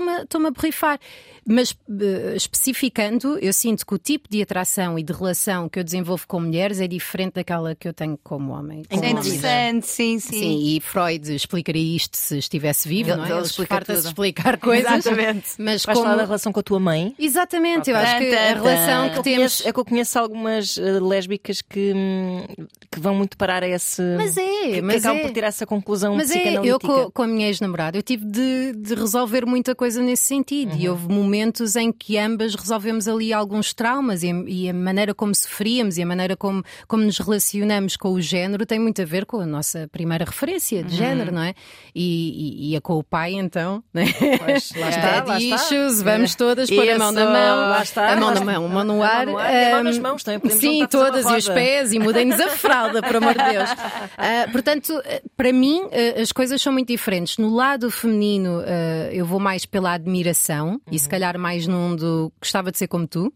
estou-me 0.00 0.48
a 0.48 0.50
borrifar. 0.50 0.98
Mas 1.44 1.74
eh, 2.00 2.34
especificando, 2.36 3.36
eu 3.38 3.52
sinto 3.52 3.84
que 3.84 3.94
o 3.94 3.98
tipo 3.98 4.28
de 4.30 4.40
atração 4.42 4.96
e 4.96 5.02
de 5.02 5.12
relação 5.12 5.68
que 5.68 5.78
eu 5.80 5.84
desenvolvo 5.84 6.26
com 6.26 6.40
mulheres 6.40 6.80
é 6.80 6.86
diferente 6.86 7.34
daquela 7.34 7.74
que 7.74 7.88
eu 7.88 7.92
tenho 7.92 8.16
como 8.22 8.52
homem. 8.52 8.82
Em 8.88 8.98
Com 8.98 9.04
É 9.04 9.10
interessante, 9.10 9.86
sim, 9.88 10.18
sim. 10.20 10.38
Sim, 10.38 10.76
e 10.76 10.80
Freud 10.80 11.34
explicaria 11.34 11.96
isto 11.96 12.16
se 12.16 12.38
estivesse 12.38 12.88
vivo, 12.88 13.10
Ele- 13.10 13.16
não 13.16 13.24
é? 13.24 13.28
ele 13.28 13.38
Ele 13.38 13.46
explica 13.46 13.92
explicar 13.92 14.56
coisas. 14.58 15.06
Exatamente. 15.06 15.48
Mas 15.58 15.84
Vais 15.84 15.98
como... 15.98 16.08
falar 16.08 16.16
da 16.16 16.24
relação 16.24 16.52
com 16.52 16.60
a 16.60 16.62
tua 16.62 16.78
mãe? 16.78 17.14
Exatamente, 17.18 17.90
eu 17.90 17.96
acho 17.96 18.18
que 18.18 18.34
a 18.34 18.54
relação 18.54 19.10
que 19.10 19.22
temos. 19.22 19.66
é 19.66 19.72
que 19.72 19.80
eu 19.80 19.84
conheço 19.84 20.18
algumas 20.18 20.78
eh, 20.78 21.00
lésbicas 21.00 21.60
que, 21.60 21.92
hum, 21.92 22.46
que 22.90 23.00
vão 23.00 23.16
muito 23.16 23.36
parar 23.36 23.64
a 23.64 23.68
esse. 23.68 24.00
Mas 24.16 24.36
é, 24.36 24.42
que, 24.42 24.72
que 24.74 24.82
mas 24.82 25.04
acabam 25.04 25.18
é. 25.18 25.22
por 25.26 25.32
ter 25.32 25.44
essa 25.44 25.66
conclusão 25.66 26.14
Mas 26.14 26.30
é, 26.30 26.54
eu 26.64 26.78
com, 26.78 27.10
com 27.10 27.22
a 27.22 27.26
minha 27.26 27.48
ex-namorada, 27.48 27.98
eu 27.98 28.02
tive 28.02 28.24
de, 28.24 28.72
de 28.76 28.94
resolver 28.94 29.44
muita 29.44 29.74
coisa 29.74 29.81
nesse 30.00 30.24
sentido. 30.24 30.74
E 30.76 30.88
houve 30.88 31.08
momentos 31.08 31.76
em 31.76 31.90
que 31.92 32.18
ambas 32.18 32.54
resolvemos 32.54 33.08
ali 33.08 33.32
alguns 33.32 33.72
traumas 33.72 34.22
e, 34.22 34.30
a- 34.30 34.44
e 34.46 34.68
a 34.68 34.72
maneira 34.74 35.14
como 35.14 35.34
sofríamos 35.34 35.98
e 35.98 36.02
a 36.02 36.06
maneira 36.06 36.36
como, 36.36 36.62
como 36.86 37.02
nos 37.04 37.18
relacionamos 37.18 37.96
com 37.96 38.10
o 38.12 38.20
género 38.20 38.64
tem 38.66 38.78
muito 38.78 39.00
a 39.02 39.04
ver 39.04 39.26
com 39.26 39.40
a 39.40 39.46
nossa 39.46 39.88
primeira 39.90 40.24
referência 40.24 40.82
de 40.82 40.94
género, 40.96 41.32
não 41.32 41.42
é? 41.42 41.54
E, 41.94 42.68
e, 42.68 42.72
e 42.72 42.76
a 42.76 42.80
com 42.80 42.94
o 42.98 43.02
pai, 43.04 43.34
então, 43.34 43.82
né? 43.92 44.06
Pois, 44.44 44.72
lá 44.76 44.88
está, 44.88 45.24
lá 45.24 45.38
está. 45.38 45.56
issues, 45.56 46.02
vamos 46.02 46.34
todas 46.34 46.70
pôr 46.70 46.88
a 46.88 46.98
mão 46.98 47.12
na 47.12 47.24
mão, 47.24 47.56
lá 47.70 47.82
está, 47.82 48.12
a 48.12 48.16
mão 48.16 48.28
na 48.30 48.32
está. 48.40 48.44
mão, 48.44 48.66
a 48.66 48.68
mão 48.68 48.84
no 48.84 48.92
A 49.02 49.24
mão 49.26 49.38
ar. 49.38 49.56
a 49.56 49.70
mão 49.74 49.84
nas 49.84 49.98
mãos, 49.98 50.22
podemos 50.22 50.54
Sim, 50.54 50.86
todas 50.90 51.26
e 51.26 51.34
os 51.36 51.48
pés 51.48 51.92
e 51.92 51.98
mudem-nos 51.98 52.38
a 52.40 52.48
fralda, 52.48 53.02
por 53.02 53.16
amor 53.16 53.34
de 53.34 53.44
Deus. 53.52 53.70
Ah, 54.24 54.46
portanto, 54.52 55.00
eh, 55.04 55.22
para 55.36 55.52
mim, 55.52 55.82
eh, 55.90 56.20
as 56.20 56.30
coisas 56.32 56.60
são 56.60 56.72
muito 56.72 56.88
diferentes. 56.88 57.38
No 57.38 57.52
lado 57.54 57.90
feminino, 57.90 58.62
eh, 58.64 59.10
eu 59.12 59.24
vou 59.26 59.40
mais 59.40 59.61
pela 59.66 59.92
admiração 59.92 60.80
e 60.90 60.98
se 60.98 61.08
calhar 61.08 61.38
mais 61.38 61.66
num 61.66 61.94
do 61.96 62.32
gostava 62.40 62.70
de 62.72 62.78
ser 62.78 62.88
como 62.88 63.06
tu. 63.06 63.32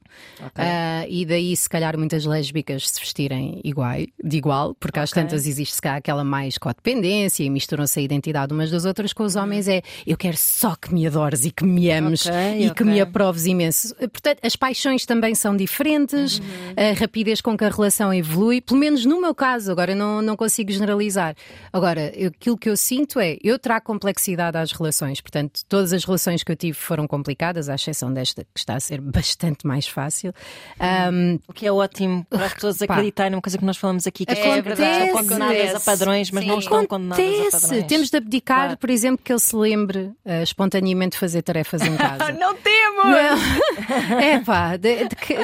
Ah, 0.54 1.04
e 1.08 1.24
daí, 1.24 1.56
se 1.56 1.68
calhar, 1.68 1.96
muitas 1.96 2.24
lésbicas 2.24 2.88
se 2.88 3.00
vestirem 3.00 3.60
igual, 3.64 3.96
de 4.22 4.36
igual, 4.36 4.74
porque 4.74 4.98
às 4.98 5.10
Ok. 5.10 5.22
tantas 5.22 5.46
existe 5.46 5.80
calhar 5.80 5.96
aquela 5.98 6.24
mais 6.24 6.58
codependência 6.58 7.44
e 7.44 7.50
misturam-se 7.50 7.98
a 7.98 8.02
identidade 8.02 8.52
umas 8.52 8.70
das 8.70 8.84
outras. 8.84 9.12
Com 9.12 9.24
os 9.24 9.36
homens 9.36 9.68
é 9.68 9.82
eu 10.06 10.16
quero 10.16 10.36
só 10.36 10.74
que 10.74 10.92
me 10.92 11.06
adores 11.06 11.44
e 11.44 11.50
que 11.50 11.64
me 11.64 11.90
ames 11.90 12.26
Ok, 12.26 12.66
e 12.66 12.70
que 12.74 12.84
me 12.84 13.00
aproves 13.00 13.46
imenso. 13.46 13.94
Portanto, 13.94 14.38
as 14.42 14.56
paixões 14.56 15.06
também 15.06 15.34
são 15.34 15.56
diferentes, 15.56 16.40
a 16.76 16.98
rapidez 16.98 17.40
com 17.40 17.56
que 17.56 17.64
a 17.64 17.68
relação 17.68 18.12
evolui, 18.12 18.60
pelo 18.60 18.80
menos 18.80 19.04
no 19.04 19.20
meu 19.20 19.34
caso, 19.34 19.70
agora 19.70 19.94
não, 19.94 20.20
não 20.22 20.36
consigo 20.36 20.70
generalizar. 20.70 21.34
Agora, 21.72 22.12
aquilo 22.26 22.56
que 22.56 22.68
eu 22.68 22.76
sinto 22.76 23.20
é 23.20 23.36
eu 23.42 23.58
trago 23.58 23.84
complexidade 23.84 24.56
às 24.56 24.72
relações, 24.72 25.20
portanto, 25.20 25.60
todas 25.68 25.92
as 25.92 26.04
relações 26.04 26.15
que 26.44 26.52
eu 26.52 26.56
tive 26.56 26.76
foram 26.76 27.06
complicadas, 27.06 27.68
à 27.68 27.74
exceção 27.74 28.12
desta 28.12 28.42
que 28.44 28.58
está 28.58 28.74
a 28.74 28.80
ser 28.80 29.00
bastante 29.02 29.66
mais 29.66 29.86
fácil. 29.86 30.32
Ahm, 30.78 31.38
O 31.48 31.52
que 31.52 31.66
é 31.66 31.72
ótimo 31.72 32.24
para 32.28 32.46
as 32.46 32.54
pessoas 32.54 32.80
acreditarem 32.82 33.30
numa 33.32 33.42
coisa 33.42 33.58
que 33.58 33.64
nós 33.64 33.76
falamos 33.76 34.06
aqui, 34.06 34.24
que 34.26 34.32
as 34.32 34.38
Acontece. 34.38 34.62
pessoas 34.76 34.96
estão 34.98 35.16
condenadas 35.16 35.74
a 35.74 35.80
padrões, 35.80 36.30
mas 36.30 36.46
não 36.46 36.54
Sim. 36.54 36.60
estão 36.60 36.86
condenadas 36.86 37.24
a 37.24 37.28
Acontece. 37.28 37.60
padrões. 37.62 37.86
Temos 37.86 38.10
de 38.10 38.16
abdicar, 38.16 38.56
Claro. 38.66 38.76
por 38.78 38.90
exemplo, 38.90 39.24
que 39.24 39.32
ele 39.32 39.40
se 39.40 39.56
lembre 39.56 40.12
eh, 40.24 40.42
espontaneamente 40.42 41.12
de 41.12 41.18
fazer 41.18 41.42
tarefas 41.42 41.82
em 41.82 41.94
casa. 41.96 42.32
Não 42.32 42.54
temos! 42.54 43.04
Não. 43.06 44.18
É 44.20 44.40
pá, 44.40 44.76
de- 44.76 45.08
de 45.08 45.16
que- 45.16 45.36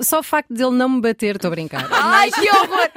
só 0.00 0.20
o 0.20 0.22
facto 0.22 0.52
de 0.54 0.62
ele 0.62 0.74
não 0.76 0.88
me 0.88 1.00
bater, 1.00 1.36
estou 1.36 1.48
a 1.48 1.50
brincar. 1.50 1.86
Ai, 1.90 2.30
que 2.30 2.48
horror! 2.50 2.90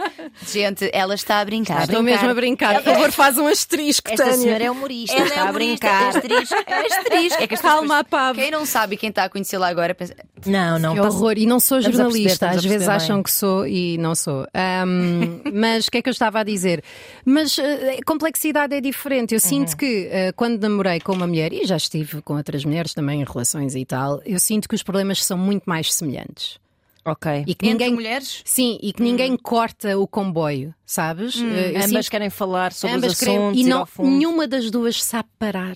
Gente, 0.48 0.90
ela 0.94 1.16
está 1.16 1.40
a 1.40 1.46
brincar. 1.46 1.84
Estou 1.84 2.02
mesmo 2.04 2.30
a 2.30 2.34
brincar. 2.34 2.76
Por 2.76 2.84
favor, 2.84 3.12
faz 3.12 3.38
um 3.38 3.48
asterisco, 3.48 4.10
Esta 4.10 4.24
Tânia. 4.26 4.38
senhora 4.40 4.64
é 4.64 4.72
humorista, 4.72 5.16
Ela 5.16 5.26
está 5.26 5.36
é 5.36 5.40
a 5.40 5.50
humorista, 5.50 5.88
brincar. 5.88 6.08
Asterisco, 6.10 6.56
asterisco. 6.56 6.99
É 7.40 7.48
que 7.48 7.54
as 7.56 7.62
Calma, 7.62 8.04
pessoas-. 8.04 8.36
Quem 8.36 8.52
não 8.52 8.66
sabe 8.66 8.96
e 8.96 8.98
quem 8.98 9.10
está 9.10 9.24
a 9.26 9.30
conhecê-la 9.30 9.68
agora 9.68 9.94
pensa. 9.96 10.16
Não, 10.46 10.78
não. 10.80 10.94
Que 10.96 11.02
passa- 11.02 11.18
horror, 11.18 11.34
e 11.38 11.46
não 11.46 11.60
sou 11.60 11.80
Estamos 11.80 11.98
perceber, 11.98 12.14
jornalista, 12.20 12.46
a 12.46 12.50
às 12.50 12.56
vezes 12.56 12.70
perceber 12.70 12.92
acham 12.96 13.16
bem. 13.18 13.24
que 13.24 13.32
sou 13.32 13.68
e 13.68 13.98
não 13.98 14.16
sou. 14.16 14.48
Ahm, 14.54 15.42
mas 15.54 15.88
o 15.88 15.92
que 15.92 15.98
é 15.98 16.02
que 16.02 16.10
eu 16.10 16.12
estava 16.12 16.40
a 16.40 16.44
dizer? 16.44 16.84
Mas 17.26 17.58
eh, 17.60 17.98
a 18.00 18.06
complexidade 18.06 18.76
é 18.76 18.82
diferente. 18.82 19.34
Eu 19.34 19.40
Uhum. 19.44 19.50
sinto 19.50 19.78
que 19.78 20.08
eh, 20.12 20.32
quando 20.34 20.62
namorei 20.62 21.00
com 21.00 21.14
uma 21.14 21.28
mulher, 21.28 21.52
e 21.54 21.66
já 21.66 21.78
estive 21.78 22.22
com 22.22 22.36
outras 22.36 22.64
mulheres 22.66 22.94
também 22.94 23.22
em 23.22 23.26
relações 23.26 23.76
e 23.76 23.86
tal, 23.86 24.22
eu 24.26 24.40
sinto 24.40 24.68
que 24.70 24.76
os 24.76 24.84
problemas 24.84 25.24
são 25.24 25.38
muito 25.38 25.64
mais 25.66 25.94
semelhantes. 25.94 26.58
Ok. 27.06 27.44
E 27.48 27.56
que 27.56 27.66
Entre 27.66 27.70
ninguém. 27.72 27.94
mulheres? 27.94 28.42
Sim, 28.46 28.78
e 28.84 28.94
que 28.94 29.02
ninguém 29.02 29.36
corta 29.38 29.98
o 29.98 30.06
comboio, 30.06 30.74
sabes? 30.86 31.36
Eh, 31.42 31.72
eu 31.74 31.78
Ambas 31.78 31.90
sinto 32.06 32.12
querem 32.12 32.30
falar 32.30 32.72
sobre 32.74 32.98
ambas 32.98 33.14
os 33.14 33.20
querem- 33.20 33.38
assuntos 33.38 33.58
e 33.60 33.64
ir 33.64 33.68
não, 33.68 33.80
ao 33.80 33.86
fundo. 33.86 34.10
nenhuma 34.10 34.48
das 34.48 34.70
duas 34.70 35.02
sabe 35.04 35.28
parar. 35.40 35.76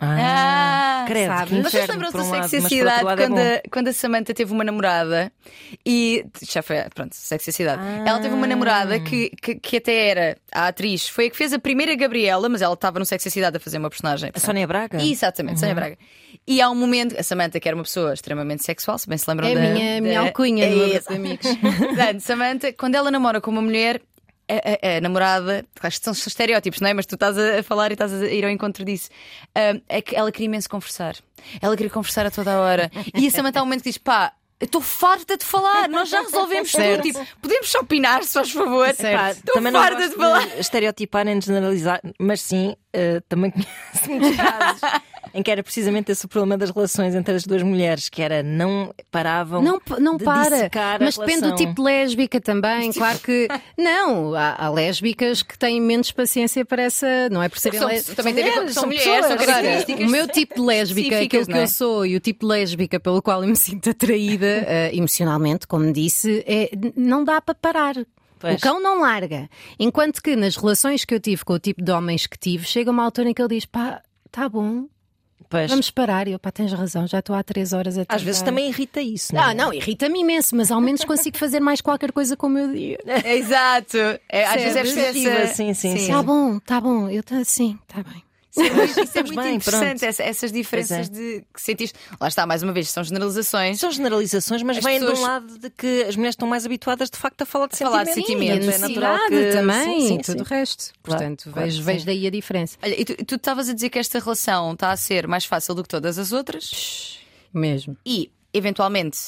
Ah, 0.00 1.02
Ah, 1.02 1.04
credo, 1.06 1.28
sabe? 1.28 1.50
que 1.50 1.62
Vocês 1.62 1.74
inferno, 1.84 1.92
lembram-se 2.02 2.16
da 2.16 2.22
um 2.22 2.30
lado, 2.30 2.48
Sexy 2.48 2.60
mas 2.62 2.68
por 2.72 2.76
outro 2.76 2.78
Cidade 2.78 3.04
lado 3.04 3.20
é 3.22 3.26
quando, 3.26 3.38
a, 3.38 3.70
quando 3.70 3.88
a 3.88 3.92
Samantha 3.92 4.34
teve 4.34 4.52
uma 4.52 4.64
namorada 4.64 5.32
e 5.84 6.24
já 6.42 6.62
foi, 6.62 6.76
pronto, 6.94 7.14
Sexy 7.14 7.52
Cidade. 7.52 7.82
Ela 8.06 8.18
teve 8.20 8.34
uma 8.34 8.46
namorada 8.46 8.98
que, 9.00 9.30
que, 9.42 9.54
que 9.56 9.76
até 9.78 10.08
era 10.08 10.36
a 10.52 10.68
atriz, 10.68 11.08
foi 11.08 11.26
a 11.26 11.30
que 11.30 11.36
fez 11.36 11.52
a 11.52 11.58
primeira 11.58 11.94
Gabriela, 11.94 12.48
mas 12.48 12.62
ela 12.62 12.74
estava 12.74 12.98
no 12.98 13.04
Sexy 13.04 13.30
Cidade 13.30 13.56
a 13.56 13.60
fazer 13.60 13.78
uma 13.78 13.90
personagem. 13.90 14.30
A 14.34 14.38
Sónia 14.40 14.66
Braga? 14.66 15.02
Exatamente, 15.02 15.60
Sónia 15.60 15.74
Braga. 15.74 15.96
E 16.46 16.60
há 16.60 16.70
um 16.70 16.74
momento, 16.74 17.18
a 17.18 17.22
Samantha, 17.22 17.60
que 17.60 17.68
era 17.68 17.76
uma 17.76 17.84
pessoa 17.84 18.14
extremamente 18.14 18.64
sexual, 18.64 18.98
se 18.98 19.08
bem 19.08 19.18
se 19.18 19.28
lembram 19.28 19.48
É 19.48 19.54
da. 19.54 19.60
minha, 19.60 20.00
minha 20.00 20.14
da- 20.14 20.26
alcunha 20.26 20.68
no 20.68 20.94
É 20.94 21.14
amigos. 21.14 21.46
Portanto, 21.78 22.20
Samantha, 22.20 22.72
quando 22.72 22.94
ela 22.94 23.10
namora 23.10 23.40
com 23.40 23.50
uma 23.50 23.62
mulher, 23.62 24.00
a, 24.50 24.94
a- 24.94 24.96
a 24.96 25.00
namorada, 25.00 25.64
acho 25.82 25.98
que 25.98 26.04
são 26.04 26.12
estereótipos, 26.12 26.80
não 26.80 26.88
é? 26.88 26.94
Mas 26.94 27.06
tu 27.06 27.14
estás 27.14 27.36
a, 27.38 27.62
falar 27.62 27.90
e 27.90 27.94
estás 27.94 28.12
a 28.12 28.26
ir 28.26 28.44
ao 28.44 28.50
encontro 28.50 28.84
disso. 28.84 29.08
É 29.88 30.00
que 30.02 30.16
ela 30.16 30.30
queria 30.32 30.46
imenso 30.46 30.68
conversar. 30.68 31.14
Ela 31.60 31.76
queria 31.76 31.90
conversar 31.90 32.26
a 32.26 32.30
toda 32.30 32.52
a 32.52 32.60
hora. 32.60 32.90
E 33.14 33.26
a 33.26 33.30
Samantha 33.30 33.60
há 33.60 33.62
um 33.62 33.66
momento 33.66 33.82
que 33.82 33.90
diz: 33.90 33.98
pá. 33.98 34.32
Estou 34.62 34.82
farta 34.82 35.38
de 35.38 35.44
falar, 35.46 35.88
nós 35.88 36.10
já 36.10 36.20
resolvemos 36.20 36.70
tudo. 36.70 36.82
Certo. 36.82 37.02
Tipo, 37.02 37.26
podemos 37.40 37.70
só 37.70 37.78
opinar, 37.80 38.22
se 38.24 38.34
faz 38.34 38.50
favor. 38.50 38.88
Estou 38.90 39.62
farta 39.72 40.06
de 40.10 40.14
falar. 40.14 40.46
de 40.46 40.60
estereotipar 40.60 41.24
nem 41.24 41.40
generalizar, 41.40 41.98
mas 42.18 42.42
sim, 42.42 42.76
eh, 42.92 43.22
também 43.26 43.50
conheço 43.56 43.70
muitos 44.10 44.36
casos 44.36 44.80
em 45.34 45.42
que 45.42 45.50
era 45.50 45.62
precisamente 45.62 46.10
esse 46.12 46.24
o 46.24 46.28
problema 46.28 46.56
das 46.58 46.70
relações 46.70 47.14
entre 47.14 47.34
as 47.34 47.44
duas 47.44 47.62
mulheres, 47.62 48.08
que 48.08 48.20
era 48.22 48.42
não 48.42 48.94
paravam 49.10 49.62
Não, 49.62 49.80
não 49.98 50.16
de 50.16 50.24
para. 50.24 50.70
Mas 51.00 51.16
depende 51.16 51.42
do 51.42 51.54
tipo 51.54 51.74
de 51.74 51.82
lésbica 51.82 52.40
também. 52.40 52.90
Claro 53.00 53.18
que. 53.20 53.48
Não, 53.78 54.34
há, 54.34 54.66
há 54.66 54.68
lésbicas 54.70 55.42
que 55.42 55.58
têm 55.58 55.80
menos 55.80 56.10
paciência 56.12 56.64
para 56.64 56.82
essa. 56.82 57.28
Não 57.30 57.42
é 57.42 57.48
por 57.48 57.58
serem 57.58 57.78
São- 57.78 57.88
lés- 57.88 58.04
também 58.06 58.34
tem 58.34 58.42
a 58.42 58.46
ver 58.46 58.52
com- 58.52 58.56
mulheres, 58.60 58.74
são 58.74 58.86
mulheres, 58.86 59.26
são 59.26 59.36
características 59.38 60.06
o 60.08 60.10
meu 60.10 60.26
tipo 60.28 60.54
de 60.54 60.60
lésbica, 60.60 61.20
aquilo 61.20 61.46
que 61.46 61.52
é? 61.52 61.62
eu 61.62 61.68
sou 61.68 62.04
e 62.06 62.16
o 62.16 62.20
tipo 62.20 62.46
de 62.46 62.52
lésbica 62.52 62.98
pelo 63.00 63.22
qual 63.22 63.42
eu 63.42 63.48
me 63.48 63.56
sinto 63.56 63.90
atraída 63.90 64.46
eh, 64.66 64.90
emocionalmente, 64.94 65.66
como 65.66 65.92
disse, 65.92 66.44
é, 66.46 66.70
não 66.96 67.24
dá 67.24 67.40
para 67.40 67.54
parar. 67.54 67.94
Pois. 68.38 68.56
O 68.56 68.60
cão 68.60 68.80
não 68.82 69.00
larga. 69.02 69.48
Enquanto 69.78 70.22
que 70.22 70.34
nas 70.34 70.56
relações 70.56 71.04
que 71.04 71.14
eu 71.14 71.20
tive 71.20 71.44
com 71.44 71.52
o 71.52 71.58
tipo 71.58 71.82
de 71.82 71.92
homens 71.92 72.26
que 72.26 72.38
tive, 72.38 72.64
chega 72.66 72.90
uma 72.90 73.04
altura 73.04 73.28
em 73.30 73.34
que 73.34 73.42
ele 73.42 73.54
diz: 73.56 73.66
pá, 73.66 74.00
tá 74.32 74.48
bom, 74.48 74.86
Pois, 75.50 75.68
vamos 75.68 75.90
parar. 75.90 76.28
E 76.28 76.32
eu, 76.32 76.38
pá, 76.38 76.50
tens 76.52 76.72
razão, 76.72 77.06
já 77.06 77.18
estou 77.18 77.34
há 77.36 77.42
três 77.42 77.72
horas 77.72 77.98
a 77.98 78.04
às 78.08 78.22
vezes 78.22 78.40
tentar." 78.40 78.50
também 78.52 78.68
irrita 78.68 79.02
isso, 79.02 79.34
não 79.34 79.42
Ah, 79.42 79.50
é? 79.50 79.54
não, 79.54 79.74
irrita-me 79.74 80.20
imenso, 80.20 80.54
mas 80.56 80.70
ao 80.70 80.80
menos 80.80 81.04
consigo 81.04 81.36
fazer 81.36 81.58
mais 81.60 81.80
qualquer 81.80 82.12
coisa 82.12 82.36
com 82.36 82.46
o 82.46 82.50
meu 82.50 82.72
dia. 82.72 82.98
Exato. 83.26 83.98
É, 84.28 84.46
às 84.46 84.54
vezes 84.62 84.96
é 84.96 85.08
essa- 85.10 85.54
Sim, 85.54 85.74
sim, 85.74 85.96
sim. 85.98 86.08
Tá 86.12 86.22
bom, 86.22 86.58
tá 86.60 86.80
bom, 86.80 87.08
eu 87.10 87.22
tá, 87.22 87.42
sim, 87.44 87.76
tá 87.88 88.02
bem. 88.02 88.22
Isso 88.50 88.60
é 88.60 88.70
muito, 88.70 89.00
isso 89.00 89.18
é 89.18 89.22
muito 89.22 89.42
bem, 89.42 89.54
interessante, 89.54 90.04
essa- 90.04 90.22
essas 90.24 90.50
diferenças 90.50 91.08
Pois 91.08 91.10
de 91.10 91.44
que 91.54 91.60
sentiste. 91.62 91.96
Lá 92.20 92.26
está, 92.28 92.44
mais 92.46 92.62
uma 92.64 92.72
vez, 92.72 92.90
são 92.90 93.04
generalizações. 93.04 93.78
São 93.78 93.90
generalizações, 93.92 94.62
mas 94.64 94.78
As 94.78 94.84
vêm 94.84 94.98
de 94.98 95.06
pessoas- 95.06 95.18
um 95.20 95.22
lado 95.22 95.58
de 95.58 95.70
que 95.70 96.02
as 96.02 96.16
mulheres 96.16 96.32
estão 96.34 96.48
mais 96.48 96.66
habituadas 96.66 97.08
de 97.08 97.16
facto 97.16 97.42
a 97.42 97.46
falar 97.46 97.68
de 97.68 97.76
falar 97.76 98.04
de 98.04 98.12
sentimentos. 98.14 98.66
sentimentos. 98.66 98.66
e 98.66 98.70
a 98.70 98.74
É 98.74 98.78
natural 98.88 99.28
que 99.28 99.52
também, 99.52 100.00
sim, 100.00 100.08
sim, 100.08 100.18
tudo 100.18 100.42
o 100.42 100.46
sim. 100.46 100.54
resto. 100.54 100.84
Claro, 101.02 101.20
Portanto, 101.20 101.42
claro, 101.52 101.60
vejo, 101.68 101.76
sim. 101.78 101.82
vejo 101.84 102.06
daí 102.06 102.26
a 102.26 102.30
diferença. 102.30 102.76
Olha, 102.82 103.00
e 103.00 103.04
tu 103.04 103.34
estavas 103.36 103.68
a 103.68 103.72
dizer 103.72 103.88
que 103.88 103.98
esta 104.00 104.18
relação 104.18 104.72
está 104.72 104.90
a 104.90 104.96
ser 104.96 105.28
mais 105.28 105.44
fácil 105.44 105.74
do 105.74 105.82
que 105.82 105.88
todas 105.88 106.18
as 106.18 106.32
outras 106.32 107.18
Mesmo. 107.54 107.96
e, 108.04 108.30
eventualmente, 108.52 109.18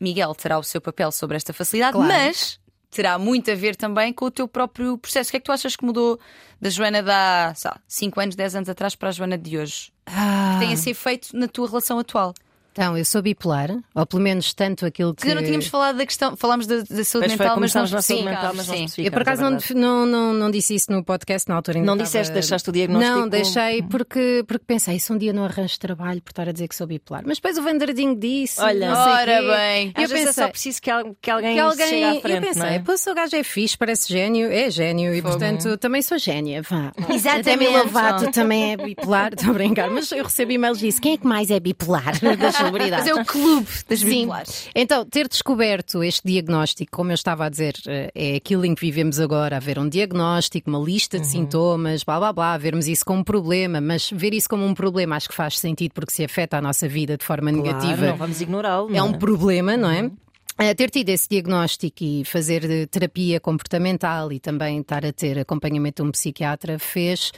Miguel 0.00 0.34
terá 0.34 0.58
o 0.58 0.62
seu 0.62 0.80
papel 0.80 1.12
sobre 1.12 1.36
esta 1.36 1.52
facilidade, 1.52 1.92
Claro. 1.92 2.08
mas 2.10 2.58
terá 2.90 3.18
muito 3.18 3.50
a 3.50 3.54
ver 3.54 3.76
também 3.76 4.12
com 4.12 4.24
o 4.26 4.30
teu 4.30 4.48
próprio 4.48 4.98
processo. 4.98 5.28
O 5.28 5.30
que 5.30 5.36
é 5.36 5.40
que 5.40 5.46
tu 5.46 5.52
achas 5.52 5.76
que 5.76 5.84
mudou 5.84 6.18
da 6.60 6.68
Joana 6.70 7.02
de 7.02 7.10
há 7.10 7.54
5 7.86 8.20
anos, 8.20 8.34
10 8.36 8.56
anos 8.56 8.68
atrás 8.68 8.94
para 8.94 9.08
a 9.08 9.12
Joana 9.12 9.38
de 9.38 9.56
hoje? 9.56 9.92
Ah, 10.06 10.54
Que 10.58 10.66
tem 10.66 10.74
a 10.74 10.76
ser 10.76 10.94
feito 10.94 11.28
na 11.36 11.46
tua 11.48 11.68
relação 11.68 11.98
atual? 11.98 12.34
Então, 12.72 12.96
eu 12.96 13.04
sou 13.04 13.20
bipolar, 13.20 13.70
ou 13.94 14.06
pelo 14.06 14.22
menos 14.22 14.54
tanto 14.54 14.86
aquilo 14.86 15.14
que. 15.14 15.22
Que 15.26 15.34
não 15.34 15.42
tínhamos 15.42 15.66
falado 15.66 15.96
da 15.96 16.06
questão, 16.06 16.36
falámos 16.36 16.66
da, 16.66 16.76
da 16.76 16.82
saúde 17.04 17.26
Pois 17.28 17.32
foi, 17.32 17.46
mental, 17.46 17.60
mas 17.60 17.74
não 17.74 17.82
na 17.82 18.02
saúde 18.02 18.24
mental, 18.24 18.52
mas 18.54 18.66
sim. 18.66 18.86
Eu 18.98 19.10
por 19.12 19.22
acaso 19.22 19.42
é 19.44 19.50
não, 19.50 19.58
não, 19.74 20.06
não, 20.06 20.32
não 20.32 20.50
disse 20.50 20.74
isso 20.74 20.90
no 20.92 21.04
podcast 21.04 21.48
na 21.48 21.56
altura. 21.56 21.78
ainda 21.78 21.86
Não 21.86 21.94
estava- 21.94 22.06
disseste, 22.06 22.32
deixaste 22.32 22.68
o 22.70 22.72
diagnóstico? 22.72 23.16
Não, 23.18 23.28
deixei 23.28 23.82
porque, 23.82 24.44
porque 24.46 24.64
pensei, 24.66 24.98
se 24.98 25.12
um 25.12 25.18
dia 25.18 25.32
não 25.32 25.44
arranjo 25.44 25.78
trabalho 25.78 26.22
por 26.22 26.30
estar 26.30 26.48
a 26.48 26.52
dizer 26.52 26.68
que 26.68 26.74
sou 26.76 26.86
bipolar. 26.86 27.22
Mas 27.26 27.38
depois 27.38 27.58
o 27.58 27.62
Vanderdinho 27.62 28.14
disse. 28.16 28.60
Olha. 28.60 28.88
não 28.88 29.04
sei 29.04 29.12
Ora 29.12 29.40
quê. 29.40 29.46
bem. 29.48 29.92
Eu 29.96 30.04
Às 30.04 30.10
vezes 30.10 30.12
é 30.12 30.26
pensei, 30.28 30.44
só 30.44 30.48
preciso 30.50 30.80
que, 30.82 30.90
que 31.22 31.30
alguém, 31.30 31.54
que 31.54 31.60
alguém. 31.60 31.86
chegue 31.88 32.04
à 32.04 32.20
frente, 32.20 32.34
eu 32.36 32.40
pensei, 32.42 32.62
não 32.62 32.68
é? 32.68 32.78
pô, 32.78 32.96
se 32.96 33.10
o 33.10 33.14
gajo 33.14 33.36
é 33.36 33.42
fixe, 33.42 33.76
parece 33.76 34.08
gênio, 34.12 34.50
é 34.50 34.70
gênio, 34.70 35.14
e 35.14 35.20
portanto 35.20 35.76
também 35.78 36.02
sou 36.02 36.18
gênia. 36.18 36.62
Vá. 36.62 36.92
Exatamente. 37.08 37.50
Até 37.50 37.56
Mila 37.56 37.82
Lovato 37.82 38.30
também 38.30 38.72
é 38.72 38.76
bipolar, 38.76 39.32
estou 39.36 39.50
a 39.50 39.54
brincar, 39.54 39.90
mas 39.90 40.10
eu 40.12 40.22
recebo 40.24 40.52
e-mails 40.52 40.78
disso. 40.78 41.00
Quem 41.00 41.14
é 41.14 41.16
que 41.16 41.26
mais 41.26 41.50
é 41.50 41.58
bipolar 41.58 42.12
celebridades? 42.60 43.06
Mas 43.08 43.18
é 43.18 43.20
o 43.20 43.24
clube 43.24 43.66
das 43.88 44.00
Sim. 44.00 44.06
bipolares. 44.06 44.68
Então, 44.74 45.04
ter 45.04 45.28
descoberto 45.28 46.02
este 46.02 46.22
diagnóstico, 46.26 46.90
como 46.92 47.10
eu 47.10 47.14
estava 47.14 47.46
a 47.46 47.48
dizer, 47.48 47.74
eh, 47.86 48.10
é 48.14 48.36
aquilo 48.36 48.64
em 48.64 48.74
que 48.74 48.80
vivemos 48.80 49.18
agora, 49.20 49.56
haver 49.56 49.78
um 49.78 49.88
diagnóstico, 49.88 50.68
uma 50.70 50.78
lista 50.78 51.18
de 51.18 51.26
sintomas, 51.26 52.04
blá 52.04 52.18
blá 52.18 52.32
blá, 52.32 52.58
vermos 52.58 52.86
isso 52.88 53.04
como 53.04 53.20
um 53.20 53.24
problema, 53.24 53.80
mas 53.80 54.10
ver 54.10 54.34
isso 54.34 54.48
como 54.48 54.64
um 54.64 54.74
problema 54.74 55.16
acho 55.16 55.28
que 55.28 55.34
faz 55.34 55.58
sentido 55.58 55.92
porque 55.92 56.12
se 56.12 56.24
afeta 56.24 56.58
a 56.58 56.60
nossa 56.62 56.88
vida 56.88 57.16
de 57.16 57.24
forma 57.24 57.50
Claro, 57.52 57.66
negativa. 57.66 58.06
não 58.08 58.16
vamos 58.16 58.40
ignorá-lo. 58.40 58.90
É 58.90 58.98
não 58.98 59.08
um 59.08 59.12
problema, 59.12 59.76
não 59.76 59.90
é? 59.90 60.10
Eh, 60.58 60.74
Ter 60.74 60.90
tido 60.90 61.08
esse 61.08 61.28
diagnóstico 61.28 61.96
e 62.04 62.24
fazer 62.24 62.70
eh, 62.70 62.86
terapia 62.86 63.40
comportamental 63.40 64.30
e 64.32 64.38
também 64.38 64.80
estar 64.80 65.04
a 65.06 65.12
ter 65.12 65.38
acompanhamento 65.38 66.02
de 66.02 66.08
um 66.08 66.12
psiquiatra 66.12 66.78
fez 66.78 67.32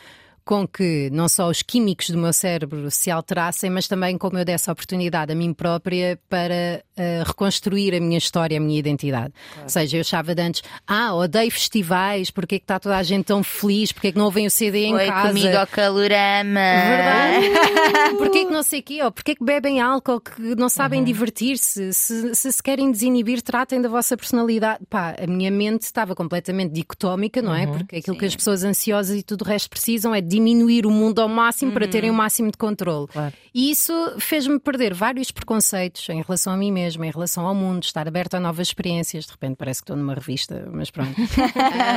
com 0.45 0.67
que 0.67 1.09
não 1.11 1.29
só 1.29 1.49
os 1.49 1.63
químicos 1.63 2.11
do 2.11 2.19
meu 2.19 2.33
cérebro 2.33 2.91
se 2.91 3.11
alterassem, 3.11 3.71
mas 3.71 3.87
também 3.87 4.19
como 4.19 4.39
eu 4.39 4.45
desse 4.45 4.71
oportunidade 4.71 5.33
a 5.33 5.35
mim 5.35 5.53
própria 5.53 6.19
para 6.29 6.83
reconstruir 7.27 7.95
a 7.95 8.01
minha 8.01 8.19
história, 8.19 8.59
a 8.59 8.61
minha 8.61 8.79
identidade. 8.79 9.33
Ou 9.63 9.69
seja, 9.69 9.97
eu 9.97 10.01
achava 10.03 10.35
de 10.35 10.43
antes, 10.43 10.63
ah, 10.87 11.15
odeio 11.15 11.51
festivais, 11.51 12.31
porque 12.31 12.57
é 12.57 12.59
que 12.59 12.65
está 12.65 12.79
toda 12.79 12.97
a 12.97 13.03
gente 13.03 13.27
tão 13.27 13.43
feliz, 13.43 13.93
porque 13.93 14.09
é 14.09 14.13
que 14.13 14.19
não 14.19 14.27
ouvem 14.27 14.47
o 14.47 14.51
CD 14.51 14.85
em 14.87 14.95
Foi 14.95 15.07
casa? 15.07 15.29
comigo 15.29 15.57
ao 15.57 15.67
calorama. 15.67 16.61
Verdade. 16.61 18.17
Porquê 18.19 18.45
que 18.45 18.51
não 18.53 18.63
sei 18.63 18.81
o 18.81 18.83
quê? 18.83 19.03
Ou 19.03 19.11
porquê 19.11 19.35
que 19.35 19.45
bebem 19.45 19.81
álcool, 19.81 20.21
que 20.21 20.55
não 20.55 20.69
sabem 20.69 21.03
divertir-se? 21.03 21.93
Se, 21.93 22.35
se 22.35 22.53
se 22.53 22.63
querem 22.63 22.91
desinibir, 22.91 23.43
tratem 23.43 23.81
da 23.81 23.89
vossa 23.89 24.17
personalidade. 24.17 24.81
Pá, 24.89 25.15
a 25.21 25.27
minha 25.27 25.51
mente 25.51 25.83
estava 25.83 26.15
completamente 26.15 26.73
dicotómica, 26.73 27.41
não 27.43 27.55
é? 27.55 27.67
Porque 27.67 27.97
aquilo 27.97 28.17
que 28.17 28.25
as 28.25 28.37
pessoas 28.37 28.63
ansiosas 28.65 29.19
e 29.19 29.23
tudo 29.23 29.43
o 29.43 29.45
resto 29.45 29.69
precisam 29.71 30.15
é 30.15 30.21
diminuir 30.21 30.87
o 30.87 30.91
mundo 30.91 31.21
ao 31.21 31.29
máximo 31.29 31.73
para 31.73 31.89
terem 31.89 32.11
o 32.11 32.15
máximo 32.15 32.51
de 32.51 32.59
controle. 32.59 33.07
Claro. 33.09 33.33
E 33.55 33.71
isso 33.71 33.93
fez-me 34.19 34.59
perder 34.59 34.95
vários 34.95 35.31
preconceitos 35.31 36.09
em 36.09 36.23
relação 36.23 36.53
a 36.53 36.57
mim 36.57 36.71
mesma, 36.71 36.82
em 36.89 37.11
relação 37.11 37.47
ao 37.47 37.55
mundo, 37.55 37.83
estar 37.83 38.07
aberta 38.07 38.37
a 38.37 38.41
novas 38.41 38.69
experiências. 38.69 39.27
De 39.27 39.33
repente 39.33 39.57
parece 39.57 39.81
que 39.81 39.85
estou 39.85 39.97
numa 39.97 40.15
revista, 40.15 40.69
mas 40.73 40.91
pronto. 40.91 41.15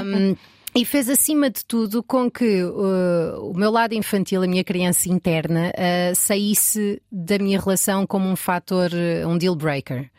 Um, 0.06 0.36
e 0.76 0.84
fez 0.84 1.10
acima 1.10 1.50
de 1.50 1.64
tudo 1.64 2.04
com 2.04 2.30
que 2.30 2.62
uh, 2.62 3.50
o 3.50 3.54
meu 3.58 3.72
lado 3.72 3.94
infantil, 3.94 4.44
a 4.44 4.48
minha 4.48 4.64
criança 4.64 5.10
interna, 5.10 5.72
uh, 5.72 6.14
saísse 6.14 7.02
da 7.10 7.40
minha 7.40 7.58
relação 7.58 8.06
como 8.06 8.28
um 8.28 8.36
fator, 8.36 8.92
uh, 8.92 9.28
um 9.28 9.38
deal 9.38 9.56
breaker. 9.56 10.10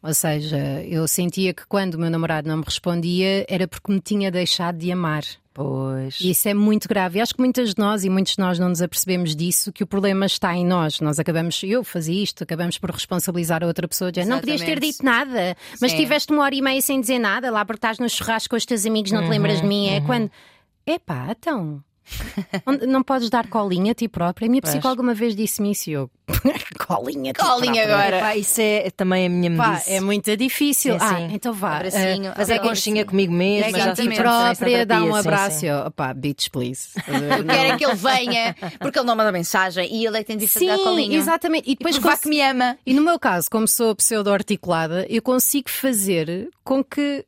Ou 0.00 0.14
seja, 0.14 0.56
eu 0.84 1.08
sentia 1.08 1.52
que 1.52 1.66
quando 1.66 1.94
o 1.94 1.98
meu 1.98 2.08
namorado 2.08 2.48
não 2.48 2.58
me 2.58 2.64
respondia 2.64 3.44
era 3.48 3.66
porque 3.66 3.92
me 3.92 4.00
tinha 4.00 4.30
deixado 4.30 4.78
de 4.78 4.92
amar. 4.92 5.24
Pois. 5.58 6.20
E 6.20 6.30
isso 6.30 6.48
é 6.48 6.54
muito 6.54 6.88
grave. 6.88 7.18
E 7.18 7.20
acho 7.20 7.34
que 7.34 7.40
muitas 7.40 7.74
de 7.74 7.80
nós 7.80 8.04
e 8.04 8.08
muitos 8.08 8.34
de 8.34 8.38
nós 8.38 8.60
não 8.60 8.68
nos 8.68 8.80
apercebemos 8.80 9.34
disso, 9.34 9.72
que 9.72 9.82
o 9.82 9.86
problema 9.88 10.24
está 10.24 10.54
em 10.54 10.64
nós. 10.64 11.00
Nós 11.00 11.18
acabamos, 11.18 11.60
eu 11.64 11.82
fazia 11.82 12.22
isto, 12.22 12.44
acabamos 12.44 12.78
por 12.78 12.92
responsabilizar 12.92 13.64
a 13.64 13.66
outra 13.66 13.88
pessoa, 13.88 14.12
não 14.24 14.38
podias 14.38 14.60
ter 14.60 14.78
dito 14.78 15.04
nada, 15.04 15.56
mas 15.80 15.90
Sim. 15.90 15.96
tiveste 15.96 16.32
uma 16.32 16.44
hora 16.44 16.54
e 16.54 16.62
meia 16.62 16.80
sem 16.80 17.00
dizer 17.00 17.18
nada, 17.18 17.50
lá 17.50 17.64
porque 17.64 17.78
estás 17.78 17.98
no 17.98 18.08
churrasco 18.08 18.50
com 18.50 18.56
os 18.56 18.64
teus 18.64 18.86
amigos, 18.86 19.10
não 19.10 19.24
te 19.24 19.30
lembras 19.30 19.60
de 19.60 19.66
mim. 19.66 19.88
É 19.88 20.00
quando. 20.00 20.30
Epá, 20.86 21.26
então. 21.36 21.82
Não 22.86 23.02
podes 23.02 23.28
dar 23.30 23.46
colinha 23.48 23.92
a 23.92 23.94
ti 23.94 24.08
própria. 24.08 24.46
A 24.46 24.48
minha 24.50 24.62
Pois. 24.62 24.74
psicóloga 24.74 25.02
uma 25.02 25.14
vez 25.14 25.34
disse-me 25.36 25.70
isso 25.72 25.90
e 25.90 25.92
eu. 25.94 26.10
colinha 26.86 27.30
a 27.30 27.34
ti 27.34 27.40
Colinha 27.40 27.84
agora. 27.84 28.16
Epá, 28.18 28.36
isso 28.36 28.60
é 28.60 28.90
também 28.90 29.26
a 29.26 29.28
minha 29.28 29.56
Pá, 29.56 29.70
medice. 29.72 29.92
é 29.92 30.00
muito 30.00 30.36
difícil. 30.36 30.94
Sim, 30.98 31.04
ah, 31.04 31.16
sim. 31.16 31.28
então 31.32 31.52
vá. 31.52 31.78
Ah, 31.78 32.34
Mas 32.36 32.50
é 32.50 32.58
conchinha 32.58 33.02
sim. 33.02 33.08
comigo 33.08 33.32
mesma, 33.32 33.78
É 33.78 33.82
a 33.82 33.94
ti 33.94 34.08
própria, 34.14 34.86
dá 34.86 35.02
um 35.02 35.12
sim, 35.12 35.18
abraço. 35.18 35.60
sim. 35.60 35.66
e 35.66 35.68
eu, 35.68 35.78
Opá, 35.86 36.12
bitch, 36.14 36.48
please. 36.50 36.88
Eu 37.06 37.44
quero 37.44 37.72
é 37.72 37.76
que 37.78 37.84
ele 37.84 37.94
venha, 37.94 38.56
porque 38.80 38.98
ele 38.98 39.06
não 39.06 39.16
manda 39.16 39.32
mensagem 39.32 39.88
e 39.94 40.06
ele 40.06 40.16
é 40.18 40.20
que 40.20 40.26
tem 40.26 40.36
de 40.36 40.46
fazer 40.48 40.70
a 40.70 40.76
Sim, 40.76 40.84
colinha. 40.84 41.18
exatamente. 41.18 41.68
E 41.68 41.72
E 41.72 41.76
depois 41.76 41.96
provar 41.98 42.12
cons- 42.16 42.20
que 42.22 42.28
me 42.28 42.40
ama. 42.42 42.78
E 42.86 42.92
no 42.94 43.02
meu 43.02 43.18
caso, 43.18 43.48
como 43.50 43.66
sou 43.66 43.94
pseudo-articulada, 43.94 45.06
eu 45.08 45.22
consigo 45.22 45.70
fazer 45.70 46.48
com 46.64 46.82
que 46.84 47.24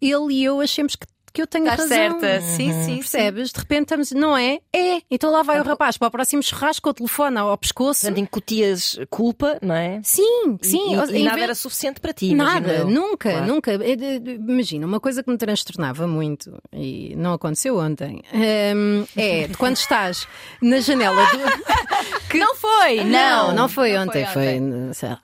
ele 0.00 0.34
e 0.34 0.44
eu 0.44 0.60
achemos 0.60 0.94
que, 0.96 1.06
que 1.34 1.42
eu 1.42 1.46
tenho 1.48 1.64
Estás 1.68 1.90
razão. 1.90 2.20
certa. 2.20 2.40
Sim, 2.40 2.72
sim, 2.72 2.82
sim. 2.84 2.96
Percebes? 2.98 3.50
De 3.52 3.58
repente 3.58 3.82
estamos, 3.82 4.12
não 4.12 4.36
é? 4.36 4.60
É. 4.72 5.00
Então 5.10 5.30
lá 5.32 5.42
vai 5.42 5.60
o 5.60 5.64
rapaz 5.64 5.98
para 5.98 6.06
o 6.06 6.10
próximo 6.10 6.40
churrasco 6.42 6.88
o 6.88 6.94
telefone 6.94 7.36
ao 7.38 7.58
pescoço. 7.58 8.02
Portanto, 8.02 8.18
incutias 8.22 8.96
culpa, 9.10 9.58
não 9.60 9.74
é? 9.74 10.00
Sim, 10.04 10.56
E- 10.62 10.66
sim. 10.66 10.78
E, 10.78 10.90
e 10.92 11.20
em 11.20 11.24
nada 11.24 11.34
vez- 11.36 11.42
era 11.42 11.54
suficiente 11.56 12.00
para 12.00 12.12
ti. 12.12 12.32
Nada, 12.34 12.72
eu. 12.72 12.86
nunca, 12.88 13.30
Claro. 13.32 13.46
nunca. 13.46 13.72
É 13.72 13.94
Imagina, 14.34 14.86
uma 14.86 15.00
coisa 15.00 15.22
que 15.24 15.30
me 15.30 15.36
transtornava 15.36 16.06
muito, 16.06 16.56
e 16.72 17.14
não 17.16 17.32
aconteceu 17.32 17.78
ontem, 17.78 18.22
hum, 18.32 19.04
é 19.16 19.48
de 19.48 19.56
quando 19.56 19.76
estás 19.76 20.28
na 20.62 20.78
janela 20.80 21.20
do. 21.26 21.38
Que 22.30 22.38
não 22.38 22.54
foi, 22.56 23.04
Não, 23.04 23.48
não. 23.48 23.54
não 23.54 23.68
foi 23.68 23.92
Não 23.92 24.02
ontem, 24.04 24.24
foi 24.26 24.58
foi. 24.58 24.92
sei 24.94 25.08
lá. 25.08 25.20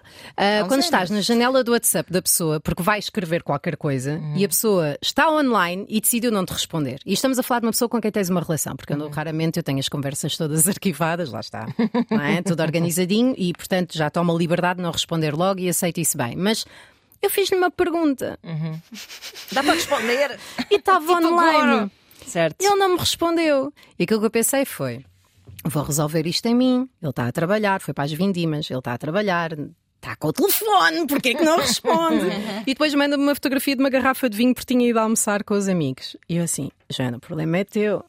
Não 0.61 0.69
quando 0.69 0.81
estás 0.81 1.11
na 1.11 1.21
janela 1.21 1.63
do 1.63 1.73
WhatsApp 1.73 2.11
da 2.13 2.23
pessoa, 2.23 2.61
porque 2.61 2.83
vai 2.83 2.99
escrever 2.99 3.43
qualquer 3.43 3.77
coisa 3.77 4.15
Uhum. 4.15 4.37
e 4.37 4.45
a 4.45 4.49
pessoa 4.49 4.97
está 5.03 5.31
online 5.31 5.85
e 5.89 6.01
decidiu 6.01 6.31
não 6.33 6.45
te 6.47 6.53
responder. 6.53 6.99
E 7.05 7.13
estamos 7.13 7.39
a 7.39 7.43
falar 7.43 7.61
de 7.61 7.67
uma 7.67 7.73
pessoa 7.73 7.89
com 7.89 8.01
quem 8.01 8.11
tens 8.11 8.29
uma 8.31 8.41
relação, 8.41 8.75
porque 8.77 8.93
eu 8.93 8.97
Uhum. 8.97 9.05
não- 9.05 9.11
raramente 9.11 9.59
eu 9.59 9.63
tenho 9.63 9.79
as 9.79 9.89
conversas 9.89 10.37
todas 10.37 10.67
arquivadas, 10.69 11.31
lá 11.31 11.41
está, 11.41 11.67
não 12.11 12.21
é? 12.21 12.43
Tudo 12.43 12.63
organizadinho 12.63 13.35
e, 13.37 13.53
portanto, 13.53 13.97
já 13.97 14.09
tomo 14.11 14.33
a 14.33 14.39
liberdade 14.39 14.79
de 14.79 14.83
não 14.83 14.91
responder 14.91 15.35
logo 15.35 15.61
e 15.61 15.69
aceito 15.69 15.99
isso 16.01 16.17
bem. 16.17 16.35
Mas 16.37 16.65
eu 17.23 17.29
fiz-lhe 17.29 17.57
uma 17.57 17.71
pergunta 17.71 18.39
Dá 19.53 19.63
para 19.63 19.75
responder. 19.75 20.39
e 20.71 20.77
estava 20.77 21.13
online. 21.13 21.91
certo. 22.27 22.57
Ele 22.63 22.77
não 22.77 22.91
me 22.95 22.99
respondeu. 22.99 23.73
E 23.99 24.05
aquilo 24.05 24.21
que 24.21 24.27
eu 24.27 24.31
pensei 24.31 24.65
foi: 24.65 25.05
vou 25.65 25.83
resolver 25.83 26.27
isto 26.27 26.47
em 26.47 26.55
mim. 26.55 26.89
Ele 27.03 27.11
está 27.11 27.27
a 27.27 27.33
trabalhar, 27.33 27.81
foi 27.81 27.93
para 27.93 28.05
as 28.05 28.13
vindimas, 28.13 28.71
ele 28.71 28.79
está 28.79 28.95
a 28.95 28.99
trabalhar. 28.99 29.51
Está 30.03 30.17
com 30.17 30.29
o 30.29 30.33
telefone, 30.33 31.07
porque 31.07 31.29
é 31.29 31.35
que 31.35 31.45
não 31.45 31.59
responde? 31.59 32.25
e 32.67 32.73
depois 32.73 32.95
manda-me 32.95 33.23
uma 33.23 33.35
fotografia 33.35 33.77
de 33.77 33.83
uma 33.83 33.91
garrafa 33.91 34.31
de 34.31 34.37
vinho 34.37 34.55
porque 34.55 34.73
tinha 34.73 34.89
ido 34.89 34.99
almoçar 34.99 35.45
com 35.45 35.53
os 35.53 35.69
amigos. 35.69 36.17
E 36.27 36.39
eu 36.39 36.45
assim, 36.45 36.71
Joana, 36.89 37.19
o 37.19 37.21
problema 37.21 37.59
é 37.59 37.65
teu. 37.65 38.03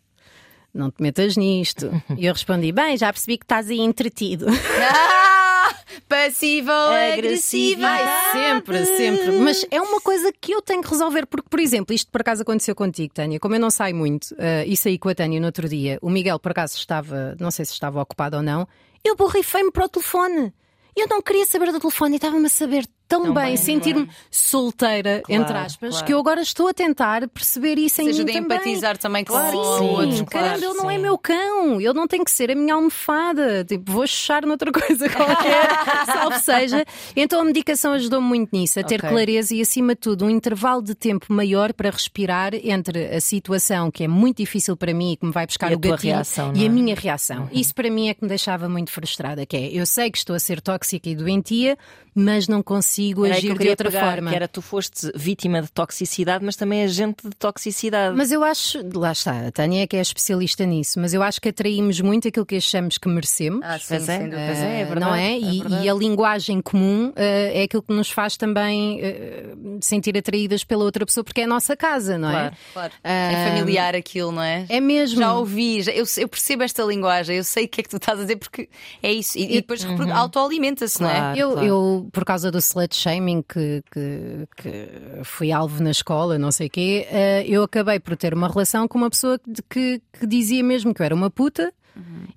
Não 0.73 0.89
te 0.89 1.01
metas 1.01 1.35
nisto. 1.35 1.91
E 2.17 2.25
eu 2.25 2.31
respondi: 2.31 2.71
bem, 2.71 2.95
já 2.95 3.11
percebi 3.11 3.37
que 3.37 3.43
estás 3.43 3.69
aí 3.69 3.81
entretido. 3.81 4.45
Ah, 4.47 5.75
passivo 6.07 6.71
agressiva. 6.71 7.85
Ai, 7.85 8.31
sempre, 8.31 8.85
sempre. 8.85 9.31
Mas 9.39 9.65
é 9.69 9.81
uma 9.81 9.99
coisa 9.99 10.31
que 10.39 10.53
eu 10.53 10.61
tenho 10.61 10.81
que 10.81 10.89
resolver, 10.89 11.25
porque, 11.25 11.49
por 11.49 11.59
exemplo, 11.59 11.93
isto 11.93 12.09
por 12.09 12.21
acaso 12.21 12.41
aconteceu 12.41 12.73
contigo, 12.73 13.13
Tânia. 13.13 13.37
Como 13.37 13.53
eu 13.55 13.59
não 13.59 13.69
saio 13.69 13.95
muito 13.95 14.33
eh, 14.37 14.63
e 14.65 14.77
saí 14.77 14.97
com 14.97 15.09
a 15.09 15.15
Tânia 15.15 15.41
no 15.41 15.45
outro 15.45 15.67
dia, 15.67 15.99
o 16.01 16.09
Miguel 16.09 16.39
por 16.39 16.51
acaso 16.51 16.77
estava, 16.77 17.35
não 17.37 17.51
sei 17.51 17.65
se 17.65 17.73
estava 17.73 18.01
ocupado 18.01 18.37
ou 18.37 18.43
não, 18.43 18.65
eu 19.03 19.15
borrifei-me 19.15 19.71
para 19.71 19.85
o 19.85 19.89
telefone. 19.89 20.53
Eu 20.95 21.07
não 21.07 21.21
queria 21.21 21.45
saber 21.45 21.71
do 21.71 21.79
telefone 21.79 22.15
e 22.15 22.17
estava-me 22.17 22.45
a 22.45 22.49
saber 22.49 22.85
tão, 23.12 23.24
Tão 23.26 23.34
bem, 23.34 23.43
bem, 23.47 23.57
sentir-me 23.57 24.07
solteira, 24.30 25.22
Claro, 25.26 25.41
entre 25.43 25.57
aspas, 25.57 25.89
claro. 25.91 26.05
que 26.05 26.14
eu 26.14 26.20
agora 26.20 26.41
estou 26.41 26.68
a 26.70 26.74
tentar 26.74 27.28
perceber 27.28 27.78
isso 27.78 28.01
em 28.01 28.05
Seja 28.05 28.20
mim 28.20 28.26
de 28.26 28.34
também. 28.39 28.57
empatizar 28.57 28.97
também 28.97 29.26
com 29.26 29.34
Claro, 29.34 29.51
sim. 29.51 29.57
outros. 29.89 30.18
Sim, 30.20 30.26
claro. 30.26 30.47
caramba, 30.47 30.66
ele 30.66 30.74
não 30.76 30.89
é 30.91 30.97
meu 30.97 31.18
cão, 31.18 31.82
ele 31.82 31.93
não 31.93 32.07
tem 32.07 32.24
que 32.24 32.32
ser 32.32 32.49
a 32.51 32.55
minha 32.55 32.74
almofada. 32.74 33.66
Tipo, 33.66 33.91
vou 33.91 34.07
chuchar 34.07 34.45
noutra 34.45 34.72
coisa 34.74 35.09
qualquer, 35.09 36.05
salve 36.05 36.39
seja. 36.39 36.86
Então 37.16 37.41
a 37.41 37.43
medicação 37.43 37.91
ajudou-me 37.93 38.28
muito 38.28 38.49
nisso, 38.53 38.80
a 38.80 38.84
ter 38.84 38.95
Ok. 38.99 39.09
clareza 39.09 39.53
e, 39.53 39.62
acima 39.62 39.93
de 39.93 39.99
tudo, 40.01 40.26
um 40.26 40.30
intervalo 40.30 40.82
de 40.82 40.95
tempo 40.95 41.26
maior 41.34 41.74
para 41.74 41.89
respirar 41.89 42.53
entre 42.55 43.14
a 43.14 43.20
situação 43.20 43.91
que 43.91 44.03
é 44.05 44.07
muito 44.07 44.38
difícil 44.38 44.78
para 44.78 44.93
mim 44.93 45.12
e 45.14 45.18
que 45.18 45.26
me 45.26 45.32
vai 45.32 45.45
buscar 45.45 45.72
E 45.72 45.76
o 45.76 45.80
gatilho 45.80 46.14
reação, 46.14 46.51
e 46.53 46.59
não 46.59 46.62
a 46.62 46.66
é? 46.66 46.70
minha 46.70 46.95
reação. 46.95 47.49
Isso 47.51 47.76
para 47.76 47.89
mim 47.89 48.07
é 48.09 48.14
que 48.14 48.22
me 48.24 48.30
deixava 48.30 48.70
muito 48.70 48.91
frustrada, 48.91 49.45
que 49.45 49.57
é 49.57 49.68
eu 49.72 49.86
sei 49.86 50.09
que 50.09 50.18
estou 50.18 50.36
a 50.36 50.39
ser 50.39 50.62
tóxica 50.62 51.09
e 51.09 51.16
doentia, 51.16 51.78
mas 52.16 52.47
não 52.47 52.62
consigo 52.64 53.01
consigo 53.10 53.26
Era 53.26 53.34
que 53.36 53.39
agir 53.39 53.49
eu 53.52 53.58
de 53.58 53.70
outra 53.70 53.91
pegar, 53.91 54.12
forma. 54.14 54.30
Que 54.30 54.36
era 54.36 54.47
tu 54.47 54.62
foste 54.62 55.12
vítima 55.16 55.62
de 55.62 55.72
toxicidade, 55.72 56.45
mas 56.45 56.56
também 56.56 56.84
agente 56.84 57.24
de 57.28 57.36
toxicidade. 57.36 58.16
Mas 58.16 58.32
eu 58.32 58.43
acho, 58.43 58.80
lá 58.93 59.12
está, 59.12 59.47
a 59.47 59.52
Tânia 59.52 59.84
é 59.84 59.88
que 59.88 59.97
é 59.97 60.02
especialista 60.02 60.66
nisso, 60.66 60.99
mas 60.99 61.14
eu 61.14 61.22
acho 61.24 61.41
que 61.41 61.49
atraímos 61.49 61.99
muito 62.02 62.28
aquilo 62.28 62.45
que 62.45 62.56
achamos 62.58 62.97
que 62.97 63.08
merecemos. 63.08 63.62
Ah, 63.64 63.78
sim, 63.80 63.86
Pois 63.89 64.10
é, 64.10 64.20
pois 64.20 64.32
é, 64.60 64.78
é 64.78 64.82
Eh, 64.82 64.86
verdade. 64.86 64.99
não 65.12 65.16
é? 65.16 65.38
E, 65.39 65.60
verdade. 65.62 65.86
e 65.86 65.89
a 65.89 65.93
linguagem 65.93 66.62
comum 66.62 67.12
eh, 67.16 67.62
é 67.62 67.64
aquilo 67.64 67.82
que 67.84 67.93
nos 67.93 68.10
faz 68.10 68.38
também 68.38 68.99
eh, 69.02 69.54
sentir 69.82 70.18
atraídas 70.18 70.64
pela 70.64 70.84
outra 70.84 71.06
pessoa, 71.06 71.24
porque 71.24 71.41
é 71.41 71.43
a 71.43 71.47
nossa 71.47 71.76
casa, 71.76 72.18
não 72.18 72.30
Claro. 72.32 72.47
é? 72.47 72.52
Claro. 72.74 72.93
Ah, 73.04 73.32
É 73.32 73.49
familiar 73.49 73.95
aquilo, 73.95 74.32
não 74.32 74.43
é? 74.43 74.66
É 74.70 74.80
mesmo. 74.80 75.20
Já 75.20 75.34
ouvi, 75.36 75.82
já- 75.82 75.91
eu, 75.91 76.06
eu 76.18 76.28
percebo 76.28 76.64
esta 76.64 76.84
linguagem, 76.84 77.38
eu 77.38 77.43
sei 77.43 77.66
o 77.66 77.68
que 77.68 77.82
é 77.82 77.84
que 77.84 77.89
tu 77.89 77.97
estás 77.97 78.20
a 78.20 78.22
dizer 78.24 78.36
porque 78.38 78.70
é 79.02 79.12
isso. 79.12 79.38
E, 79.38 79.43
e 79.43 79.62
depois 79.62 79.84
reprodu- 79.84 80.12
autoalimenta-se, 80.12 81.02
não 81.02 81.10
é? 81.10 81.14
Claro. 81.20 81.38
Eu, 81.39 81.52
claro. 81.52 81.68
eu, 81.68 82.10
por 82.12 82.26
causa 82.26 82.52
do 82.52 82.58
slut 82.60 82.90
shaming 82.95 83.41
que, 83.41 83.83
que, 83.91 84.47
que 84.57 85.23
fui 85.23 85.51
alvo 85.51 85.81
na 85.83 85.91
escola, 85.91 86.37
não 86.37 86.51
sei 86.51 86.67
o 86.67 86.69
quê, 86.69 87.07
eh, 87.09 87.43
eu 87.47 87.63
acabei 87.63 87.99
por 87.99 88.15
ter 88.15 88.33
uma 88.33 88.47
relação 88.47 88.87
com 88.87 88.97
uma 88.97 89.09
pessoa 89.09 89.39
que, 89.69 90.01
que, 90.19 90.25
dizia 90.27 90.63
mesmo 90.63 90.93
que 90.93 91.01
eu 91.01 91.05
era 91.05 91.15
uma 91.15 91.29
puta 91.29 91.73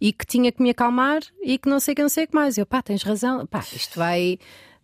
e 0.01 0.13
que 0.13 0.27
tinha 0.27 0.51
que 0.51 0.63
me 0.63 0.71
acalmar 0.71 1.21
e 1.43 1.57
que 1.59 1.69
não 1.69 1.79
sei 1.81 1.93
o 1.93 1.95
que, 1.97 2.03
não 2.03 2.09
sei 2.09 2.25
o 2.25 2.29
que 2.29 2.35
mais. 2.35 2.59
Eu, 2.59 2.67
pá, 2.67 2.83
tens 2.83 3.03
razão, 3.03 3.47
pá, 3.47 3.65
isto 3.73 3.99
vai. 3.99 4.39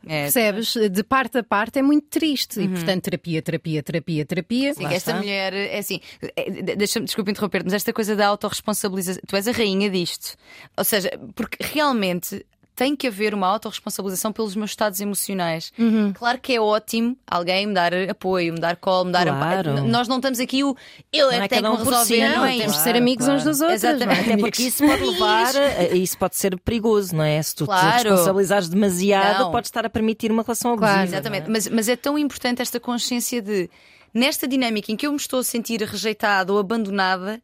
É. 0.06 0.22
Percebes? 0.22 0.74
De 0.90 1.02
parte 1.02 1.36
a 1.38 1.42
parte 1.42 1.78
é 1.78 1.82
muito 1.82 2.06
triste. 2.08 2.58
E 2.60 2.68
portanto, 2.68 3.02
terapia, 3.02 3.42
terapia, 3.42 3.82
terapia, 3.82 4.24
terapia. 4.24 4.74
Sim, 4.74 4.86
esta 4.86 5.14
mulher 5.14 5.52
é 5.52 5.78
assim, 5.78 6.00
é, 6.36 6.50
de- 6.50 6.76
deixa-me, 6.76 7.04
desculpa 7.04 7.30
interromper, 7.30 7.62
mas 7.64 7.74
esta 7.74 7.92
coisa 7.92 8.16
da 8.16 8.26
autorresponsabilização, 8.28 9.20
tu 9.26 9.36
és 9.36 9.46
a 9.46 9.52
rainha 9.52 9.90
disto. 9.90 10.36
Ou 10.76 10.84
seja, 10.84 11.10
porque 11.34 11.58
realmente 11.62 12.46
tem 12.80 12.96
que 12.96 13.06
haver 13.08 13.34
uma 13.34 13.46
autorresponsabilização 13.46 14.32
pelos 14.32 14.56
meus 14.56 14.70
estados 14.70 15.02
emocionais. 15.02 15.70
Uhum. 15.78 16.14
Claro 16.14 16.38
que 16.40 16.54
é 16.54 16.58
ótimo 16.58 17.14
alguém 17.26 17.66
me 17.66 17.74
dar 17.74 17.92
apoio, 18.08 18.54
me 18.54 18.58
dar 18.58 18.74
colo, 18.76 19.04
me 19.04 19.12
dar 19.12 19.26
Claro. 19.26 19.70
amparo. 19.72 19.86
Nós 19.86 20.08
não 20.08 20.16
estamos 20.16 20.40
aqui 20.40 20.64
o 20.64 20.74
eu 21.12 21.26
Não 21.26 21.32
é 21.34 21.36
é 21.36 21.42
que 21.42 21.48
tenho 21.60 21.70
que 21.72 21.84
resolver, 21.84 22.04
si, 22.06 22.20
não, 22.20 22.42
é 22.46 22.56
Temos 22.56 22.76
de 22.76 22.82
ser 22.82 22.96
amigos 22.96 23.26
claro. 23.26 23.38
uns 23.38 23.44
dos 23.44 23.60
outros. 23.60 23.84
Exatamente. 23.84 24.18
é? 24.30 24.32
Até 24.32 24.36
porque 24.38 24.62
isso 24.62 24.86
pode 24.86 25.04
levar, 25.04 25.52
isso 25.94 26.16
pode 26.16 26.36
ser 26.36 26.58
perigoso, 26.60 27.14
não 27.14 27.22
é? 27.24 27.42
Se 27.42 27.54
tu 27.54 27.66
Claro. 27.66 27.98
te 27.98 28.08
responsabilizares 28.08 28.68
demasiado, 28.70 29.40
Não. 29.40 29.50
podes 29.50 29.68
estar 29.68 29.84
a 29.84 29.90
permitir 29.90 30.32
uma 30.32 30.42
relação 30.42 30.74
Claro. 30.74 31.00
abusiva. 31.00 31.16
Exatamente, 31.16 31.48
é? 31.48 31.50
mas, 31.50 31.68
mas 31.68 31.86
é 31.86 31.96
tão 31.96 32.16
importante 32.18 32.62
esta 32.62 32.80
consciência 32.80 33.42
de, 33.42 33.68
nesta 34.14 34.48
dinâmica 34.48 34.90
em 34.90 34.96
que 34.96 35.06
eu 35.06 35.10
me 35.10 35.18
estou 35.18 35.40
a 35.40 35.44
sentir 35.44 35.82
rejeitada 35.82 36.50
ou 36.50 36.58
abandonada, 36.58 37.42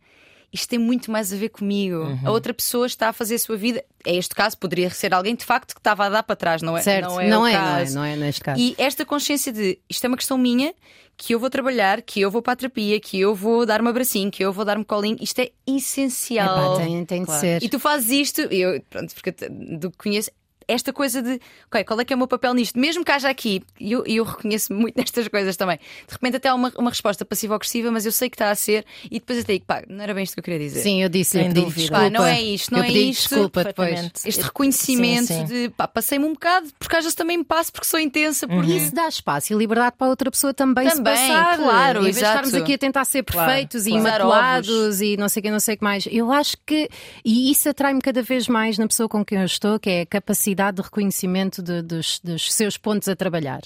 isto 0.57 0.68
tem 0.68 0.78
muito 0.78 1.11
mais 1.11 1.32
a 1.32 1.36
ver 1.36 1.50
comigo. 1.50 1.98
Uhum. 1.98 2.20
A 2.24 2.30
outra 2.30 2.52
pessoa 2.52 2.86
está 2.86 3.09
a 3.09 3.12
fazer 3.12 3.36
a 3.36 3.38
sua 3.38 3.57
vida. 3.57 3.84
É 4.04 4.16
este 4.16 4.34
caso, 4.34 4.57
poderia 4.59 4.90
ser 4.90 5.12
alguém 5.14 5.34
de 5.34 5.44
facto 5.44 5.74
que 5.74 5.80
estava 5.80 6.07
a 6.07 6.09
dar 6.09 6.22
para 6.22 6.34
trás, 6.36 6.62
não 6.62 6.76
é? 6.76 6.82
Certo, 6.82 7.09
não 7.09 7.20
é, 7.20 7.28
não 7.28 7.42
o 7.42 7.46
é, 7.46 7.52
não 7.52 7.59
é, 7.59 7.78
caso. 7.78 7.94
não 7.94 8.04
é 8.04 8.16
neste 8.16 8.40
caso. 8.40 8.61
E 8.61 8.74
esta 8.78 9.04
consciência 9.04 9.52
de 9.52 9.78
isto 9.88 10.04
é 10.04 10.09
uma 10.09 10.16
questão 10.16 10.36
minha, 10.38 10.74
que 11.16 11.34
eu 11.34 11.38
vou 11.40 11.48
trabalhar, 11.48 12.02
que 12.02 12.20
eu 12.20 12.30
vou 12.30 12.42
para 12.42 12.52
a 12.52 12.57
terapia, 12.57 13.00
que 13.00 13.18
eu 13.18 13.34
vou 13.34 13.64
dar-me 13.64 13.88
abracinho, 13.88 14.30
que 14.30 14.44
eu 14.44 14.52
vou 14.52 14.64
dar-me 14.64 14.84
colinho, 14.84 15.16
isto 15.20 15.38
é 15.40 15.50
essencial. 15.66 16.74
Epá, 16.74 16.84
tem, 16.84 17.04
tem 17.04 17.20
de 17.20 17.26
Claro. 17.26 17.40
ser. 17.40 17.62
E 17.62 17.68
tu 17.68 17.78
fazes 17.78 18.11
isto, 18.11 18.40
eu, 18.42 18.80
pronto, 18.90 19.14
porque 19.14 19.32
do 19.78 19.90
que 19.90 19.96
conheço, 19.98 20.30
esta 20.68 20.92
coisa 20.92 21.22
de, 21.22 21.40
ok, 21.68 21.84
qual 21.84 22.00
é 22.00 22.04
que 22.04 22.12
é 22.12 22.16
o 22.16 22.18
meu 22.18 22.26
papel 22.28 22.52
nisto? 22.54 22.78
Mesmo 22.78 23.04
que 23.04 23.12
haja 23.12 23.28
aqui, 23.28 23.62
e 23.78 23.92
eu, 23.92 24.04
e 24.06 24.16
eu 24.16 24.24
reconheço 24.24 24.72
muito 24.72 24.96
nestas 24.98 25.28
coisas 25.28 25.56
também. 25.56 25.78
De 25.78 26.12
repente 26.12 26.36
até 26.36 26.48
há 26.48 26.54
uma, 26.54 26.72
uma 26.76 26.90
resposta 26.90 27.24
passiva-agressiva, 27.24 27.90
mas 27.90 28.04
eu 28.06 28.12
sei 28.12 28.28
que 28.28 28.34
está 28.34 28.50
a 28.50 28.54
ser, 28.54 28.84
e 29.04 29.18
depois 29.20 29.38
até 29.38 29.52
digo, 29.54 29.64
pá, 29.66 29.82
não 29.88 30.02
era 30.02 30.12
bem 30.14 30.24
isto 30.24 30.34
que 30.34 30.40
eu 30.40 30.44
queria 30.44 30.58
dizer. 30.58 30.80
Sim, 30.80 31.02
eu 31.02 31.08
disse-lhe, 31.08 31.44
Sem 31.44 31.52
pedi 31.52 31.64
dúvida. 31.64 31.80
desculpa. 31.82 32.02
Pá, 32.04 32.10
não 32.10 32.24
é 32.26 32.40
isto, 32.42 32.72
não 32.72 32.78
eu 32.80 32.84
é 32.84 32.86
pedi 32.88 33.10
isto. 33.10 33.28
desculpa 33.28 33.64
depois. 33.64 34.10
Este 34.24 34.42
reconhecimento 34.42 35.26
Sim, 35.26 35.34
sim. 35.40 35.44
de, 35.44 35.68
pá, 35.70 35.86
passei-me 35.86 36.24
um 36.24 36.32
bocado, 36.32 36.68
porque 36.78 36.96
às 36.96 37.04
vezes 37.04 37.14
também 37.14 37.38
me 37.38 37.44
passo 37.44 37.72
porque 37.72 37.86
sou 37.86 38.00
intensa, 38.00 38.46
porque 38.48 38.70
E 38.72 38.76
isso 38.76 38.94
dá 38.94 39.06
espaço 39.08 39.52
e 39.52 39.56
liberdade 39.56 39.94
para 39.96 40.06
a 40.06 40.10
outra 40.10 40.30
pessoa 40.30 40.52
também, 40.52 40.88
se 40.90 40.96
Também, 40.96 41.14
passar. 41.14 41.56
claro, 41.58 42.00
em 42.00 42.02
vez 42.04 42.16
de 42.16 42.20
exato. 42.22 42.38
estarmos 42.46 42.54
aqui 42.62 42.74
a 42.74 42.78
tentar 42.78 43.04
ser 43.04 43.22
Claro, 43.22 43.48
perfeitos 43.50 43.86
e 43.86 43.90
claro. 43.90 44.06
imaculados 44.08 45.00
e 45.00 45.16
não 45.16 45.28
sei 45.28 45.40
o 45.40 45.42
que, 45.44 45.50
não 45.50 45.60
sei 45.60 45.74
o 45.74 45.78
que 45.78 45.84
mais. 45.84 46.06
Eu 46.10 46.32
acho 46.32 46.56
que, 46.66 46.88
e 47.24 47.50
isso 47.50 47.68
atrai-me 47.68 48.00
cada 48.00 48.22
vez 48.22 48.48
mais 48.48 48.78
na 48.78 48.86
pessoa 48.88 49.08
com 49.08 49.24
quem 49.24 49.38
eu 49.38 49.44
estou, 49.44 49.78
que 49.78 49.88
é 49.90 50.00
a 50.02 50.06
capacidade 50.06 50.55
de 50.72 50.82
reconhecimento 50.82 51.62
de- 51.62 51.82
dos, 51.82 52.20
dos 52.24 52.52
seus 52.52 52.76
pontos 52.76 53.09
a 53.09 53.14
trabalhar. 53.16 53.61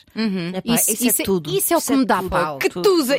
Epá, 0.54 0.74
Isso- 0.74 0.90
isso, 0.92 1.06
isso 1.06 1.20
é 1.20 1.22
é- 1.22 1.24
tudo. 1.24 1.50
isso 1.50 1.72
é 1.74 1.76
o 1.76 1.80
que 1.80 1.96
me 1.96 2.04
dá 2.04 2.22
pau. 2.22 2.58
que 2.58 2.68
tusa. 2.68 3.16
É 3.16 3.18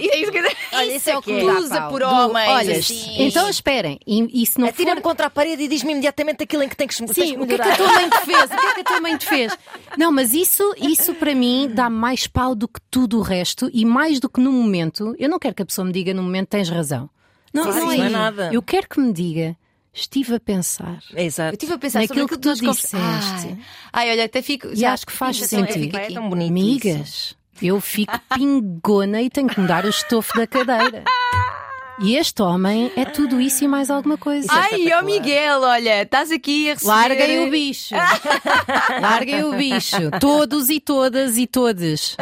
isso 0.95 1.09
é 1.09 1.13
é 1.13 1.17
o 1.17 1.21
que 1.21 1.33
que 1.33 1.47
é. 1.47 1.53
tusa 1.55 1.69
Dá 1.69 1.81
pau. 1.81 1.89
por 1.89 1.99
Do- 2.01 2.05
homens. 2.07 2.49
Olha, 2.49 2.77
assim. 2.77 3.15
então 3.23 3.49
esperem, 3.49 3.99
e, 4.05 4.43
e 4.43 4.45
se 4.45 4.59
não 4.59 4.67
for. 4.67 4.73
Atira-me 4.73 5.01
contra 5.01 5.27
a 5.27 5.29
parede 5.29 5.63
e 5.63 5.67
diz-me 5.67 5.91
imediatamente 5.91 6.43
aquilo 6.43 6.63
em 6.63 6.69
que 6.69 6.75
tens 6.75 6.95
que, 6.97 7.05
tens 7.05 7.29
Sim, 7.29 7.37
o 7.37 7.47
que 7.47 7.53
é 7.53 7.57
que 7.57 7.69
a 7.69 7.75
tua 7.77 7.87
mãe 7.93 8.09
te 8.09 8.19
fez? 8.25 8.43
O 8.43 8.47
que 8.49 8.65
é 8.65 8.73
que 8.73 8.81
a 8.81 8.83
tua 8.83 9.01
mãe 9.01 9.17
te 9.17 9.25
fez? 9.25 9.57
Não, 9.97 10.11
mas 10.11 10.33
isso, 10.33 10.73
isso 10.77 11.13
para 11.15 11.33
mim 11.35 11.69
dá 11.73 11.89
mais 11.89 12.27
pau 12.27 12.53
do 12.55 12.67
que 12.67 12.79
tudo 12.89 13.19
o 13.19 13.21
resto 13.21 13.69
e 13.73 13.85
mais 13.85 14.19
do 14.19 14.29
que 14.29 14.39
no 14.41 14.51
momento. 14.51 15.15
Eu 15.19 15.29
não 15.29 15.39
quero 15.39 15.53
que 15.55 15.61
a 15.61 15.65
pessoa 15.65 15.85
me 15.85 15.91
diga 15.93 16.13
no 16.13 16.23
momento 16.23 16.47
tens 16.49 16.69
razão. 16.69 17.09
Não, 17.53 17.63
Claro, 17.63 17.79
não 17.79 17.91
isso 17.93 17.97
não 18.01 18.05
é 18.07 18.09
nada. 18.09 18.49
Eu 18.53 18.61
quero 18.61 18.87
que 18.87 18.99
me 18.99 19.11
diga. 19.11 19.55
Estive 19.93 20.35
a 20.35 20.39
pensar. 20.39 20.99
Exato. 21.15 21.49
Eu 21.49 21.53
estive 21.53 21.73
a 21.73 21.77
pensar 21.77 21.99
Naquilo 21.99 22.21
sobre 22.21 22.35
que 22.35 22.41
tu 22.41 22.53
disseste. 22.53 22.95
Ai, 22.95 23.57
ai, 23.91 24.11
olha, 24.11 24.25
até 24.25 24.41
fico. 24.41 24.67
E 24.67 24.75
já- 24.77 24.93
acho 24.93 25.05
que 25.05 25.11
faz 25.11 25.35
já 25.37 25.45
estou- 25.45 25.65
sentido. 25.67 25.97
É 25.97 26.07
tão 26.11 26.29
bonito 26.29 26.49
Amigas, 26.49 27.35
eu 27.61 27.79
fico 27.81 28.13
pingona 28.33 29.21
e 29.21 29.29
tenho 29.29 29.47
que 29.49 29.59
mudar 29.59 29.83
o 29.85 29.89
estofo 29.89 30.37
da 30.37 30.47
cadeira. 30.47 31.03
E 31.99 32.15
este 32.15 32.41
homem 32.41 32.91
é 32.95 33.05
tudo 33.05 33.39
isso 33.39 33.63
e 33.63 33.67
mais 33.67 33.91
alguma 33.91 34.17
coisa. 34.17 34.47
Isso 34.47 34.55
é 34.57 34.75
Ai, 34.75 34.93
ó. 34.93 35.03
Miguel, 35.03 35.59
olha, 35.61 36.01
estás 36.01 36.31
aqui 36.31 36.69
a 36.71 36.73
receber. 36.73 36.87
Larguem 36.89 37.47
o 37.47 37.51
bicho. 37.51 37.93
Larguem 39.01 39.43
o 39.43 39.53
bicho. 39.55 40.09
Todos 40.19 40.69
e 40.69 40.79
todas 40.79 41.37
e 41.37 41.45
todes. 41.45 42.15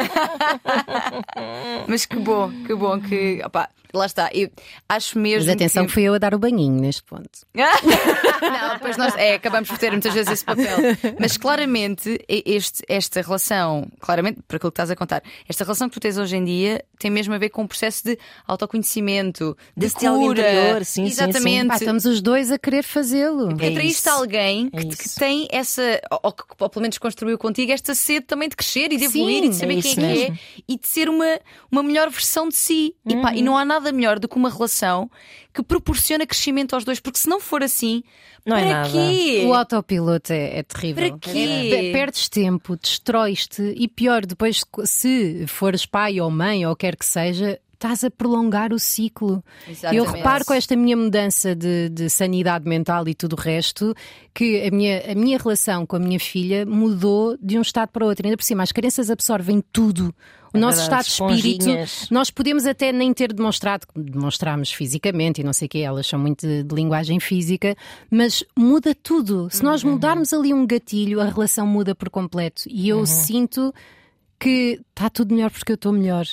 Mas 1.86 2.04
que 2.04 2.16
bom, 2.16 2.50
que 2.66 2.74
bom 2.74 3.00
que. 3.00 3.40
Opá, 3.44 3.68
lá 3.92 4.06
está. 4.06 4.30
Eu 4.32 4.50
acho 4.88 5.18
mesmo. 5.18 5.46
Mas 5.46 5.54
atenção 5.56 5.86
que 5.86 5.92
fui 5.92 6.02
eu 6.02 6.14
a 6.14 6.18
dar 6.18 6.34
o 6.34 6.38
banhinho 6.38 6.80
neste 6.80 7.02
ponto. 7.02 7.28
não, 7.54 8.74
depois 8.74 8.96
nós 8.96 9.14
é, 9.16 9.34
acabamos 9.34 9.68
por 9.68 9.78
ter 9.78 9.90
muitas 9.90 10.12
vezes 10.14 10.32
esse 10.32 10.44
papel. 10.44 10.78
Mas 11.18 11.36
claramente, 11.36 12.18
este, 12.28 12.82
esta 12.88 13.20
relação, 13.22 13.88
claramente, 14.00 14.40
para 14.46 14.56
aquilo 14.56 14.70
que 14.70 14.74
estás 14.74 14.90
a 14.90 14.96
contar, 14.96 15.22
esta 15.48 15.64
relação 15.64 15.88
que 15.88 15.94
tu 15.94 16.00
tens 16.00 16.18
hoje 16.18 16.36
em 16.36 16.44
dia 16.44 16.84
tem 16.98 17.10
mesmo 17.10 17.34
a 17.34 17.38
ver 17.38 17.48
com 17.48 17.62
um 17.62 17.66
processo 17.66 18.04
de 18.04 18.18
autoconhecimento, 18.46 19.56
de 19.76 19.88
diálogo 19.88 20.26
cura. 20.26 20.40
interior, 20.40 20.84
sim, 20.84 21.06
sim, 21.08 21.14
sim. 21.14 21.22
Exatamente. 21.22 21.68
Pá, 21.68 21.76
estamos 21.76 22.04
os 22.04 22.20
dois 22.20 22.50
a 22.50 22.58
querer 22.58 22.82
fazê-lo. 22.84 23.50
É 23.60 23.68
atraíste 23.68 24.08
isso. 24.08 24.10
alguém 24.10 24.70
que, 24.70 24.78
É 24.78 24.84
que 24.84 25.14
tem 25.16 25.48
essa, 25.50 26.00
ou, 26.22 26.32
que 26.32 26.44
ou 26.58 26.68
pelo 26.68 26.82
menos 26.82 26.98
construiu 26.98 27.38
contigo 27.38 27.72
esta 27.72 27.94
sede 27.94 28.26
também 28.26 28.48
de 28.48 28.56
crescer 28.56 28.92
e 28.92 28.96
de 28.96 29.08
Sim, 29.08 29.20
evoluir 29.20 29.44
e 29.44 29.48
de 29.48 29.56
saber 29.56 29.78
é 29.78 29.82
quem 29.82 29.92
é 29.92 29.94
que 29.94 30.22
é 30.24 30.38
e 30.68 30.78
de 30.78 30.86
ser 30.86 31.08
uma, 31.08 31.40
uma 31.70 31.82
melhor 31.82 32.10
versão 32.10 32.48
de 32.48 32.56
si. 32.56 32.94
E, 33.06 33.16
pá, 33.16 33.34
e 33.34 33.42
não 33.42 33.56
há 33.56 33.64
nada 33.64 33.79
melhor 33.92 34.18
do 34.18 34.28
que 34.28 34.36
uma 34.36 34.50
relação 34.50 35.10
que 35.52 35.62
proporciona 35.62 36.26
crescimento 36.26 36.74
aos 36.74 36.84
dois, 36.84 37.00
porque 37.00 37.18
se 37.18 37.28
não 37.28 37.40
for 37.40 37.62
assim, 37.62 38.02
Não 38.46 38.56
é 38.56 38.60
para 38.64 38.72
nada. 38.72 38.90
quê? 38.90 39.44
O 39.46 39.54
autopiloto 39.54 40.32
é, 40.32 40.58
é 40.58 40.62
terrível. 40.62 41.10
Para 41.18 41.32
quê? 41.32 41.68
Pe- 41.70 41.92
Perdes 41.92 42.28
tempo, 42.28 42.76
destróis-te 42.76 43.62
e 43.76 43.88
pior, 43.88 44.24
depois, 44.26 44.62
se 44.84 45.46
fores 45.46 45.84
pai 45.86 46.20
ou 46.20 46.30
mãe 46.30 46.64
ou 46.66 46.76
quer 46.76 46.96
que 46.96 47.04
seja, 47.06 47.58
estás 47.80 48.04
a 48.04 48.10
prolongar 48.10 48.74
o 48.74 48.78
ciclo. 48.78 49.42
Exatamente. 49.66 49.96
Eu 49.96 50.04
reparo 50.12 50.44
com 50.44 50.52
esta 50.52 50.76
minha 50.76 50.94
mudança 50.96 51.54
de, 51.56 51.88
de 51.88 52.10
sanidade 52.10 52.68
mental 52.68 53.08
e 53.08 53.14
tudo 53.14 53.32
o 53.32 53.40
resto 53.40 53.94
que 54.34 54.66
a 54.66 54.70
minha, 54.70 55.10
a 55.10 55.14
minha 55.14 55.38
relação 55.38 55.86
com 55.86 55.96
a 55.96 55.98
minha 55.98 56.20
filha 56.20 56.66
mudou 56.66 57.38
de 57.40 57.56
um 57.58 57.62
estado 57.62 57.88
para 57.88 58.04
outro. 58.04 58.26
Ainda 58.26 58.36
por 58.36 58.44
cima, 58.44 58.62
as 58.62 58.70
crianças 58.70 59.10
absorvem 59.10 59.64
tudo. 59.72 60.14
O 60.52 60.58
É 60.58 60.60
nosso 60.60 60.80
verdade, 60.80 61.08
estado 61.08 61.28
de 61.36 61.48
espírito, 61.54 62.08
nós 62.12 62.28
podemos 62.28 62.66
até 62.66 62.92
nem 62.92 63.14
ter 63.14 63.32
demonstrado, 63.32 63.86
demonstramos 63.96 64.70
fisicamente 64.72 65.40
e 65.40 65.44
não 65.44 65.52
sei 65.52 65.66
o 65.66 65.68
quê, 65.68 65.78
elas 65.78 66.06
são 66.08 66.18
muito 66.18 66.44
de, 66.46 66.64
de 66.64 66.74
linguagem 66.74 67.18
física, 67.20 67.76
mas 68.10 68.42
muda 68.58 68.92
tudo. 68.94 69.48
Se 69.50 69.62
nós 69.62 69.82
Uhum. 69.84 69.92
mudarmos 69.92 70.32
ali 70.32 70.52
um 70.52 70.66
gatilho, 70.66 71.20
a 71.20 71.24
relação 71.26 71.66
muda 71.66 71.94
por 71.94 72.10
completo. 72.10 72.64
E 72.68 72.88
eu 72.88 73.06
sinto 73.06 73.72
que 74.38 74.80
está 74.90 75.08
tudo 75.08 75.34
melhor 75.34 75.50
porque 75.50 75.70
eu 75.72 75.76
estou 75.76 75.92
melhor. 75.92 76.26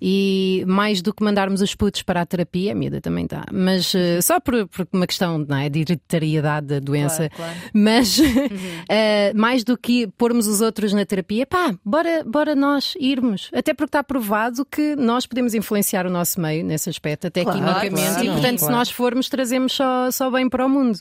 E 0.00 0.64
mais 0.66 1.02
do 1.02 1.12
que 1.12 1.22
mandarmos 1.22 1.60
os 1.60 1.74
putos 1.74 2.02
para 2.02 2.20
a 2.20 2.26
terapia, 2.26 2.72
a 2.72 2.74
miúda 2.74 3.00
também 3.00 3.24
está, 3.24 3.44
mas 3.52 3.94
eh, 3.94 4.20
só 4.20 4.38
por, 4.40 4.66
por 4.68 4.86
uma 4.92 5.06
questão 5.06 5.38
não 5.38 5.56
é, 5.56 5.68
de 5.68 5.80
hereditariedade 5.80 6.66
da 6.66 6.78
doença, 6.78 7.28
Claro, 7.30 7.52
claro. 7.54 7.70
mas 7.74 8.18
eh, 8.88 9.32
mais 9.34 9.64
do 9.64 9.76
que 9.76 10.06
pormos 10.16 10.46
os 10.46 10.60
outros 10.60 10.92
na 10.92 11.04
terapia, 11.04 11.46
pá, 11.46 11.74
bora, 11.84 12.22
bora 12.24 12.54
nós 12.54 12.94
irmos. 13.00 13.50
Até 13.52 13.74
porque 13.74 13.88
está 13.88 14.02
provado 14.04 14.64
que 14.64 14.94
nós 14.96 15.26
podemos 15.26 15.54
influenciar 15.54 16.06
o 16.06 16.10
nosso 16.10 16.40
meio 16.40 16.64
nesse 16.64 16.88
aspecto, 16.88 17.26
até 17.26 17.42
Claro, 17.42 17.58
quimicamente, 17.58 18.10
claro, 18.12 18.24
e 18.24 18.30
portanto, 18.30 18.58
se 18.58 18.70
nós 18.70 18.90
formos, 18.90 19.28
trazemos 19.28 19.72
só, 19.72 20.10
só 20.10 20.30
bem 20.30 20.48
para 20.48 20.64
o 20.64 20.68
mundo. 20.68 20.98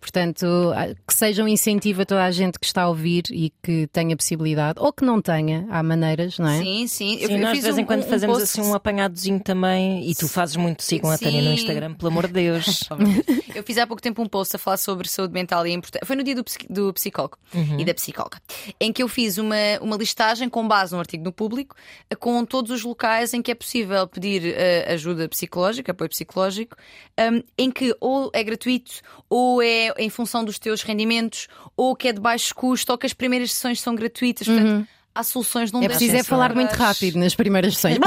Portanto, 0.00 0.46
ah, 0.74 0.94
que 1.06 1.14
seja 1.14 1.42
um 1.42 1.48
incentivo 1.48 2.02
a 2.02 2.04
toda 2.04 2.24
a 2.24 2.30
gente 2.30 2.58
que 2.58 2.66
está 2.66 2.82
a 2.82 2.88
ouvir 2.88 3.24
e 3.30 3.52
que 3.62 3.86
tenha 3.88 4.16
possibilidade, 4.16 4.78
ou 4.80 4.92
que 4.92 5.04
não 5.04 5.20
tenha, 5.20 5.66
há 5.70 5.82
maneiras, 5.82 6.38
não 6.38 6.48
é? 6.48 6.58
Sim, 6.62 6.86
sim. 6.86 7.18
Sim, 7.18 7.24
eu 7.24 7.38
nós 7.38 7.56
de 7.56 7.62
vez 7.62 7.78
em 7.78 7.82
um- 7.82 7.86
quando 7.86 8.04
um 8.04 8.08
fazemos 8.08 8.38
post- 8.38 8.60
assim 8.60 8.68
um 8.70 8.74
apanhadozinho 8.74 9.40
também. 9.40 10.08
E 10.08 10.14
tu 10.14 10.28
fazes 10.28 10.56
muito, 10.56 10.82
sigam 10.82 11.10
a 11.10 11.18
Tânia 11.18 11.40
no 11.42 11.48
Sim. 11.48 11.54
Instagram, 11.54 11.94
pelo 11.94 12.10
amor 12.10 12.26
de 12.26 12.32
Deus. 12.34 12.84
Eu 13.54 13.62
fiz 13.64 13.78
há 13.78 13.86
pouco 13.86 14.00
tempo 14.02 14.22
um 14.22 14.26
post 14.26 14.54
a 14.54 14.58
falar 14.58 14.76
sobre 14.76 15.08
saúde 15.08 15.32
mental 15.34 15.66
e 15.66 15.70
a 15.70 15.74
importância. 15.74 16.06
Foi 16.06 16.14
no 16.16 16.22
dia 16.22 16.34
do, 16.34 16.44
do 16.70 16.92
psicólogo 16.92 17.36
Uhum. 17.54 17.80
e 17.80 17.84
da 17.84 17.94
psicóloga, 17.94 18.38
em 18.78 18.92
que 18.92 19.02
eu 19.02 19.08
fiz 19.08 19.38
uma, 19.38 19.56
uma 19.80 19.96
listagem 19.96 20.48
com 20.48 20.66
base 20.68 20.92
num 20.92 20.98
artigo 21.00 21.24
no 21.24 21.32
público 21.32 21.74
eh, 22.10 22.14
com 22.14 22.44
todos 22.44 22.70
os 22.70 22.82
locais 22.84 23.32
em 23.32 23.40
que 23.42 23.50
é 23.50 23.54
possível 23.54 24.06
pedir 24.06 24.42
eh, 24.54 24.86
ajuda 24.92 25.28
psicológica, 25.28 25.92
apoio 25.92 26.10
psicológico, 26.10 26.76
um, 27.18 27.42
em 27.56 27.70
que 27.70 27.94
ou 28.00 28.30
é 28.34 28.44
gratuito, 28.44 28.92
ou 29.30 29.62
é 29.62 29.87
em 29.96 30.10
função 30.10 30.44
dos 30.44 30.58
teus 30.58 30.82
rendimentos, 30.82 31.48
ou 31.76 31.94
que 31.96 32.08
é 32.08 32.12
de 32.12 32.20
baixo 32.20 32.54
custo, 32.54 32.92
ou 32.92 32.98
que 32.98 33.06
as 33.06 33.12
primeiras 33.12 33.52
sessões 33.52 33.80
são 33.80 33.94
gratuitas. 33.94 34.46
Portanto, 34.46 34.86
há 35.14 35.22
soluções 35.22 35.72
não 35.72 35.82
É 35.82 35.88
preciso 35.88 36.16
é 36.16 36.22
falar 36.22 36.54
muito 36.54 36.72
rápido 36.72 37.18
nas 37.18 37.34
primeiras 37.34 37.74
sessões. 37.76 37.98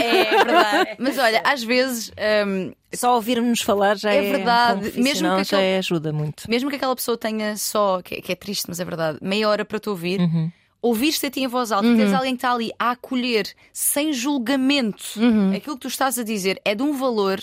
É 0.00 0.44
verdade. 0.44 0.96
Mas 0.98 1.18
olha, 1.18 1.40
às 1.44 1.62
vezes. 1.62 2.10
um, 2.46 2.72
Só 2.94 3.14
ouvirmos 3.14 3.60
falar 3.60 3.96
já 3.98 4.12
É 4.12 4.24
é, 4.26 4.32
verdade. 4.32 4.92
Mesmo 5.00 5.28
que 5.36 5.44
já 5.44 5.56
aquele- 5.58 5.78
ajuda 5.78 6.12
muito. 6.12 6.48
mesmo 6.50 6.70
que 6.70 6.76
aquela 6.76 6.94
pessoa 6.96 7.16
tenha 7.18 7.56
só, 7.56 8.00
que, 8.02 8.20
que 8.22 8.32
é 8.32 8.34
triste, 8.34 8.64
mas 8.68 8.80
é 8.80 8.84
verdade, 8.84 9.18
meia 9.20 9.48
hora 9.48 9.64
para 9.64 9.78
te 9.78 9.88
ouvir, 9.90 10.20
Uhum. 10.20 10.50
ouvir-se 10.80 11.26
a 11.26 11.30
ti 11.30 11.40
em 11.40 11.46
voz 11.46 11.72
alta, 11.72 11.88
teres 11.96 12.12
alguém 12.14 12.32
que 12.34 12.38
está 12.38 12.52
ali 12.52 12.70
a 12.78 12.92
acolher 12.92 13.46
sem 13.72 14.12
julgamento 14.12 15.04
aquilo 15.54 15.76
que 15.76 15.82
tu 15.82 15.88
estás 15.88 16.18
a 16.18 16.22
dizer 16.22 16.60
é 16.64 16.74
de 16.74 16.82
um 16.82 16.92
valor, 16.96 17.38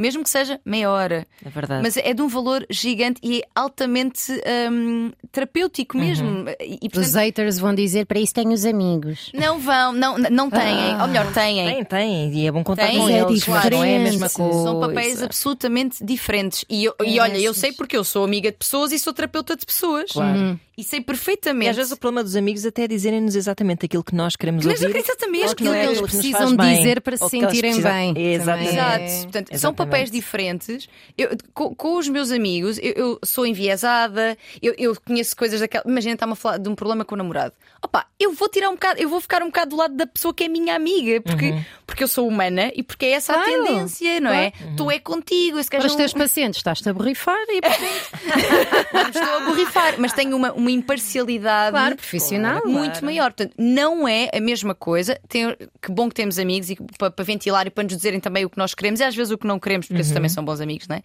mesmo 0.00 0.22
que 0.24 0.30
seja 0.30 0.60
meia 0.64 0.90
hora. 0.90 1.26
É 1.44 1.48
verdade. 1.48 1.82
Mas 1.82 1.96
é 1.96 2.12
de 2.14 2.22
um 2.22 2.28
valor 2.28 2.64
gigante 2.70 3.20
e 3.22 3.40
é 3.40 3.42
altamente 3.54 4.32
hum, 4.72 5.12
terapêutico 5.30 5.96
mesmo. 5.96 6.48
E, 6.60 6.78
e, 6.82 6.86
Os 6.86 6.92
portanto, 6.92 7.14
haters 7.14 7.58
vão 7.58 7.74
dizer 7.74 8.06
para 8.06 8.18
isso 8.18 8.34
tenho 8.34 8.52
os 8.52 8.64
amigos. 8.64 9.30
não 9.34 9.58
vão, 9.58 9.92
não, 9.92 10.18
não 10.18 10.50
têm, 10.50 11.00
ou 11.00 11.06
melhor, 11.08 11.32
têm. 11.32 11.64
Tem, 11.66 11.84
tem, 11.84 12.32
e 12.34 12.46
é 12.46 12.52
bom 12.52 12.64
contar 12.64 12.86
Tem, 12.88 12.98
com 12.98 13.08
é 13.08 13.20
eles, 13.20 13.46
mas 13.46 13.70
não 13.70 13.84
é 13.84 13.96
a 13.96 14.00
mesma 14.00 14.28
coisa. 14.30 14.62
São 14.62 14.80
papéis 14.80 15.22
absolutamente 15.22 16.04
diferentes. 16.04 16.64
E, 16.68 16.84
eu- 16.84 16.94
e 17.04 17.18
olha, 17.20 17.38
eu 17.38 17.52
sei 17.54 17.72
porque 17.72 17.96
eu 17.96 18.04
sou 18.04 18.24
amiga 18.24 18.50
de 18.50 18.56
pessoas 18.56 18.92
e 18.92 18.98
sou 18.98 19.12
terapeuta 19.12 19.56
de 19.56 19.64
pessoas. 19.66 20.10
Claro. 20.12 20.58
E 20.80 20.84
sei 20.84 21.00
E 21.00 21.02
perfeitamente. 21.02 21.68
às 21.70 21.76
vezes 21.76 21.92
o 21.92 21.96
problema 21.96 22.22
dos 22.24 22.34
amigos 22.36 22.64
até 22.64 22.84
é 22.84 22.88
dizerem-nos 22.88 23.36
exatamente 23.36 23.84
aquilo 23.86 24.02
que 24.02 24.14
nós 24.14 24.34
queremos 24.36 24.64
Mas 24.64 24.80
ouvir. 24.82 24.96
exatamente 24.96 25.46
ou 25.48 25.54
que 25.54 25.64
não 25.64 25.74
é 25.74 25.82
aquilo 25.82 25.94
que 25.94 26.04
aquilo 26.04 26.20
eles 26.20 26.30
precisam 26.32 26.56
bem, 26.56 26.76
dizer 26.78 27.00
para 27.00 27.16
se 27.16 27.24
que 27.24 27.30
sentirem 27.30 27.60
precisam- 27.72 27.92
bem. 27.92 28.32
Exatamente. 28.32 28.72
Exato. 28.72 29.22
Portanto, 29.22 29.46
são 29.48 29.54
Exatamente. 29.56 29.76
papéis 29.76 30.10
diferentes. 30.10 30.88
Eu, 31.18 31.30
com, 31.52 31.74
com 31.74 31.96
os 31.98 32.08
meus 32.08 32.30
amigos, 32.30 32.78
eu, 32.78 32.92
eu 32.96 33.18
sou 33.24 33.44
enviesada, 33.46 34.36
eu, 34.62 34.74
eu 34.78 34.96
conheço 35.04 35.36
coisas 35.36 35.60
daquela. 35.60 35.84
Imagina, 35.86 36.14
está-me 36.14 36.32
a 36.32 36.36
falar 36.36 36.58
de 36.58 36.68
um 36.68 36.74
problema 36.74 37.04
com 37.04 37.14
o 37.14 37.18
namorado. 37.18 37.52
Opa, 37.82 38.06
eu 38.18 38.32
vou 38.34 38.48
tirar 38.48 38.68
um 38.70 38.74
bocado, 38.74 39.00
eu 39.00 39.08
vou 39.08 39.20
ficar 39.20 39.42
um 39.42 39.46
bocado 39.46 39.70
do 39.70 39.76
lado 39.76 39.94
da 39.96 40.06
pessoa 40.06 40.32
que 40.34 40.44
é 40.44 40.48
minha 40.48 40.74
amiga, 40.74 41.20
porque, 41.20 41.54
porque 41.90 42.04
eu 42.04 42.08
sou 42.08 42.26
humana 42.28 42.70
e 42.74 42.82
porque 42.82 43.06
é 43.06 43.10
essa 43.12 43.32
a 43.32 43.42
Claro. 43.44 43.64
tendência, 43.64 44.20
não 44.20 44.30
é? 44.30 44.52
Tu 44.76 44.90
é 44.90 44.98
contigo, 44.98 45.58
esse 45.58 45.68
gajo 45.68 45.82
Para 45.82 45.86
os 45.86 45.92
é 45.92 45.94
um- 45.94 45.98
teus 45.98 46.12
pacientes, 46.14 46.58
estás-te 46.58 46.88
a 46.88 46.92
borrifar 46.94 47.36
e 47.48 47.60
não 48.92 49.08
estou 49.08 49.22
a 49.36 49.40
borrifar, 49.46 49.94
mas 49.98 50.12
tenho 50.12 50.36
uma, 50.36 50.52
uma 50.52 50.70
imparcialidade 50.70 51.72
Claro, 51.72 51.96
profissional. 51.96 52.62
muito 52.66 52.92
Claro. 52.92 53.06
maior. 53.06 53.32
Portanto, 53.32 53.54
não 53.58 54.06
é 54.08 54.30
a 54.32 54.40
mesma 54.40 54.74
coisa. 54.74 55.18
Tem- 55.28 55.56
que 55.82 55.90
bom 55.90 56.08
que 56.08 56.14
temos 56.14 56.38
amigos 56.38 56.70
e 56.70 56.76
que- 56.76 56.84
para, 56.98 57.10
para 57.10 57.24
ventilar 57.24 57.66
e 57.66 57.70
para 57.70 57.84
nos 57.84 57.96
dizerem 57.96 58.20
também 58.20 58.44
o 58.44 58.50
que 58.50 58.58
nós 58.58 58.74
queremos 58.74 59.00
e 59.00 59.04
às 59.04 59.14
vezes 59.14 59.32
o 59.32 59.38
que 59.38 59.46
não 59.46 59.58
queremos, 59.58 59.86
porque 59.86 60.00
esses 60.00 60.12
também 60.12 60.28
são 60.28 60.44
bons 60.44 60.60
amigos, 60.60 60.86
não 60.88 60.96
é? 60.96 61.02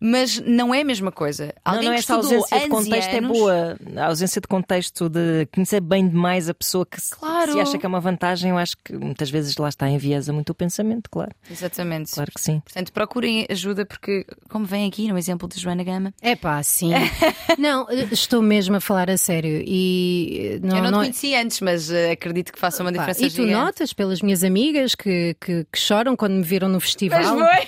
Mas 0.00 0.40
não 0.40 0.74
é 0.74 0.80
a 0.80 0.84
mesma 0.84 1.12
coisa. 1.12 1.54
Não, 1.64 1.72
Alguém 1.74 1.84
não, 1.88 1.92
que 1.94 1.98
esta 2.00 2.14
estudou 2.14 2.34
ausência 2.38 2.58
de 2.58 2.64
anos 2.64 2.84
contexto 2.84 3.10
é 3.10 3.18
anos- 3.18 3.38
boa. 3.38 3.76
A 3.96 4.06
ausência 4.06 4.40
de 4.40 4.48
contexto 4.48 5.08
de 5.08 5.46
conhecer 5.54 5.80
bem 5.80 6.08
demais 6.08 6.48
a 6.48 6.54
pessoa 6.54 6.84
que 6.86 7.00
se, 7.00 7.14
Claro. 7.52 7.52
se 7.52 7.60
acha 7.70 7.78
que 7.78 7.86
é 7.86 7.88
uma 7.88 8.00
vantagem, 8.00 8.50
eu 8.50 8.58
acho 8.58 8.76
que 8.84 8.92
muitas 8.96 9.30
vezes 9.30 9.56
lá 9.56 9.68
está 9.68 9.88
enviesa 9.88 10.32
muito 10.32 10.50
o 10.50 10.54
pensamento, 10.54 11.08
claro. 11.10 11.32
Exatamente. 11.50 12.10
Claro 12.12 12.30
que 12.34 12.40
sim. 12.40 12.60
Portanto, 12.60 12.92
procurem 12.92 13.46
ajuda, 13.50 13.84
porque, 13.86 14.26
como 14.48 14.64
vem 14.64 14.86
aqui 14.88 15.08
no 15.08 15.16
exemplo 15.18 15.48
de 15.48 15.60
Joana 15.60 15.84
Gama, 15.84 16.12
É 16.20 16.34
pá, 16.36 16.62
sim. 16.62 16.90
Não, 17.58 17.86
estou 18.10 18.42
mesmo 18.42 18.76
a 18.76 18.80
falar 18.80 19.10
a 19.10 19.16
sério. 19.16 19.62
E 19.66 20.54
eh, 20.54 20.66
não, 20.66 20.76
eu 20.76 20.82
não, 20.84 20.90
não 20.90 20.98
te 21.00 21.02
é- 21.02 21.06
conheci 21.08 21.34
antes, 21.34 21.60
mas 21.60 21.90
eh, 21.90 22.12
acredito 22.12 22.52
que 22.52 22.58
faça 22.58 22.82
uma 22.82 22.92
Pá, 22.92 22.98
diferença 22.98 23.24
E 23.24 23.30
tu 23.30 23.42
gigante. 23.46 23.52
notas 23.52 23.92
pelas 23.92 24.20
minhas 24.22 24.42
amigas 24.42 24.94
que, 24.94 25.36
que, 25.40 25.66
que 25.70 25.78
choram 25.78 26.16
quando 26.16 26.32
me 26.34 26.42
viram 26.42 26.68
no 26.68 26.80
festival. 26.80 27.20
Mas 27.36 27.56
foi. 27.58 27.66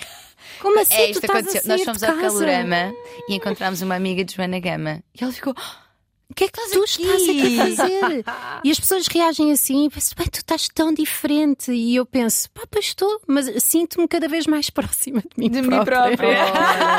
Como 0.61 0.79
assim? 0.79 0.93
É, 0.95 1.05
tu 1.05 1.11
isto 1.11 1.25
estás 1.25 1.39
aconteceu. 1.45 1.61
Nós 1.69 1.83
fomos 1.83 2.03
ao? 2.03 2.15
Calorama 2.17 2.93
e 3.29 3.35
encontramos 3.35 3.81
uma 3.81 3.95
amiga 3.95 4.23
de 4.25 4.33
Joana 4.35 4.59
Gama. 4.59 5.03
E 5.19 5.23
ela 5.23 5.31
ficou. 5.31 5.53
O 6.29 6.33
que 6.35 6.43
é 6.43 6.47
que 6.49 6.53
tu 6.53 6.83
estás 6.83 7.23
aqui 7.29 7.59
a 7.59 7.65
fazer? 7.65 8.25
E 8.63 8.69
as 8.71 8.79
pessoas 8.79 9.07
reagem 9.07 9.51
assim 9.51 9.85
e 9.85 9.89
pensam, 9.89 10.13
bem, 10.17 10.27
tu 10.27 10.37
estás 10.39 10.67
tão 10.67 10.93
diferente. 10.93 11.71
E 11.71 11.95
eu 11.95 12.05
penso, 12.05 12.49
pá, 12.51 12.63
pois 12.69 12.85
estou, 12.85 13.21
mas 13.25 13.49
sinto-me 13.63 14.07
cada 14.07 14.27
vez 14.27 14.45
mais 14.45 14.69
próxima 14.71 15.21
de 15.21 15.27
mim 15.37 15.49
De 15.49 15.61
mim 15.61 15.83
própria. 15.85 16.45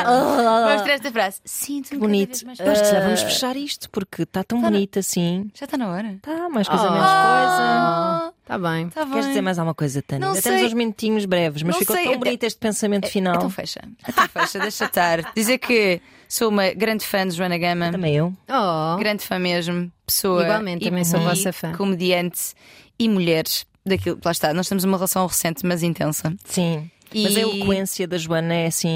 Vamos 0.05 0.81
ter 0.83 0.91
esta 0.91 1.11
frase. 1.11 1.41
Sinto-me 1.45 1.99
cada 2.01 2.11
vez 2.11 2.27
Bonito. 2.27 2.45
mais 2.47 2.57
próxima. 2.57 2.87
já 2.87 2.99
vamos 3.01 3.21
fechar 3.21 3.55
isto, 3.55 3.89
porque 3.91 4.23
está 4.23 4.43
tão 4.43 4.59
Tá 4.59 4.63
na- 4.65 4.71
bonito 4.71 4.99
assim. 4.99 5.49
Já 5.53 5.65
está 5.65 5.77
na 5.77 5.89
hora. 5.89 6.17
Tá, 6.21 6.49
mais 6.49 6.67
coisa, 6.67 6.83
Oh. 6.87 6.91
menos 6.91 7.05
coisa. 7.05 7.15
Ah, 7.15 8.31
Está 8.41 8.57
bem. 8.57 8.89
tá 8.89 9.01
Queres 9.05 9.13
bem. 9.25 9.27
dizer 9.27 9.41
mais 9.41 9.59
alguma 9.59 9.75
coisa, 9.75 10.01
Tânia? 10.01 10.21
Não 10.25 10.29
Ainda 10.33 10.41
temos 10.41 10.59
sei. 10.59 10.67
uns 10.67 10.73
minutinhos 10.73 11.25
breves, 11.25 11.61
mas 11.61 11.73
Não 11.75 11.79
ficou 11.79 11.95
sei. 11.95 12.05
tão 12.05 12.17
bonito 12.17 12.43
este 12.43 12.59
pensamento 12.59 13.07
final. 13.07 13.35
Então 13.35 13.49
fecha. 13.49 13.79
Então 14.07 14.27
fecha, 14.27 14.59
deixa 14.59 14.85
estar. 14.85 15.31
Dizer 15.35 15.59
que 15.59 16.01
sou 16.29 16.47
uma 16.49 16.69
grande 16.71 17.05
fã 17.05 17.27
de 17.27 17.35
Joana 17.35 17.57
Gama. 17.57 17.91
Também 17.91 18.15
eu. 18.15 18.33
Oh, 18.47 18.97
Grande 18.97 19.25
fã 19.25 19.37
mesmo. 19.37 19.91
Pessoa. 20.05 20.43
Igualmente, 20.43 20.85
e- 20.85 20.89
também 20.89 21.03
sou 21.03 21.19
e 21.19 21.23
vossa 21.23 21.51
fã. 21.51 21.73
Comediante 21.73 22.53
e 22.97 23.09
mulheres. 23.09 23.65
Daquilo, 23.85 24.19
lá 24.23 24.31
está, 24.31 24.53
nós 24.53 24.67
temos 24.69 24.83
uma 24.83 24.97
relação 24.97 25.25
recente, 25.25 25.65
mas 25.65 25.81
intensa. 25.83 26.33
Sim. 26.45 26.89
E- 27.11 27.23
Mas 27.23 27.37
a 27.37 27.39
eloquência 27.39 28.07
da 28.07 28.19
Joana 28.19 28.53
é 28.53 28.67
assim. 28.67 28.89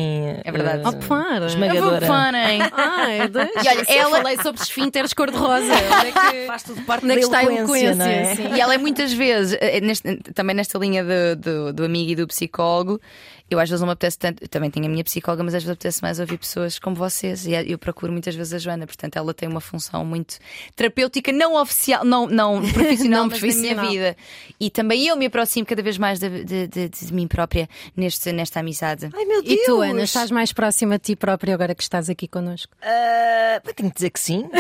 É 0.43 0.51
verdade. 0.51 0.84
eh, 0.84 0.88
Oh, 0.88 0.93
para. 1.07 1.47
Esmagadora. 1.47 2.05
Funny. 2.05 2.61
Ai. 2.77 3.17
E 3.21 3.67
olha, 3.69 3.86
Eu 3.91 3.99
ela- 4.01 4.17
falei 4.17 4.38
sobre 4.38 4.61
esfínteres 4.61 5.13
cor-de-rosa. 5.15 5.65
É 5.73 6.11
que, 6.11 6.45
Faz 6.45 6.61
tudo 6.61 6.79
parte 6.84 7.05
é 7.05 7.07
da 7.07 7.15
eloquência, 7.15 7.57
eloquência? 7.57 7.95
não 7.95 8.05
é? 8.05 8.36
sim. 8.36 8.53
E 8.53 8.61
ela 8.61 8.75
é 8.75 8.77
muitas 8.77 9.11
vezes, 9.13 9.57
eh, 9.59 9.81
neste- 9.81 10.17
também 10.36 10.55
nesta 10.55 10.77
linha 10.77 11.03
do, 11.03 11.36
do, 11.41 11.73
do 11.73 11.86
amigo 11.86 12.11
e 12.11 12.15
do 12.15 12.27
psicólogo, 12.27 13.01
eu 13.49 13.59
às 13.59 13.69
vezes 13.69 13.81
não 13.81 13.87
me 13.87 13.93
apetece 13.93 14.17
tanto, 14.17 14.41
eu 14.43 14.47
também 14.47 14.71
tenho 14.71 14.85
a 14.85 14.89
minha 14.89 15.03
psicóloga, 15.03 15.43
mas 15.43 15.53
às 15.53 15.61
vezes 15.63 15.73
apetece 15.73 16.01
mais 16.01 16.19
ouvir 16.19 16.37
pessoas 16.37 16.79
como 16.79 16.95
vocês. 16.95 17.45
E 17.45 17.51
eu 17.67 17.77
procuro 17.77 18.11
muitas 18.11 18.33
vezes 18.35 18.53
a 18.53 18.57
Joana, 18.57 18.87
portanto 18.87 19.15
ela 19.17 19.33
tem 19.33 19.47
uma 19.47 19.61
função 19.61 20.03
muito 20.03 20.37
terapêutica, 20.75 21.31
não 21.31 21.55
oficial, 21.61 22.03
não, 22.03 22.25
não 22.27 22.61
profissional, 22.73 23.21
Não 23.23 23.29
mas 23.29 23.39
profissional. 23.39 23.75
da 23.75 23.81
minha 23.81 23.91
vida. 23.91 24.17
E 24.59 24.69
também 24.69 25.05
eu 25.07 25.15
me 25.15 25.25
aproximo 25.27 25.65
cada 25.65 25.81
vez 25.83 25.97
mais 25.97 26.19
de, 26.19 26.43
de, 26.43 26.67
de- 26.67 26.89
de 26.89 27.13
mim 27.13 27.27
própria 27.27 27.69
neste, 27.95 28.31
nesta 28.31 28.59
amizade. 28.61 29.09
Ai 29.13 29.25
meu 29.25 29.43
Deus! 29.43 29.53
E 29.61 29.65
tu, 29.65 29.81
Ana, 29.81 30.03
estás 30.03 30.31
mais 30.31 30.51
próxima 30.51 30.97
de 30.97 31.03
ti 31.03 31.15
própria 31.15 31.53
agora 31.53 31.75
que 31.75 31.83
estás 31.83 32.09
aqui 32.09 32.27
connosco? 32.27 32.75
Pá, 32.81 33.73
tenho 33.75 33.89
que 33.89 33.95
dizer 33.95 34.09
que 34.09 34.19
sim. 34.19 34.49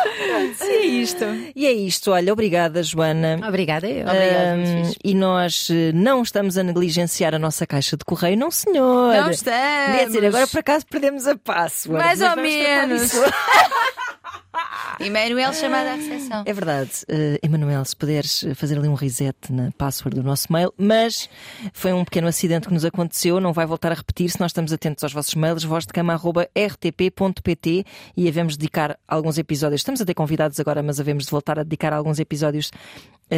E 0.60 0.72
é 0.72 0.86
isto. 0.86 1.24
e 1.54 1.66
é 1.66 1.72
isto, 1.72 2.10
olha, 2.10 2.32
obrigada, 2.32 2.82
Joana. 2.82 3.38
Obrigada, 3.46 3.88
eu. 3.88 4.06
Obrigada, 4.06 4.84
fixe. 4.84 4.98
e 5.04 5.14
nós 5.14 5.68
eh, 5.70 5.92
não 5.92 6.22
estamos 6.22 6.56
a 6.58 6.62
negligenciar 6.62 7.34
a 7.34 7.38
nossa 7.38 7.66
caixa 7.66 7.96
de 7.96 8.04
correio, 8.04 8.36
não 8.36 8.50
senhor. 8.50 9.14
Não 9.14 9.30
estamos. 9.30 9.96
Quer 9.98 10.06
dizer, 10.06 10.24
agora 10.26 10.46
por 10.46 10.58
acaso 10.60 10.86
perdemos 10.86 11.26
a 11.26 11.36
password. 11.36 12.02
Mais 12.02 12.20
ou 12.20 12.36
menos. 12.36 13.12
Emanuel 15.00 15.52
chamada 15.52 15.92
à 15.92 15.94
recepção. 15.94 16.42
É 16.46 16.52
verdade, 16.52 16.90
uh, 17.08 17.38
Emanuel, 17.42 17.84
se 17.84 17.96
puderes 17.96 18.44
fazer 18.54 18.78
ali 18.78 18.86
um 18.88 18.94
reset 18.94 19.34
na 19.50 19.72
password 19.72 20.20
do 20.20 20.22
nosso 20.22 20.52
mail, 20.52 20.72
mas 20.76 21.28
foi 21.72 21.92
um 21.92 22.04
pequeno 22.04 22.28
acidente 22.28 22.68
que 22.68 22.74
nos 22.74 22.84
aconteceu, 22.84 23.40
não 23.40 23.52
vai 23.52 23.66
voltar 23.66 23.90
a 23.92 23.94
repetir 23.94 24.30
se 24.30 24.40
nós 24.40 24.50
estamos 24.50 24.72
atentos 24.72 25.04
aos 25.04 25.12
vossos 25.12 25.34
mails, 25.34 25.64
vozdecama.rtp.pt 25.64 27.84
e 28.16 28.28
havemos 28.28 28.54
de 28.54 28.58
dedicar 28.58 28.98
alguns 29.08 29.38
episódios. 29.38 29.80
Estamos 29.80 30.00
a 30.00 30.04
ter 30.04 30.14
convidados 30.14 30.60
agora, 30.60 30.82
mas 30.82 31.00
havemos 31.00 31.24
de 31.24 31.30
voltar 31.30 31.58
a 31.58 31.62
dedicar 31.62 31.92
alguns 31.92 32.18
episódios 32.18 32.70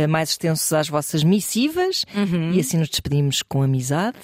mais 0.08 0.30
extensos 0.30 0.72
às 0.72 0.88
vossas 0.88 1.22
missivas 1.22 2.04
e 2.54 2.60
assim 2.60 2.78
nos 2.78 2.88
despedimos 2.88 3.42
com 3.42 3.62
amizade. 3.62 4.16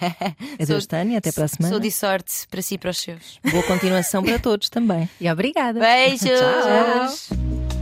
Adeus, 0.60 0.86
Tânia, 0.86 1.18
até 1.18 1.32
para 1.32 1.44
a 1.44 1.48
semana. 1.48 1.72
Sou 1.72 1.80
de 1.80 1.90
sorte 1.90 2.46
para 2.50 2.62
si 2.62 2.74
e 2.74 2.78
para 2.78 2.90
os 2.90 2.98
seus. 2.98 3.38
Boa 3.50 3.62
continuação 3.64 4.22
para 4.22 4.38
todos 4.38 4.68
também. 4.68 5.08
E 5.20 5.30
obrigada. 5.30 5.80
Beijos! 5.80 6.28
Tchau. 6.28 7.73